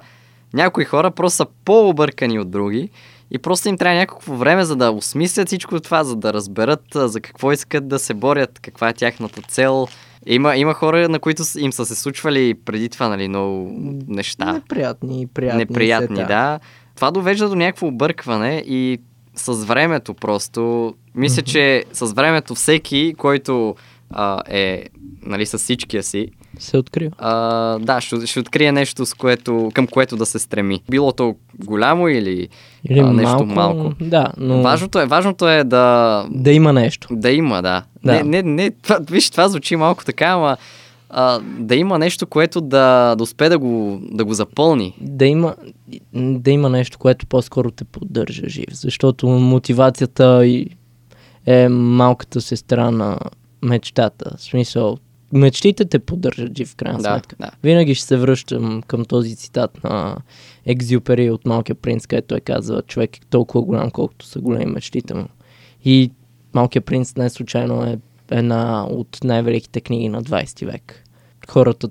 някои 0.54 0.86
хора 0.86 1.12
просто 1.12 1.36
са 1.36 1.46
по-объркани 1.66 2.40
от 2.40 2.52
други 2.52 2.90
и 3.32 3.40
просто 3.40 3.70
им 3.70 3.78
трябва 3.78 4.00
някакво 4.00 4.36
време, 4.36 4.66
за 4.66 4.76
да 4.76 4.92
осмислят 4.92 5.48
всичко 5.48 5.80
това, 5.80 6.04
за 6.04 6.16
да 6.16 6.34
разберат 6.34 6.84
за 6.94 7.22
какво 7.22 7.52
искат 7.52 7.88
да 7.88 8.00
се 8.00 8.14
борят, 8.14 8.60
каква 8.60 8.90
е 8.90 8.94
тяхната 8.94 9.42
цел. 9.42 9.88
Има, 10.26 10.58
има 10.58 10.74
хора, 10.74 11.10
на 11.10 11.20
които 11.20 11.44
им 11.58 11.74
са 11.74 11.86
се 11.86 11.96
случвали 11.96 12.54
преди 12.54 12.90
това, 12.90 13.10
нали, 13.10 13.28
много 13.28 13.72
неща 14.08 14.54
Неприятни, 14.54 15.28
приятни. 15.34 15.58
неприятни, 15.60 16.16
сета. 16.16 16.28
да. 16.28 16.60
Това 16.96 17.12
довежда 17.12 17.50
до 17.50 17.56
някакво 17.56 17.88
объркване 17.88 18.64
и 18.68 19.00
с 19.36 19.54
времето 19.54 20.14
просто, 20.14 20.94
мисля, 21.16 21.42
че 21.42 21.84
с 21.94 22.14
времето 22.14 22.56
всеки, 22.56 23.14
който 23.18 23.76
а, 24.10 24.42
е 24.48 24.86
нали, 25.22 25.46
с 25.46 25.58
всичкия 25.58 26.04
си, 26.04 26.28
Се 26.60 26.78
открива. 26.78 27.12
а, 27.18 27.34
да, 27.80 28.02
ще, 28.02 28.28
ще 28.28 28.40
открие 28.40 28.72
нещо, 28.72 29.06
с 29.06 29.14
което, 29.14 29.72
към 29.74 29.88
което 29.88 30.18
да 30.18 30.26
се 30.26 30.40
стреми. 30.40 30.82
Било 30.90 31.12
то 31.12 31.36
голямо 31.66 32.08
или, 32.08 32.48
Или 32.90 33.00
а, 33.00 33.14
нещо 33.14 33.46
малко, 33.46 33.46
малко. 33.46 33.94
Да, 34.02 34.32
но 34.38 34.62
Важното, 34.62 35.00
е, 35.00 35.06
важното 35.06 35.50
е 35.50 35.64
да, 35.64 36.26
да 36.32 36.52
има 36.52 36.74
нещо. 36.74 37.08
да 37.12 37.32
има, 37.32 37.62
да. 37.62 37.84
Да. 38.04 38.14
Не, 38.14 38.24
не, 38.24 38.44
не, 38.44 38.72
това, 38.72 39.00
виж, 39.12 39.30
това 39.30 39.48
звучи 39.50 39.76
малко 39.76 40.06
така, 40.06 40.26
ама 40.26 40.58
а, 41.10 41.40
да 41.42 41.76
има 41.76 42.00
нещо, 42.00 42.28
което 42.28 42.62
да, 42.62 43.16
да 43.16 43.24
успее 43.24 43.50
да 43.50 43.60
го, 43.60 44.00
да 44.12 44.26
го 44.26 44.34
запълни. 44.34 44.96
Да 45.02 45.26
има, 45.26 45.56
да 46.14 46.52
има 46.52 46.70
нещо, 46.70 46.98
което 46.98 47.26
по-скоро 47.26 47.72
те 47.72 47.84
поддържа 47.84 48.50
жив. 48.50 48.70
Защото 48.72 49.28
мотивацията 49.28 50.46
и 50.46 50.68
е 51.46 51.70
малката 51.70 52.42
сестра 52.42 52.92
на 52.92 53.18
мечтата. 53.62 54.32
В 54.38 54.42
смисъл, 54.42 54.98
мечтите 55.34 55.86
те 55.86 56.00
поддържат 56.00 56.58
жив, 56.58 56.70
в 56.70 56.76
крайна 56.76 57.00
Да, 57.00 57.10
сметка. 57.10 57.36
да. 57.40 57.52
Винаги 57.64 57.96
ще 57.96 58.06
се 58.06 58.18
връщам 58.18 58.82
към 58.82 59.06
този 59.06 59.36
цитат 59.36 59.84
на 59.84 60.18
Екзюпери 60.66 61.30
от 61.30 61.46
Малкия 61.46 61.76
принц, 61.76 62.08
където 62.08 62.28
той 62.28 62.40
казва, 62.40 62.82
човек 62.82 63.18
е 63.18 63.26
толкова 63.30 63.62
голям, 63.62 63.92
колкото 63.92 64.26
са 64.26 64.40
големи 64.40 64.66
мечтите 64.66 65.14
му. 65.14 65.28
И 65.86 66.12
Малкият 66.54 66.86
принц 66.86 67.16
не 67.16 67.30
случайно 67.30 67.84
е 67.84 67.98
една 68.32 68.86
от 68.86 69.18
най-великите 69.24 69.82
книги 69.82 70.10
на 70.10 70.24
20 70.24 70.66
век. 70.66 71.04
Хората 71.50 71.90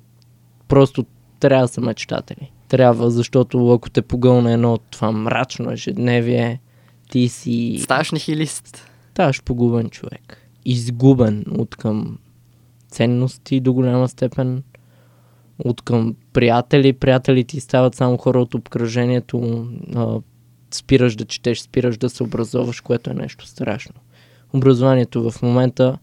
просто 0.69 1.05
трябва 1.41 1.65
да 1.65 1.69
са 1.69 1.81
мечтатели. 1.81 2.53
Трябва, 2.69 3.11
защото 3.11 3.73
ако 3.73 3.91
те 3.91 4.03
погълне 4.03 4.53
едно 4.53 4.73
от 4.73 4.83
това 4.91 5.13
мрачно 5.13 5.73
ежедневие, 5.73 6.61
ти 7.11 7.29
си 7.29 7.79
Ставаш 7.83 8.13
нихилист. 8.13 8.89
ставаш 9.11 9.43
погубен 9.43 9.91
човек. 9.91 10.49
Изгубен 10.65 11.45
от 11.51 11.77
към 11.77 12.19
ценности 12.91 13.61
до 13.61 13.73
голяма 13.73 14.09
степен, 14.09 14.63
от 15.65 15.83
към 15.83 16.17
приятели. 16.33 16.93
Приятели 16.93 17.45
ти 17.45 17.61
стават 17.61 17.95
само 17.95 18.17
хора 18.17 18.41
от 18.41 18.55
обкръжението. 18.55 19.69
А, 19.95 20.21
спираш 20.71 21.17
да 21.17 21.25
четеш, 21.25 21.61
спираш 21.61 21.99
да 21.99 22.11
се 22.11 22.23
образоваш, 22.23 22.81
което 22.81 23.11
е 23.11 23.15
нещо 23.15 23.47
страшно. 23.47 23.95
Образованието 24.53 25.31
в 25.31 25.43
момента, 25.43 25.99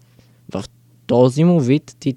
в 0.53 0.63
този 1.07 1.43
му 1.43 1.59
вид, 1.59 1.95
ти 1.99 2.15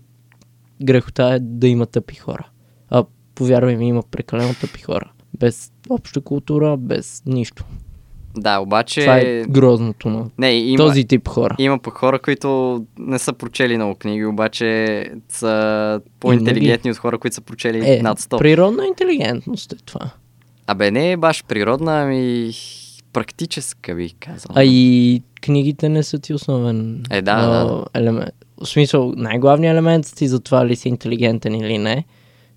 грехота 0.83 1.35
е 1.35 1.39
да 1.41 1.69
има 1.69 1.87
тъпи 1.87 2.15
хора. 2.15 2.49
А 2.91 3.05
повярвай 3.35 3.77
ми, 3.77 3.89
има 3.89 4.03
прекалено 4.11 4.55
тъпи 4.61 4.83
хора. 4.83 5.13
Без 5.39 5.73
обща 5.89 6.21
култура, 6.21 6.77
без 6.77 7.23
нищо. 7.27 7.65
Да, 8.37 8.59
обаче... 8.59 9.01
Това 9.01 9.19
е 9.19 9.43
грозното 9.49 10.09
на 10.09 10.25
Не, 10.39 10.51
има, 10.53 10.77
този 10.77 11.05
тип 11.05 11.29
хора. 11.29 11.55
има 11.59 11.79
пък 11.79 11.95
хора, 11.95 12.19
които 12.19 12.49
не 12.99 13.19
са 13.19 13.33
прочели 13.33 13.77
много 13.77 13.95
книги, 13.95 14.25
обаче 14.25 15.05
са 15.29 16.01
по-интелигентни 16.21 16.91
от 16.91 16.97
хора, 16.97 17.19
които 17.19 17.35
са 17.35 17.41
прочели 17.41 17.91
Е, 17.91 18.03
над 18.03 18.21
100. 18.21 18.39
природна 18.39 18.87
интелигентност 18.87 19.73
е 19.73 19.77
това. 19.77 20.11
Абе, 20.67 20.91
не 20.91 21.13
е 21.13 21.17
баш 21.17 21.45
природна, 21.45 22.03
ами 22.03 22.51
практическа, 23.13 23.95
бих 23.95 24.13
казал. 24.21 24.51
А 24.55 24.65
и 24.65 25.23
книгите 25.41 25.89
не 25.89 26.03
са 26.03 26.19
ти 26.19 26.35
основен 26.35 27.03
Е, 27.11 27.23
да, 27.23 27.33
а, 27.33 27.47
да, 27.65 27.85
елемент. 27.95 28.31
В 28.63 28.67
смисъл, 28.67 29.13
най-главният 29.17 29.75
елемент 29.75 30.07
си 30.07 30.29
за 30.29 30.41
това 30.41 30.67
ли 30.67 30.77
си 30.77 30.89
интелигентен 30.89 31.55
или 31.55 31.79
не, 31.79 32.05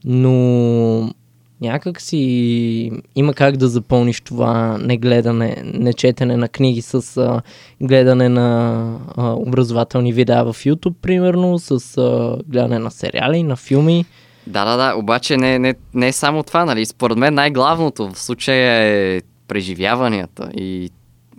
но 0.05 1.13
някак 1.61 2.01
си 2.01 2.91
има 3.15 3.33
как 3.33 3.57
да 3.57 3.67
запълниш 3.67 4.21
това 4.21 4.77
негледане, 4.77 5.61
нечетене 5.73 6.37
на 6.37 6.47
книги 6.47 6.81
с 6.81 7.17
а, 7.17 7.41
гледане 7.81 8.29
на 8.29 8.99
а, 9.15 9.31
образователни 9.31 10.13
видеа 10.13 10.43
в 10.43 10.53
YouTube, 10.53 10.93
примерно, 11.01 11.59
с 11.59 11.97
а, 11.97 12.37
гледане 12.47 12.79
на 12.79 12.91
сериали, 12.91 13.43
на 13.43 13.55
филми. 13.55 14.05
Да, 14.47 14.65
да, 14.65 14.77
да, 14.77 14.95
обаче 14.97 15.37
не, 15.37 15.59
не, 15.59 15.75
не 15.93 16.07
е 16.07 16.11
само 16.11 16.43
това, 16.43 16.65
нали? 16.65 16.85
Според 16.85 17.17
мен 17.17 17.33
най-главното 17.33 18.09
в 18.09 18.19
случая 18.19 18.83
е 18.83 19.21
преживяванията 19.47 20.49
и 20.57 20.89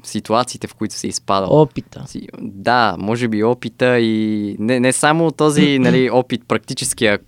ситуациите, 0.02 0.66
в 0.66 0.74
които 0.74 0.94
се 0.94 1.08
изпадал. 1.08 1.48
Опита. 1.62 2.04
Да, 2.40 2.96
може 2.98 3.28
би 3.28 3.44
опита 3.44 3.98
и 3.98 4.56
не, 4.58 4.80
не 4.80 4.92
само 4.92 5.30
този 5.30 5.78
нали, 5.78 6.10
опит 6.10 6.42
практическия, 6.48 7.18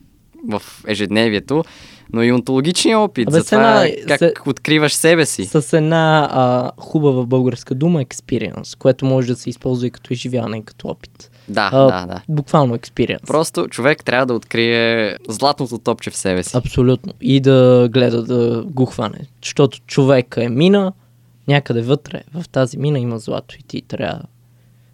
в 0.49 0.62
ежедневието, 0.86 1.64
но 2.13 2.23
и 2.23 2.33
онтологичния 2.33 2.99
опит 2.99 3.29
Абе, 3.29 3.39
за 3.39 3.45
това 3.47 3.85
една- 3.85 4.07
как 4.09 4.19
се- 4.19 4.33
откриваш 4.47 4.95
себе 4.95 5.27
си. 5.27 5.45
С 5.45 5.73
една 5.73 6.29
а, 6.33 6.71
хубава 6.77 7.25
българска 7.25 7.75
дума 7.75 8.03
experience, 8.03 8.79
което 8.79 9.07
може 9.07 9.29
да 9.29 9.37
се 9.37 9.51
използва 9.51 9.87
и 9.87 9.91
като 9.91 10.13
изживяване, 10.13 10.57
и 10.57 10.63
като 10.63 10.89
опит. 10.89 11.31
Да, 11.49 11.71
А, 11.73 11.79
да, 12.01 12.07
да. 12.07 12.23
Буквално 12.29 12.77
experience. 12.77 13.27
Просто 13.27 13.69
човек 13.69 14.05
трябва 14.05 14.27
да 14.27 14.35
открие 14.35 15.17
златното 15.29 15.79
топче 15.79 16.11
в 16.11 16.17
себе 16.17 16.43
си. 16.43 16.57
Абсолютно. 16.57 17.13
И 17.21 17.41
да 17.41 17.89
гледа 17.93 18.23
да 18.23 18.65
го 18.65 18.87
хване. 18.87 19.19
Защото 19.43 19.79
човека 19.81 20.45
е 20.45 20.49
мина, 20.49 20.93
някъде 21.49 21.83
вътре, 21.83 22.23
в 22.35 22.49
тази 22.49 22.79
мина 22.79 22.99
има 22.99 23.19
злато 23.19 23.55
и 23.55 23.63
ти 23.63 23.83
трябва 23.83 24.21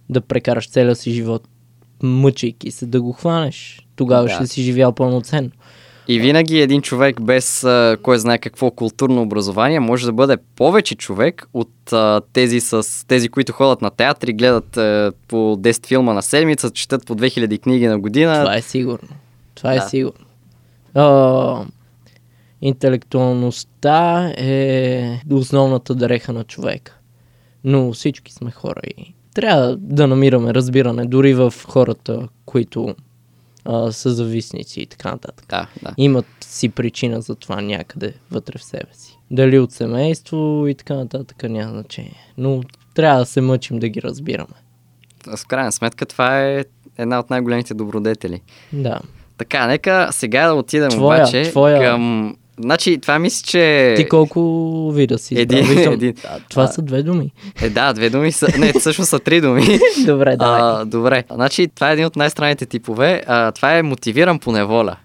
да 0.09 0.21
прекараш 0.21 0.69
целия 0.71 0.97
си 0.97 1.11
живот 1.11 1.49
мъчейки 2.03 2.71
се 2.71 2.87
да 2.87 3.03
го 3.03 3.13
хванеш. 3.13 3.87
Тогава 3.97 4.23
Да. 4.25 4.31
ще 4.31 4.47
си 4.47 4.63
живял 4.63 4.93
пълноценно. 4.93 5.51
И 6.11 6.19
винаги 6.19 6.61
един 6.61 6.83
човек 6.83 7.21
без 7.21 7.65
а, 7.65 7.97
кой 8.03 8.19
знае 8.19 8.39
какво 8.39 8.71
културно 8.71 9.23
образование 9.23 9.81
може 9.81 10.07
да 10.07 10.13
бъде 10.13 10.37
повече 10.57 10.95
човек 10.95 11.49
от 11.55 11.93
а, 11.93 12.21
тези, 12.33 12.61
с, 12.61 13.07
тези, 13.07 13.29
които 13.29 13.53
ходят 13.53 13.83
на 13.83 13.91
театри, 13.91 14.33
гледат 14.33 14.77
а, 14.77 15.13
по 15.29 15.37
10 15.37 15.87
филма 15.87 16.13
на 16.13 16.23
седмица, 16.23 16.71
четат 16.71 17.07
по 17.07 17.15
2000 17.15 17.61
книги 17.61 17.87
на 17.87 17.99
година. 17.99 18.35
Това 18.35 18.57
е 18.57 18.63
сигурно. 18.63 19.09
Това 19.55 19.73
е 19.73 19.77
Да. 19.77 19.83
сигурно. 19.83 20.27
А, 20.95 21.65
интелектуалността 22.63 24.33
е 24.37 25.21
основната 25.31 25.95
дреха 25.95 26.33
на 26.33 26.45
човека. 26.45 26.97
Но 27.65 27.93
всички 27.93 28.33
сме 28.33 28.51
хора 28.51 28.81
и 28.99 29.15
трябва 29.35 29.77
да 29.77 30.07
намираме 30.07 30.55
разбиране 30.55 31.05
дори 31.05 31.35
в 31.35 31.55
хората, 31.67 32.29
които 32.45 32.95
а, 33.65 33.93
са 33.93 34.11
зависници 34.11 34.81
и 34.81 34.87
така 34.87 35.11
нататък. 35.11 35.47
Да, 35.49 35.67
да. 35.83 35.95
Имат 35.97 36.27
си 36.41 36.69
причина 36.69 37.21
за 37.21 37.35
това 37.35 37.61
някъде 37.61 38.15
вътре 38.31 38.59
в 38.59 38.65
себе 38.65 38.91
си. 38.93 39.19
Дали 39.31 39.59
от 39.59 39.73
семейство 39.73 40.67
и 40.69 40.75
така 40.75 40.95
нататък 40.95 41.43
няма 41.43 41.71
значение. 41.73 42.33
Но 42.39 42.63
трябва 42.95 43.21
да 43.21 43.27
се 43.27 43.41
мъчим 43.41 43.79
да 43.79 43.89
ги 43.89 44.03
разбираме. 44.03 44.55
В 45.37 45.47
крайна 45.47 45.73
сметка 45.73 46.07
това 46.07 46.47
е 46.47 46.65
една 46.99 47.19
от 47.19 47.31
най-големите 47.31 47.75
добродетели. 47.75 48.41
Да. 48.73 49.01
Така, 49.39 49.67
нека 49.67 50.09
сега 50.13 50.47
да 50.49 50.55
отидем 50.55 50.91
Твоя, 50.91 51.23
обаче 51.23 51.51
твоя. 51.51 51.81
към... 51.81 52.37
Значи, 52.59 52.99
това 52.99 53.19
мисля, 53.19 53.45
че... 53.47 53.95
Ти 53.97 54.09
колко 54.09 54.41
вида 54.95 55.19
си 55.19 55.35
Един- 55.39 55.59
избрал? 55.59 55.93
Един. 55.93 56.15
а, 56.25 56.39
това 56.51 56.63
А. 56.63 56.67
са 56.67 56.83
две 56.83 57.03
думи. 57.03 57.33
Е, 57.63 57.71
да, 57.71 57.93
две 57.93 58.11
думи 58.11 58.33
са... 58.33 58.49
Не, 58.59 58.73
всъщност 58.73 59.11
са 59.11 59.19
три 59.19 59.41
думи. 59.41 59.63
Добре, 60.07 60.37
давай. 60.37 60.61
а, 60.63 60.85
добре. 60.85 61.25
Значи, 61.33 61.69
това 61.69 61.91
е 61.91 61.93
един 61.93 62.07
от 62.07 62.17
най-странните 62.17 62.67
типове. 62.67 63.23
А, 63.27 63.53
това 63.53 63.75
е 63.75 63.83
мотивиран 63.83 64.39
по 64.39 64.53
неволя. 64.53 64.97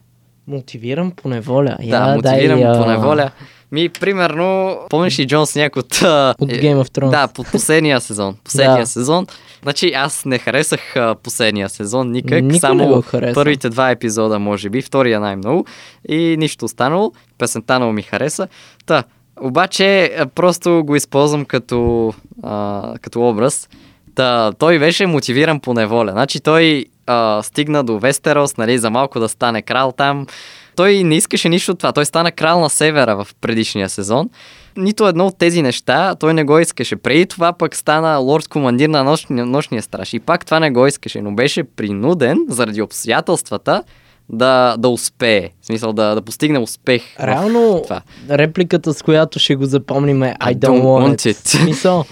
Мотивирам 0.47 1.11
по 1.11 1.29
неволя. 1.29 1.77
Да, 1.79 1.85
Я, 1.87 2.15
мотивирам 2.15 2.59
дай, 2.59 2.73
по 2.73 2.85
неволя. 2.85 3.29
Ми, 3.71 3.89
примерно, 3.89 4.77
помниш 4.89 5.19
ли 5.19 5.27
Джон 5.27 5.47
Сняк 5.47 5.75
от... 5.75 5.85
От 5.85 6.01
е, 6.01 6.61
Game 6.61 6.75
of 6.75 6.89
Thrones. 6.89 7.09
Да, 7.09 7.27
под 7.27 7.47
последния 7.47 8.01
сезон. 8.01 8.35
Последния 8.43 8.79
Да. 8.79 8.85
сезон. 8.87 9.27
Значи 9.65 9.91
аз 9.93 10.25
не 10.25 10.37
харесах 10.37 10.95
а, 10.95 11.15
последния 11.15 11.69
сезон 11.69 12.11
никак. 12.11 12.43
Никой 12.43 12.59
само 12.59 13.03
първите 13.33 13.69
два 13.69 13.91
епизода, 13.91 14.39
може 14.39 14.69
би, 14.69 14.81
втория 14.81 15.19
най-много. 15.19 15.65
И 16.09 16.35
нищо 16.39 16.65
останало. 16.65 17.13
Песента 17.37 17.79
много 17.79 17.93
ми 17.93 18.01
хареса. 18.01 18.47
Та, 18.85 19.03
обаче 19.41 20.15
просто 20.35 20.83
го 20.85 20.95
използвам 20.95 21.45
като, 21.45 22.13
а, 22.43 22.93
като 23.01 23.29
образ. 23.29 23.69
Та, 24.15 24.51
той 24.51 24.79
беше 24.79 25.05
мотивиран 25.05 25.59
по 25.59 25.73
неволя. 25.73 26.11
Значи 26.11 26.39
той 26.39 26.85
а, 27.07 27.43
стигна 27.43 27.83
до 27.83 27.99
Вестерос, 27.99 28.57
нали, 28.57 28.77
за 28.77 28.89
малко 28.89 29.19
да 29.19 29.29
стане 29.29 29.61
крал 29.61 29.91
там. 29.91 30.27
Той 30.75 31.03
не 31.03 31.15
искаше 31.15 31.49
нищо 31.49 31.71
от 31.71 31.77
това. 31.77 31.91
Той 31.91 32.05
стана 32.05 32.31
крал 32.31 32.59
на 32.59 32.69
севера 32.69 33.23
в 33.23 33.27
предишния 33.41 33.89
сезон. 33.89 34.29
Нито 34.77 35.07
едно 35.07 35.27
от 35.27 35.37
тези 35.37 35.61
неща 35.61 36.15
той 36.15 36.33
не 36.33 36.43
го 36.43 36.59
искаше. 36.59 36.95
Преди 36.95 37.25
това 37.25 37.53
пък 37.53 37.75
стана 37.75 38.17
лорд 38.17 38.47
командир 38.47 38.89
на 38.89 39.03
нощния, 39.03 39.45
нощния 39.45 39.81
страж. 39.81 40.13
И 40.13 40.19
пак 40.19 40.45
това 40.45 40.59
не 40.59 40.71
го 40.71 40.87
искаше, 40.87 41.21
но 41.21 41.31
беше 41.31 41.63
принуден 41.63 42.37
заради 42.49 42.81
обстоятелствата 42.81 43.83
да, 44.29 44.75
да 44.77 44.89
успее. 44.89 45.49
В 45.61 45.65
смисъл 45.65 45.93
да, 45.93 46.15
да 46.15 46.21
постигне 46.21 46.59
успех. 46.59 47.03
Реално, 47.19 47.81
това. 47.83 48.01
репликата, 48.29 48.93
с 48.93 49.01
която 49.01 49.39
ще 49.39 49.55
го 49.55 49.65
запомним 49.65 50.23
е 50.23 50.35
I, 50.41 50.53
I 50.53 50.57
don't, 50.57 50.81
want 50.81 51.15
it. 51.15 51.31
it. 51.31 51.47
Смисъл. 51.47 52.05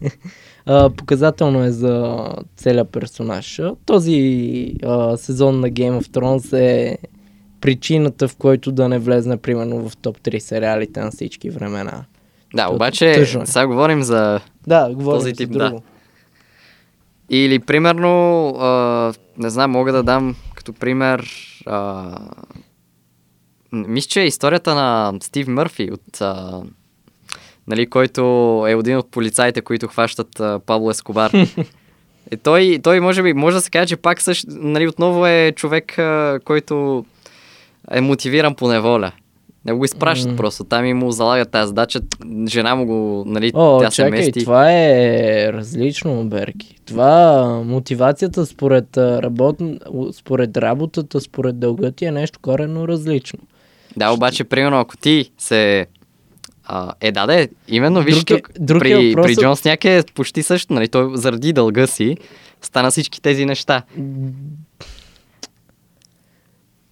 а, 0.66 0.90
показателно 0.90 1.64
е 1.64 1.70
за 1.70 2.26
целият 2.56 2.92
персонаж. 2.92 3.60
Този 3.86 4.72
а, 4.82 5.16
сезон 5.16 5.60
на 5.60 5.70
Game 5.70 6.00
of 6.00 6.06
Thrones 6.06 6.58
е 6.58 6.98
причината, 7.60 8.28
в 8.28 8.36
който 8.36 8.72
да 8.72 8.88
не 8.88 8.98
влезне, 8.98 9.36
примерно, 9.36 9.88
в 9.88 9.96
топ 9.96 10.18
3 10.18 10.38
сериалите 10.38 11.00
на 11.00 11.10
всички 11.10 11.50
времена. 11.50 12.04
Да, 12.54 12.62
Тъ- 12.62 12.74
обаче 12.74 13.12
тъжно 13.14 13.42
е. 13.42 13.46
сега 13.46 13.66
говорим 13.66 14.02
за 14.02 14.40
Да, 14.66 14.88
говорим 14.94 15.18
Този 15.18 15.30
за 15.30 15.36
тип, 15.36 15.50
друго. 15.50 15.82
Или 17.30 17.58
примерно, 17.58 18.46
а, 18.48 19.12
не 19.38 19.50
знам, 19.50 19.70
мога 19.70 19.92
да 19.92 20.02
дам 20.02 20.36
като 20.54 20.72
пример. 20.72 21.30
А, 21.66 22.12
мисля, 23.72 24.08
че 24.08 24.20
е 24.22 24.26
историята 24.26 24.74
на 24.74 25.12
Стив 25.22 25.48
Мърфи, 25.48 25.90
от, 25.92 26.20
а, 26.20 26.62
нали, 27.68 27.90
който 27.90 28.20
е 28.68 28.72
един 28.72 28.96
от 28.96 29.10
полицаите, 29.10 29.60
които 29.60 29.88
хващат 29.88 30.40
а, 30.40 30.60
Пабло 30.66 30.90
Ескобар. 30.90 31.32
И 32.32 32.36
той, 32.42 32.80
той 32.82 33.00
може 33.00 33.22
би, 33.22 33.32
може 33.32 33.56
да 33.56 33.60
се 33.60 33.70
каже, 33.70 33.86
че 33.86 33.96
пак 33.96 34.20
също, 34.20 34.46
нали, 34.50 34.88
отново 34.88 35.26
е 35.26 35.52
човек, 35.56 35.98
а, 35.98 36.40
който 36.44 37.04
е 37.90 38.00
мотивиран 38.00 38.54
по 38.54 38.68
неволя. 38.68 39.12
Не 39.64 39.72
го 39.72 39.84
изпращат 39.84 40.30
М. 40.30 40.36
просто. 40.36 40.64
Там 40.64 40.84
и 40.84 40.94
му 40.94 41.10
залагат 41.10 41.50
тази 41.50 41.68
задача. 41.68 42.00
Жена 42.48 42.74
му 42.74 42.86
го, 42.86 43.24
нали, 43.26 43.52
О, 43.54 43.78
тя 43.80 43.90
се 43.90 43.96
чакай, 43.96 44.10
мести. 44.10 44.40
това 44.40 44.72
е 44.72 45.50
различно, 45.52 46.24
Берки. 46.24 46.76
Това 46.84 47.44
мотивацията 47.66 48.46
според, 48.46 48.96
работ... 48.96 49.56
според 50.12 50.56
работата, 50.56 51.20
според 51.20 51.58
дълга 51.58 51.90
ти 51.90 52.04
е 52.04 52.10
нещо 52.10 52.38
коренно 52.38 52.88
различно. 52.88 53.38
Да, 53.96 54.10
обаче, 54.10 54.44
примерно, 54.44 54.80
ако 54.80 54.96
ти 54.96 55.30
се... 55.38 55.86
А, 56.64 56.92
е, 57.00 57.12
да, 57.12 57.26
да, 57.26 57.48
именно, 57.68 58.02
виж, 58.02 58.14
Друг 58.16 58.30
е- 58.30 58.36
тук 58.36 58.50
друг 58.60 58.76
е 58.76 58.84
при, 58.84 58.94
въпросът- 59.08 59.26
при 59.26 59.42
Джон 59.42 59.56
Сняк 59.56 59.84
е 59.84 60.02
почти 60.14 60.42
също, 60.42 60.72
нали, 60.72 60.88
той 60.88 61.10
заради 61.14 61.52
дълга 61.52 61.86
си 61.86 62.16
стана 62.62 62.90
всички 62.90 63.22
тези 63.22 63.44
неща. 63.46 63.82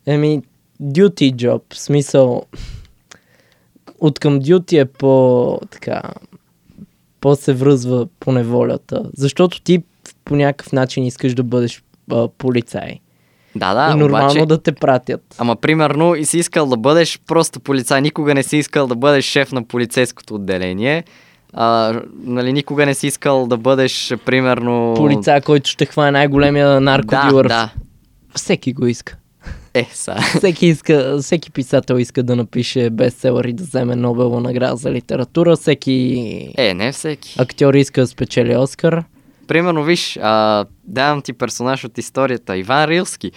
Еми, 0.06 0.42
duty 0.82 1.34
job, 1.34 1.74
в 1.74 1.78
смисъл, 1.78 2.42
от 4.00 4.18
към 4.18 4.40
duty 4.40 4.80
е 4.80 4.84
по, 4.84 5.60
така, 5.70 6.02
по 7.20 7.36
се 7.36 7.52
връзва 7.52 8.06
по 8.20 8.32
неволята, 8.32 9.02
защото 9.16 9.62
ти 9.62 9.82
по 10.24 10.36
някакъв 10.36 10.72
начин 10.72 11.04
искаш 11.04 11.34
да 11.34 11.42
бъдеш 11.42 11.82
а, 12.12 12.28
полицай. 12.28 13.00
Да, 13.56 13.74
да, 13.74 13.92
и 13.94 13.98
нормално 13.98 14.30
обаче... 14.30 14.46
да 14.46 14.58
те 14.58 14.72
пратят. 14.72 15.34
Ама, 15.38 15.56
примерно, 15.56 16.14
и 16.14 16.24
си 16.24 16.38
искал 16.38 16.66
да 16.66 16.76
бъдеш 16.76 17.20
просто 17.26 17.60
полицай, 17.60 18.00
никога 18.00 18.34
не 18.34 18.42
си 18.42 18.56
искал 18.56 18.86
да 18.86 18.94
бъдеш 18.94 19.24
шеф 19.24 19.52
на 19.52 19.62
полицейското 19.64 20.34
отделение. 20.34 21.04
А, 21.52 22.00
нали, 22.22 22.52
никога 22.52 22.86
не 22.86 22.94
си 22.94 23.06
искал 23.06 23.46
да 23.46 23.56
бъдеш, 23.56 24.14
примерно... 24.24 24.94
Полицай, 24.96 25.40
който 25.40 25.70
ще 25.70 25.86
хване 25.86 26.10
най-големия 26.10 26.68
Да, 26.68 26.80
наркодилър. 26.80 27.48
да. 27.48 27.72
Всеки 28.34 28.72
го 28.72 28.86
иска. 28.86 29.16
Е, 29.78 29.86
са. 29.92 30.16
Всеки, 30.36 30.66
иска, 30.66 31.18
всеки 31.22 31.50
писател 31.50 31.94
иска 31.94 32.22
да 32.22 32.36
напише 32.36 32.90
бестселър 32.90 33.44
и 33.44 33.52
да 33.52 33.64
вземе 33.64 33.96
Нобелова 33.96 34.40
награда 34.40 34.76
за 34.76 34.90
литература. 34.90 35.56
Всеки 35.56 36.52
Е, 36.56 36.74
не 36.74 36.92
всеки. 36.92 37.34
актьор 37.38 37.74
иска 37.74 38.00
да 38.00 38.06
спечели 38.06 38.56
Оскар. 38.56 39.04
Примерно, 39.46 39.84
виж, 39.84 40.18
а, 40.22 40.64
давам 40.84 41.22
ти 41.22 41.32
персонаж 41.32 41.84
от 41.84 41.98
историята, 41.98 42.56
Иван 42.56 42.84
Рилски. 42.84 43.32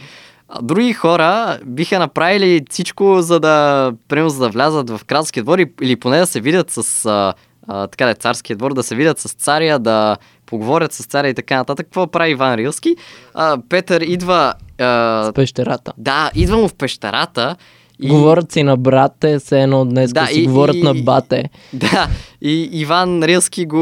А, 0.49 0.61
други 0.61 0.93
хора 0.93 1.59
биха 1.65 1.99
направили 1.99 2.61
всичко, 2.69 3.21
за 3.21 3.39
да, 3.39 3.91
примерно, 4.07 4.29
за 4.29 4.39
да 4.39 4.49
влязат 4.49 4.89
в 4.89 5.01
кралския 5.07 5.43
двор 5.43 5.59
или 5.81 5.95
поне 5.95 6.17
да 6.19 6.27
се 6.27 6.41
видят 6.41 6.71
с, 6.71 7.05
а, 7.05 7.33
а, 7.67 7.87
така 7.87 8.05
да 8.05 8.11
е, 8.11 8.15
царския 8.15 8.55
двор, 8.55 8.73
да 8.73 8.83
се 8.83 8.95
видят 8.95 9.19
с 9.19 9.33
царя, 9.33 9.79
да 9.79 10.17
поговорят 10.51 10.93
с 10.93 11.05
царя 11.05 11.29
и 11.29 11.33
така 11.33 11.55
нататък. 11.55 11.85
Какво 11.85 12.07
прави 12.07 12.31
Иван 12.31 12.55
Рилски? 12.55 12.95
А, 13.33 13.57
Петър 13.69 14.01
идва... 14.01 14.53
А, 14.79 15.23
С 15.23 15.31
пещерата. 15.33 15.93
да, 15.97 16.31
идва 16.35 16.57
му 16.57 16.67
в 16.67 16.73
пещерата 16.73 17.55
и... 17.99 18.07
Говорят 18.07 18.51
си 18.51 18.63
на 18.63 18.77
брате, 18.77 19.39
все 19.39 19.61
едно 19.61 19.85
днес 19.85 20.13
Да, 20.13 20.21
да, 20.21 20.27
си 20.27 20.41
и- 20.41 20.45
говорят 20.45 20.75
и- 20.75 20.83
на 20.83 20.93
бате. 20.95 21.49
Да, 21.73 22.07
и 22.41 22.69
Иван 22.71 23.23
Рилски 23.23 23.65
го, 23.65 23.81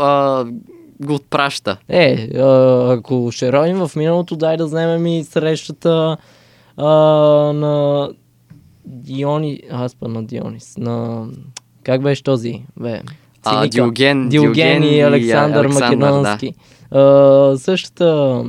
а, 0.00 0.44
го 1.00 1.14
отпраща. 1.14 1.76
Е, 1.88 2.12
а, 2.34 2.42
ако 2.92 3.28
ще 3.32 3.52
ровим 3.52 3.76
в 3.78 3.96
миналото, 3.96 4.36
дай 4.36 4.56
да 4.56 4.66
вземем 4.66 5.06
и 5.06 5.24
срещата 5.24 6.16
а, 6.76 6.86
на 7.52 8.08
Диони... 8.84 9.60
Аз 9.72 9.94
па 9.94 10.08
на 10.08 10.24
Дионис. 10.24 10.74
На... 10.78 11.26
Как 11.84 12.02
беше 12.02 12.22
този? 12.22 12.62
Бе, 12.80 13.00
А. 13.44 13.66
Диоген, 13.66 14.28
Диоген 14.28 14.82
и 14.82 15.00
Александър, 15.00 15.64
Александър, 15.64 15.96
Македонски. 15.96 16.54
А, 16.90 17.56
същата 17.58 18.44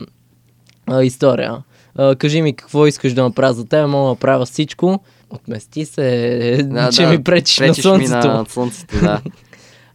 а, 0.88 1.04
история. 1.04 1.58
а, 1.96 2.16
кажи 2.16 2.42
ми 2.42 2.56
какво 2.56 2.88
искаш 2.88 3.14
да 3.14 3.24
направя 3.24 3.54
за 3.54 3.66
теб, 3.66 3.88
мога 3.90 4.04
да 4.04 4.10
направя 4.10 4.46
всичко. 4.46 5.00
Отмести 5.30 5.86
се, 5.86 6.60
Да, 6.64 6.90
че 6.94 7.02
да, 7.02 7.10
ми 7.10 7.24
пречиш, 7.24 7.60
на 7.60 7.68
пречиш 7.68 7.84
слънцето. 7.84 8.28
Ми 8.28 8.34
на 8.34 8.46
слънцето, 8.50 9.00
да. 9.00 9.22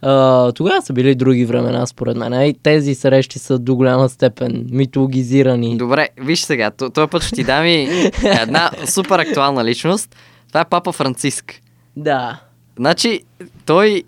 А, 0.02 0.52
тогава 0.52 0.82
са 0.82 0.92
били 0.92 1.14
други 1.14 1.44
времена, 1.44 1.86
според 1.86 2.16
мен. 2.16 2.42
И 2.42 2.54
тези 2.62 2.94
срещи 2.94 3.38
са 3.38 3.58
до 3.58 3.76
голяма 3.76 4.08
степен 4.08 4.66
митологизирани. 4.70 5.76
Добре, 5.76 6.08
виж 6.18 6.40
сега, 6.40 6.70
този 6.70 7.10
път 7.10 7.22
ще 7.22 7.34
ти 7.34 7.44
дам 7.44 7.66
и 7.66 8.10
една 8.24 8.70
супер 8.86 9.18
актуална 9.18 9.64
личност. 9.64 10.16
Това 10.48 10.60
е 10.60 10.64
папа 10.64 10.92
Франциск. 10.92 11.60
Да. 11.96 12.40
Значи, 12.76 13.20
той 13.66 14.02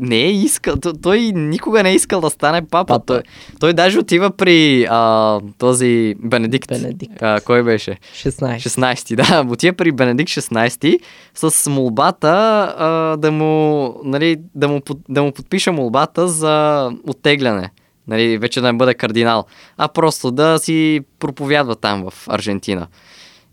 не 0.00 0.16
е 0.16 0.30
искал, 0.30 0.76
той 1.02 1.18
никога 1.20 1.82
не 1.82 1.90
е 1.90 1.94
искал 1.94 2.20
да 2.20 2.30
стане 2.30 2.62
папа. 2.66 2.86
Папа. 2.86 3.06
Той, 3.06 3.22
той 3.60 3.72
даже 3.72 3.98
отива 3.98 4.30
при 4.30 4.86
а, 4.90 5.40
този 5.58 6.14
Бенедикт. 6.18 6.68
Бенедикт. 6.68 7.22
А, 7.22 7.40
кой 7.40 7.62
беше? 7.62 7.98
16. 8.14 8.56
16, 8.56 9.16
да. 9.16 9.52
Отива 9.52 9.76
при 9.76 9.92
Бенедикт 9.92 10.30
16 10.30 11.00
с 11.34 11.70
молбата 11.70 12.28
а, 12.78 13.16
да, 13.16 13.32
му, 13.32 13.94
нали, 14.04 14.36
да, 14.54 14.68
му, 14.68 14.80
да 15.08 15.22
му 15.22 15.32
подпиша 15.32 15.72
молбата 15.72 16.28
за 16.28 16.90
оттегляне. 17.06 17.70
Нали, 18.08 18.38
вече 18.38 18.60
да 18.60 18.72
не 18.72 18.78
бъде 18.78 18.94
кардинал, 18.94 19.44
а 19.76 19.88
просто 19.88 20.30
да 20.30 20.58
си 20.58 21.00
проповядва 21.18 21.76
там 21.76 22.10
в 22.10 22.28
Аржентина. 22.28 22.86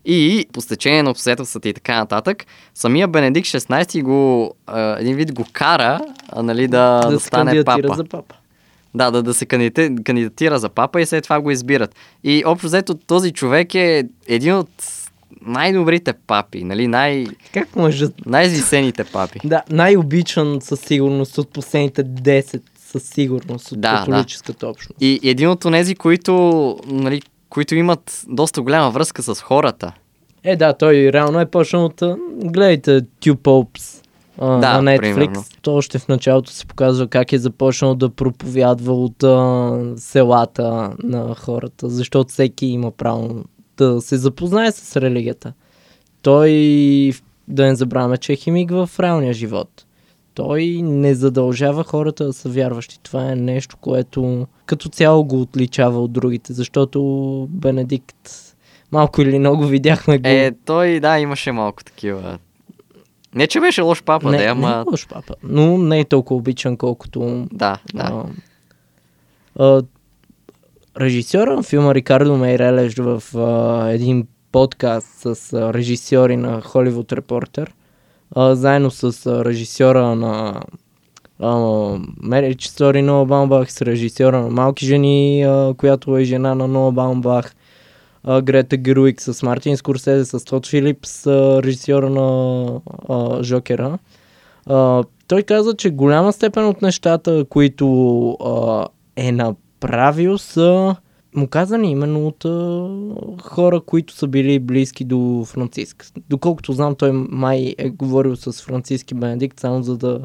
И 0.04 0.46
по 0.52 0.60
стечение 0.60 1.02
на 1.02 1.10
обстоятелствата 1.10 1.68
и 1.68 1.74
така 1.74 1.96
нататък, 1.96 2.46
самия 2.74 3.08
Бенедикт 3.08 3.46
16 3.46 4.02
го, 4.02 4.54
а, 4.66 4.96
един 5.00 5.16
вид 5.16 5.34
го 5.34 5.44
кара 5.52 6.00
а, 6.28 6.42
нали, 6.42 6.68
да, 6.68 7.00
да, 7.00 7.10
да 7.10 7.20
стане 7.20 7.64
папа. 7.64 7.94
за 7.96 8.04
папа. 8.04 8.34
Да, 8.94 9.10
да, 9.10 9.22
да 9.22 9.34
се 9.34 9.46
кандидатира, 9.46 10.02
кандидатира 10.04 10.58
за 10.58 10.68
папа 10.68 11.00
и 11.00 11.06
след 11.06 11.24
това 11.24 11.40
го 11.40 11.50
избират. 11.50 11.94
И 12.24 12.42
общо 12.46 12.66
взето 12.66 12.94
този 12.94 13.32
човек 13.32 13.74
е 13.74 14.04
един 14.26 14.54
от 14.54 14.70
най-добрите 15.46 16.12
папи, 16.12 16.64
нали, 16.64 16.86
най- 16.86 17.26
Как 17.54 17.76
мъжът? 17.76 18.26
най-извисените 18.26 19.04
папи. 19.04 19.40
Да, 19.44 19.62
най-обичан 19.70 20.58
със 20.60 20.80
сигурност 20.80 21.38
от 21.38 21.48
последните 21.48 22.04
10 22.04 22.60
със 22.86 23.02
сигурност 23.02 23.72
от 23.72 23.80
Да, 23.80 23.96
католическата 23.98 24.68
общност. 24.68 24.96
И 25.00 25.20
един 25.22 25.48
от 25.48 25.60
тези, 25.60 25.94
които, 25.94 26.76
нали, 26.86 27.22
които 27.50 27.74
имат 27.74 28.24
доста 28.28 28.62
голяма 28.62 28.90
връзка 28.90 29.22
с 29.22 29.34
хората. 29.34 29.92
Е, 30.44 30.56
да, 30.56 30.72
той 30.72 31.12
реално 31.12 31.40
е 31.40 31.46
почнал 31.46 31.84
от... 31.84 32.02
Гледайте 32.44 33.02
Two 33.02 33.34
Popes 33.34 34.04
а, 34.38 34.58
Да, 34.58 34.82
на 34.82 34.90
Netflix. 34.90 35.00
примерно. 35.00 35.44
То 35.62 35.74
още 35.74 35.98
в 35.98 36.08
началото 36.08 36.50
се 36.50 36.66
показва 36.66 37.06
как 37.08 37.32
е 37.32 37.38
започнал 37.38 37.94
да 37.94 38.08
проповядва 38.10 38.94
от 38.94 39.22
а, 39.22 39.78
селата 39.96 40.92
на 41.02 41.34
хората, 41.34 41.88
защото 41.88 42.30
всеки 42.32 42.66
има 42.66 42.90
право 42.90 43.44
да 43.76 44.00
се 44.00 44.16
запознае 44.16 44.72
с 44.72 45.00
религията. 45.00 45.52
Той, 46.22 46.50
да 47.48 47.66
не 47.66 47.74
забравяме, 47.74 48.16
че 48.16 48.32
е 48.32 48.36
химик 48.36 48.70
в 48.70 48.90
реалния 49.00 49.32
живот. 49.32 49.84
Той 50.38 50.66
не 50.82 51.14
задължава 51.14 51.84
хората 51.84 52.24
да 52.24 52.32
са 52.32 52.48
вярващи. 52.48 53.00
Това 53.02 53.32
е 53.32 53.36
нещо, 53.36 53.76
което 53.76 54.46
като 54.66 54.88
цяло 54.88 55.24
го 55.24 55.40
отличава 55.40 56.02
от 56.02 56.12
другите, 56.12 56.52
защото 56.52 57.00
Бенедикт 57.50 58.30
малко 58.92 59.22
или 59.22 59.38
много 59.38 59.66
видяхме 59.66 60.18
го. 60.18 60.28
Е, 60.28 60.52
той, 60.64 61.00
да, 61.00 61.18
имаше 61.18 61.52
малко 61.52 61.84
такива. 61.84 62.38
Не, 63.34 63.46
че 63.46 63.60
беше 63.60 63.82
лош 63.82 64.02
папа, 64.02 64.30
не, 64.30 64.38
да, 64.38 64.44
не 64.44 64.50
ама... 64.50 64.84
е 64.86 64.90
лош 64.90 65.08
папа, 65.08 65.34
но 65.42 65.78
не 65.78 66.00
е 66.00 66.04
толкова 66.04 66.38
обичан, 66.38 66.76
колкото 66.76 67.46
Да, 67.52 67.78
да. 67.94 68.24
а, 69.58 69.64
а, 69.64 69.82
режисьора 71.00 71.56
на 71.56 71.62
филма 71.62 71.94
Рикардо 71.94 72.36
Мейрелеш 72.36 72.94
в 72.96 73.22
а, 73.36 73.90
един 73.90 74.26
подкаст 74.52 75.08
с 75.08 75.52
а, 75.52 75.74
режисьори 75.74 76.36
на 76.36 76.60
Холивуд 76.60 77.12
Репортер, 77.12 77.72
а, 78.34 78.54
заедно 78.54 78.90
с 78.90 79.26
а, 79.26 79.44
режисьора 79.44 80.14
на 80.14 80.62
Мерич 82.22 82.66
Стори 82.66 83.02
Ноа 83.02 83.24
Баумбах, 83.24 83.72
с 83.72 83.82
режисьора 83.82 84.40
на 84.40 84.50
Малки 84.50 84.86
жени, 84.86 85.42
а, 85.42 85.74
която 85.78 86.16
е 86.16 86.24
жена 86.24 86.54
на 86.54 86.68
Ноа 86.68 86.92
Баумбах, 86.92 87.54
а, 88.24 88.42
Грета 88.42 88.76
Геруик 88.76 89.20
с 89.20 89.42
Мартин 89.42 89.76
Скорсезе, 89.76 90.24
с 90.24 90.44
Тод 90.44 90.66
Филипс, 90.66 91.26
а, 91.26 91.62
режисьора 91.62 92.10
на 92.10 92.80
а, 93.08 93.42
Жокера. 93.42 93.98
А, 94.66 95.04
той 95.28 95.42
каза, 95.42 95.76
че 95.76 95.90
голяма 95.90 96.32
степен 96.32 96.66
от 96.66 96.82
нещата, 96.82 97.44
които 97.48 98.30
а, 98.30 98.86
е 99.16 99.32
направил 99.32 100.38
са 100.38 100.96
му 101.34 101.48
казани 101.48 101.90
именно 101.90 102.26
от 102.26 102.44
а, 102.44 102.88
хора, 103.42 103.80
които 103.80 104.14
са 104.14 104.26
били 104.26 104.58
близки 104.58 105.04
до 105.04 105.44
Франциск. 105.46 106.06
Доколкото 106.28 106.72
знам, 106.72 106.94
той 106.94 107.12
май 107.12 107.74
е 107.78 107.90
говорил 107.90 108.36
с 108.36 108.52
Франциски 108.62 109.14
Бенедикт 109.14 109.60
само 109.60 109.82
за 109.82 109.96
да 109.96 110.20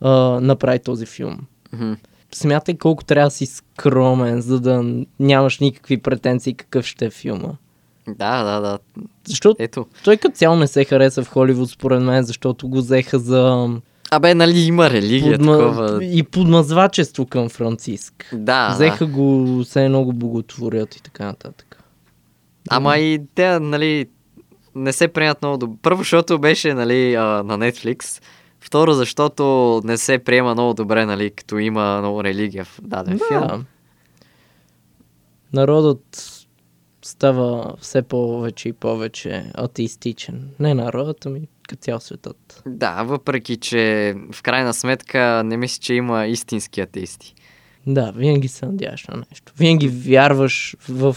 а, 0.00 0.10
направи 0.40 0.78
този 0.78 1.06
филм. 1.06 1.38
Мгм. 1.72 1.92
Смятай 2.32 2.78
колко 2.78 3.04
трябва 3.04 3.26
да 3.26 3.30
си 3.30 3.46
скромен, 3.46 4.40
за 4.40 4.60
да 4.60 4.84
нямаш 5.20 5.58
никакви 5.58 5.96
претенции 5.96 6.54
какъв 6.54 6.86
ще 6.86 7.06
е 7.06 7.10
филма. 7.10 7.52
Да, 8.08 8.44
да, 8.44 8.60
да. 8.60 8.78
Защото 9.28 9.62
Ето. 9.62 9.86
той 10.04 10.16
като 10.16 10.36
цяло 10.36 10.56
не 10.56 10.66
се 10.66 10.84
хареса 10.84 11.24
в 11.24 11.28
Холивуд, 11.28 11.70
според 11.70 12.02
мен, 12.02 12.24
защото 12.24 12.68
го 12.68 12.78
взеха 12.78 13.18
за 13.18 13.68
Абе, 14.10 14.34
нали 14.34 14.60
има 14.60 14.90
религия, 14.90 15.38
подма... 15.38 15.58
такова. 15.58 16.04
и 16.04 16.22
подмазвачество 16.22 17.26
към 17.26 17.48
Франциск. 17.48 18.30
Да, 18.32 18.70
Взеха 18.74 19.06
да. 19.06 19.12
го, 19.12 19.60
все 19.64 19.84
едно 19.84 20.04
го 20.04 20.12
боготворят 20.12 20.96
и 20.96 21.02
така 21.02 21.24
нататък. 21.24 21.82
Ама 22.70 22.98
и 22.98 23.20
те, 23.34 23.60
нали, 23.60 24.06
не 24.74 24.92
се 24.92 25.08
приемат 25.08 25.42
много 25.42 25.58
добре. 25.58 25.76
Първо, 25.82 25.98
защото 25.98 26.38
беше, 26.38 26.74
нали, 26.74 27.16
на 27.16 27.44
Netflix. 27.44 28.22
Второ, 28.60 28.92
защото 28.92 29.80
не 29.84 29.98
се 29.98 30.18
приема 30.18 30.54
много 30.54 30.74
добре, 30.74 31.06
нали, 31.06 31.30
като 31.30 31.58
има 31.58 31.98
много 31.98 32.24
религия 32.24 32.64
в 32.64 32.80
даден 32.82 33.20
филм. 33.28 33.64
Народът 35.52 36.39
става 37.02 37.74
все 37.80 38.02
повече 38.02 38.68
и 38.68 38.72
повече 38.72 39.50
атеистичен. 39.54 40.48
Не 40.60 40.74
народът, 40.74 41.26
ами 41.26 41.48
като 41.68 41.82
цял 41.82 42.00
светът. 42.00 42.62
Да, 42.66 43.02
въпреки, 43.02 43.56
че 43.56 44.14
в 44.32 44.42
крайна 44.42 44.74
сметка 44.74 45.42
не 45.44 45.56
мисля, 45.56 45.80
че 45.80 45.94
има 45.94 46.26
истински 46.26 46.80
атеисти. 46.80 47.34
Да, 47.86 48.12
винаги 48.16 48.48
се 48.48 48.66
надяваш 48.66 49.06
на 49.06 49.24
нещо. 49.30 49.52
Винаги 49.58 49.88
вярваш 49.88 50.76
в 50.88 51.16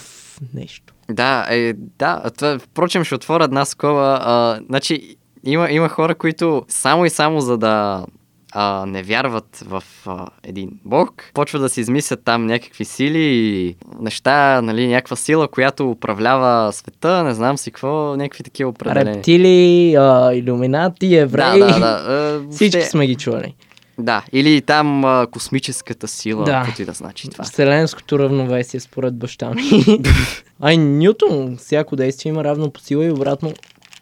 нещо. 0.54 0.94
Да, 1.10 1.46
е, 1.50 1.72
да. 1.98 2.30
Това, 2.36 2.58
впрочем, 2.58 3.04
ще 3.04 3.14
отворя 3.14 3.44
една 3.44 3.64
скоба. 3.64 4.18
А, 4.22 4.60
значи, 4.66 5.16
има, 5.44 5.70
има 5.70 5.88
хора, 5.88 6.14
които 6.14 6.64
само 6.68 7.04
и 7.04 7.10
само 7.10 7.40
за 7.40 7.58
да 7.58 8.06
а, 8.54 8.86
не 8.86 9.02
вярват 9.02 9.64
в 9.66 9.82
а, 10.06 10.26
един 10.42 10.70
бог, 10.84 11.22
почват 11.34 11.62
да 11.62 11.68
си 11.68 11.80
измислят 11.80 12.20
там 12.24 12.46
някакви 12.46 12.84
сили 12.84 13.22
и 13.24 13.76
неща, 14.00 14.62
нали, 14.62 14.88
някаква 14.88 15.16
сила, 15.16 15.48
която 15.48 15.90
управлява 15.90 16.72
света, 16.72 17.24
не 17.24 17.34
знам 17.34 17.58
си 17.58 17.70
какво, 17.70 17.88
някакви 18.16 18.44
такива 18.44 18.70
определения. 18.70 19.14
Рептили, 19.14 19.94
а, 19.94 20.32
иллюминати, 20.34 21.16
евреи. 21.16 21.58
Да, 21.58 21.66
да, 21.66 21.78
да. 21.78 22.04
А, 22.44 22.50
Всички 22.50 22.76
въобще- 22.76 22.90
сме 22.90 23.06
ги 23.06 23.14
чували. 23.14 23.54
Да, 23.98 24.24
или 24.32 24.60
там 24.60 25.04
а, 25.04 25.26
космическата 25.26 26.08
сила, 26.08 26.44
Да. 26.44 26.52
каквото 26.52 26.82
и 26.82 26.84
да 26.84 26.92
значи 26.92 27.28
това. 27.30 27.44
Вселенското 27.44 28.18
равновесие 28.18 28.80
според 28.80 29.16
баща 29.16 29.50
ми. 29.50 29.62
Ай, 30.62 30.76
Нютон, 30.76 31.56
всяко 31.56 31.96
действие 31.96 32.30
има 32.30 32.44
равно 32.44 32.70
по 32.70 32.80
сила 32.80 33.04
и 33.04 33.10
обратно. 33.10 33.52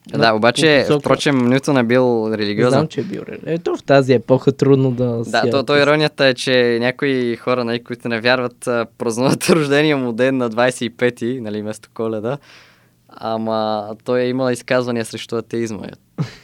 Да, 0.09 0.33
обаче, 0.33 0.79
посока. 0.81 1.01
впрочем, 1.01 1.39
Нютон 1.39 1.79
е 1.79 1.85
бил 1.85 2.01
религиозен. 2.31 2.71
Знам, 2.71 2.89
че 2.89 3.01
е 3.01 3.05
бил. 3.05 3.21
реле- 3.21 3.39
Ето 3.47 3.77
в 3.77 3.83
тази 3.83 4.13
епоха 4.13 4.53
трудно 4.53 4.91
да 4.91 5.23
Да, 5.23 5.51
то, 5.51 5.63
то 5.63 5.77
иронията 5.77 6.27
е, 6.27 6.35
че 6.35 6.79
някои 6.81 7.37
хора, 7.37 7.65
нали, 7.65 7.85
които 7.85 8.09
не 8.09 8.21
вярват, 8.21 8.57
празнуват 8.99 9.45
рождения 9.51 9.97
му 9.97 10.13
ден 10.13 10.37
на 10.37 10.51
25-ти, 10.51 11.41
нали, 11.41 11.63
вместо 11.63 11.89
коледа. 11.95 12.39
Ама 13.11 13.89
той 14.05 14.21
е 14.21 14.29
имал 14.29 14.51
изказвания 14.51 15.05
срещу 15.05 15.37
атеизма. 15.37 15.87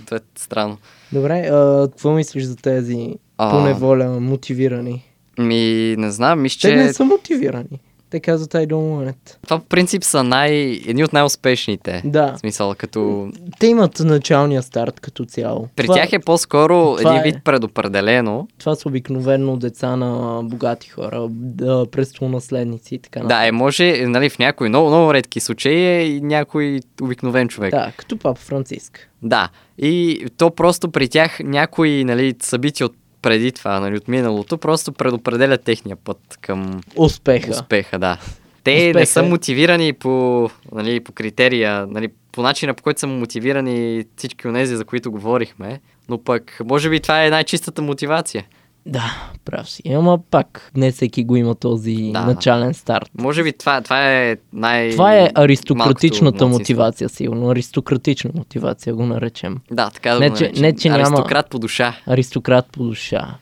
Това 0.05 0.17
е 0.17 0.21
странно. 0.37 0.79
Добре, 1.13 1.39
а, 1.43 1.89
какво 1.89 2.13
мислиш 2.13 2.45
за 2.45 2.57
тези 2.57 3.09
А. 3.39 3.51
по 3.51 3.61
неволя 3.61 4.21
мотивирани? 4.21 5.05
Ми, 5.39 5.65
не 5.99 6.11
знам, 6.11 6.43
мисля, 6.43 6.59
Те 6.61 6.69
че 6.69 6.77
не 6.77 6.93
са 6.93 7.05
мотивирани. 7.05 7.81
Те 8.11 8.21
казват 8.21 8.53
I 8.53 8.67
don't 8.67 9.07
want 9.07 9.13
it. 9.13 9.37
това 9.43 9.59
по 9.59 9.65
принцип 9.65 10.05
са 10.05 10.25
най... 10.25 10.51
едни 10.87 11.05
от 11.05 11.13
най-успешните. 11.13 12.03
Да. 12.05 12.33
В 12.33 12.39
смисъл, 12.39 12.75
като... 12.79 13.31
Те 13.61 13.67
имат 13.67 14.01
началния 14.01 14.63
старт 14.63 15.01
като 15.01 15.25
цяло. 15.25 15.69
При 15.77 15.83
това, 15.83 15.95
тях 15.95 16.13
е 16.13 16.19
по-скоро 16.19 16.97
това 16.97 17.11
един 17.11 17.21
е. 17.21 17.23
вид 17.23 17.45
предопределено. 17.45 18.49
това 18.59 18.75
са 18.75 18.89
обикновено 18.89 19.57
деца 19.57 19.97
на 19.97 20.43
богати 20.43 20.89
хора, 20.89 21.27
да, 21.31 21.87
престолонаследници 21.91 22.95
и 22.95 22.99
така 22.99 23.21
Да, 23.21 23.47
е, 23.47 23.53
може, 23.53 24.07
нали, 24.07 24.31
в 24.31 24.39
някои 24.39 24.69
много, 24.69 24.89
много 24.89 25.15
редки 25.15 25.41
случаи 25.41 25.87
е 25.87 26.07
и 26.07 26.21
някой 26.21 26.81
обикновен 27.03 27.49
човек. 27.49 27.71
Да, 27.71 27.93
като 27.97 28.17
папа 28.17 28.41
Франциск. 28.41 29.11
Да, 29.23 29.49
и 29.79 30.25
то 30.37 30.51
просто 30.51 30.91
при 30.91 31.09
тях 31.09 31.41
някои 31.45 32.05
нали, 32.05 32.35
събития 32.43 32.87
от 32.87 32.95
преди 33.23 33.53
това, 33.53 33.81
нали, 33.81 33.97
от 33.97 34.09
миналото, 34.09 34.59
просто 34.59 34.93
предопределят 34.93 35.63
техния 35.63 35.97
път 35.97 36.39
към 36.41 36.81
Успеха. 36.97 37.51
успеха, 37.51 37.99
да. 37.99 38.17
Те 38.65 38.75
не 38.75 38.89
Успеха 38.91 39.07
са 39.07 39.21
е- 39.21 39.29
мотивирани 39.29 39.93
по, 39.93 40.51
нали, 40.73 41.01
по 41.01 41.13
критерия, 41.13 41.87
нали, 41.87 42.09
по 42.33 42.43
начина 42.43 42.75
по 42.75 42.83
който 42.83 43.01
са 43.01 43.07
мотивирани 43.07 44.05
всички 44.17 44.49
от 44.49 44.55
тези, 44.55 44.77
за 44.77 44.85
които 44.85 45.11
говорихме, 45.11 45.81
но 46.09 46.19
пък 46.25 46.61
може 46.65 46.91
би 46.91 47.01
това 47.01 47.25
е 47.25 47.31
най-чистата 47.31 47.83
мотивация. 47.83 48.45
Да, 48.89 49.31
прав 49.45 49.71
си. 49.71 49.83
Ама 49.89 50.19
пак, 50.31 50.71
не 50.77 50.93
всеки 50.93 51.25
го 51.25 51.37
има 51.37 51.55
този 51.55 52.11
Да. 52.13 52.25
начален 52.27 52.75
старт. 52.75 53.11
Може 53.19 53.43
би 53.43 53.53
това, 53.53 53.81
това 53.81 54.13
е 54.13 54.37
най... 54.53 54.91
Това 54.91 55.17
е 55.17 55.31
аристократичната 55.35 56.47
мотивация, 56.47 57.09
сигурно. 57.09 57.51
Аристократична 57.51 58.31
мотивация 58.35 58.95
го 58.95 59.07
наречем. 59.07 59.57
Да, 59.71 59.91
така 59.91 60.15
да 60.15 60.21
Не, 60.21 60.31
го 60.31 60.37
че- 60.37 60.53
не, 60.57 60.77
че 60.77 60.89
няма- 60.91 61.03
Аристократ 61.03 61.51
по 61.51 61.59
душа. 61.59 61.97
Аристократ 62.07 62.67
по 62.73 62.85
душа. 62.85 63.35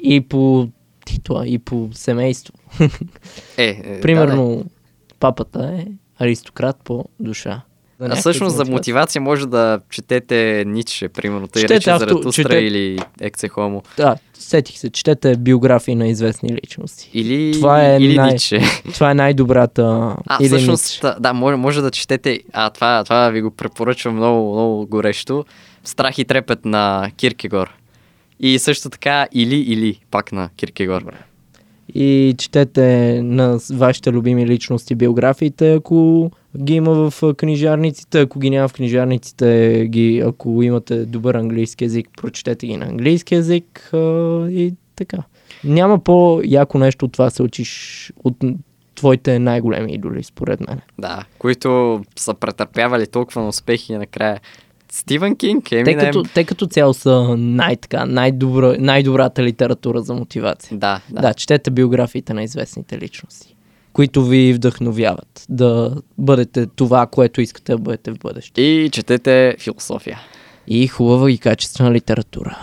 И 0.00 0.20
по 0.20 0.68
титла, 1.06 1.46
и 1.46 1.58
по 1.58 1.88
семейство. 1.92 2.54
Е, 3.56 3.80
е 3.84 4.00
Примерно, 4.02 4.64
папата 5.20 5.72
е 5.78 5.86
аристократ 6.24 6.76
по 6.84 7.04
душа. 7.20 7.60
Да. 8.00 8.06
А 8.10 8.16
всъщност 8.16 8.56
за 8.56 8.64
мотивация 8.64 9.22
може 9.22 9.46
да 9.46 9.80
четете 9.90 10.64
Ницше, 10.66 11.08
примерно, 11.08 11.48
тъй 11.48 11.62
Четете 11.62 11.74
рече 11.76 11.90
авто- 11.90 11.98
Заратустра 11.98 12.42
чете- 12.44 12.58
или 12.58 12.98
Екце 13.20 13.48
Хомо. 13.48 13.82
Да, 13.96 14.16
сетих 14.34 14.78
се, 14.78 14.90
четете 14.90 15.36
биографии 15.36 15.94
на 15.94 16.08
известни 16.08 16.54
личности. 16.54 17.10
Или, 17.14 17.52
Това 17.52 17.84
е 17.84 17.96
или 17.96 18.16
най- 18.16 18.32
Ницше. 18.32 18.60
Това 18.94 19.10
е 19.10 19.14
най-добрата... 19.14 20.16
А, 20.26 20.38
или 20.40 20.48
всъщност, 20.48 21.02
Ницше. 21.04 21.20
да, 21.20 21.32
може, 21.32 21.56
може 21.56 21.82
да 21.82 21.90
четете, 21.90 22.40
а 22.52 22.70
това, 22.70 23.04
това 23.04 23.30
ви 23.30 23.40
го 23.42 23.50
препоръчвам 23.50 24.14
много, 24.16 24.52
много 24.52 24.86
горещо. 24.86 25.44
Страх 25.84 26.18
и 26.18 26.24
трепет 26.24 26.64
на 26.64 27.10
Киркегор. 27.16 27.70
И 28.40 28.58
също 28.58 28.90
така 28.90 29.26
или, 29.32 29.56
или, 29.56 29.98
пак 30.10 30.32
на 30.32 30.48
Киркегор. 30.56 31.02
И 31.94 32.34
четете 32.38 32.80
на 33.24 33.58
вашите 33.72 34.12
любими 34.12 34.46
личности 34.46 34.94
биографиите, 34.94 35.72
ако 35.72 36.30
ги 36.58 36.74
има 36.74 37.10
в 37.10 37.34
книжарниците, 37.36 38.20
ако 38.20 38.38
ги 38.38 38.50
няма 38.50 38.68
в 38.68 38.72
книжарниците, 38.72 39.86
ги, 39.88 40.22
ако 40.26 40.62
имате 40.62 41.06
добър 41.06 41.34
английски 41.34 41.84
язик, 41.84 42.08
прочетете 42.16 42.66
ги 42.66 42.76
на 42.76 42.86
английски 42.86 43.34
язик 43.34 43.90
а, 43.92 43.98
и 44.50 44.74
така. 44.96 45.18
Няма 45.64 45.98
по-яко 45.98 46.78
нещо 46.78 47.04
от 47.04 47.12
това 47.12 47.30
се 47.30 47.42
учиш 47.42 48.12
от 48.24 48.36
твоите 48.94 49.38
най-големи 49.38 49.92
идоли, 49.92 50.22
според 50.22 50.60
мен. 50.60 50.80
Да, 50.98 51.24
които 51.38 52.00
са 52.16 52.34
претърпявали 52.34 53.06
толкова 53.06 53.42
на 53.42 53.48
успехи 53.48 53.92
и 53.92 53.96
накрая. 53.96 54.40
Стивън 54.92 55.36
Кинг, 55.36 55.64
Те 55.68 55.80
Еминем. 55.80 56.06
като, 56.06 56.22
те 56.34 56.44
като 56.44 56.66
цяло 56.66 56.94
са 56.94 57.36
най-така, 57.36 58.06
най-добра, 58.06 58.74
най-добрата 58.78 59.42
литература 59.42 60.02
за 60.02 60.14
мотивация. 60.14 60.78
Да, 60.78 61.00
да. 61.10 61.20
Да, 61.20 61.34
четете 61.34 61.70
биографиите 61.70 62.34
на 62.34 62.42
известните 62.42 62.98
личности, 62.98 63.56
които 63.92 64.24
ви 64.24 64.52
вдъхновяват 64.52 65.44
да 65.48 65.94
бъдете 66.18 66.66
това, 66.66 67.06
което 67.06 67.40
искате 67.40 67.72
да 67.72 67.78
бъдете 67.78 68.10
в 68.10 68.18
бъдеще. 68.18 68.62
И 68.62 68.90
четете 68.90 69.56
философия. 69.58 70.18
И 70.66 70.86
хубава 70.86 71.30
и 71.30 71.38
качествена 71.38 71.92
литература. 71.92 72.58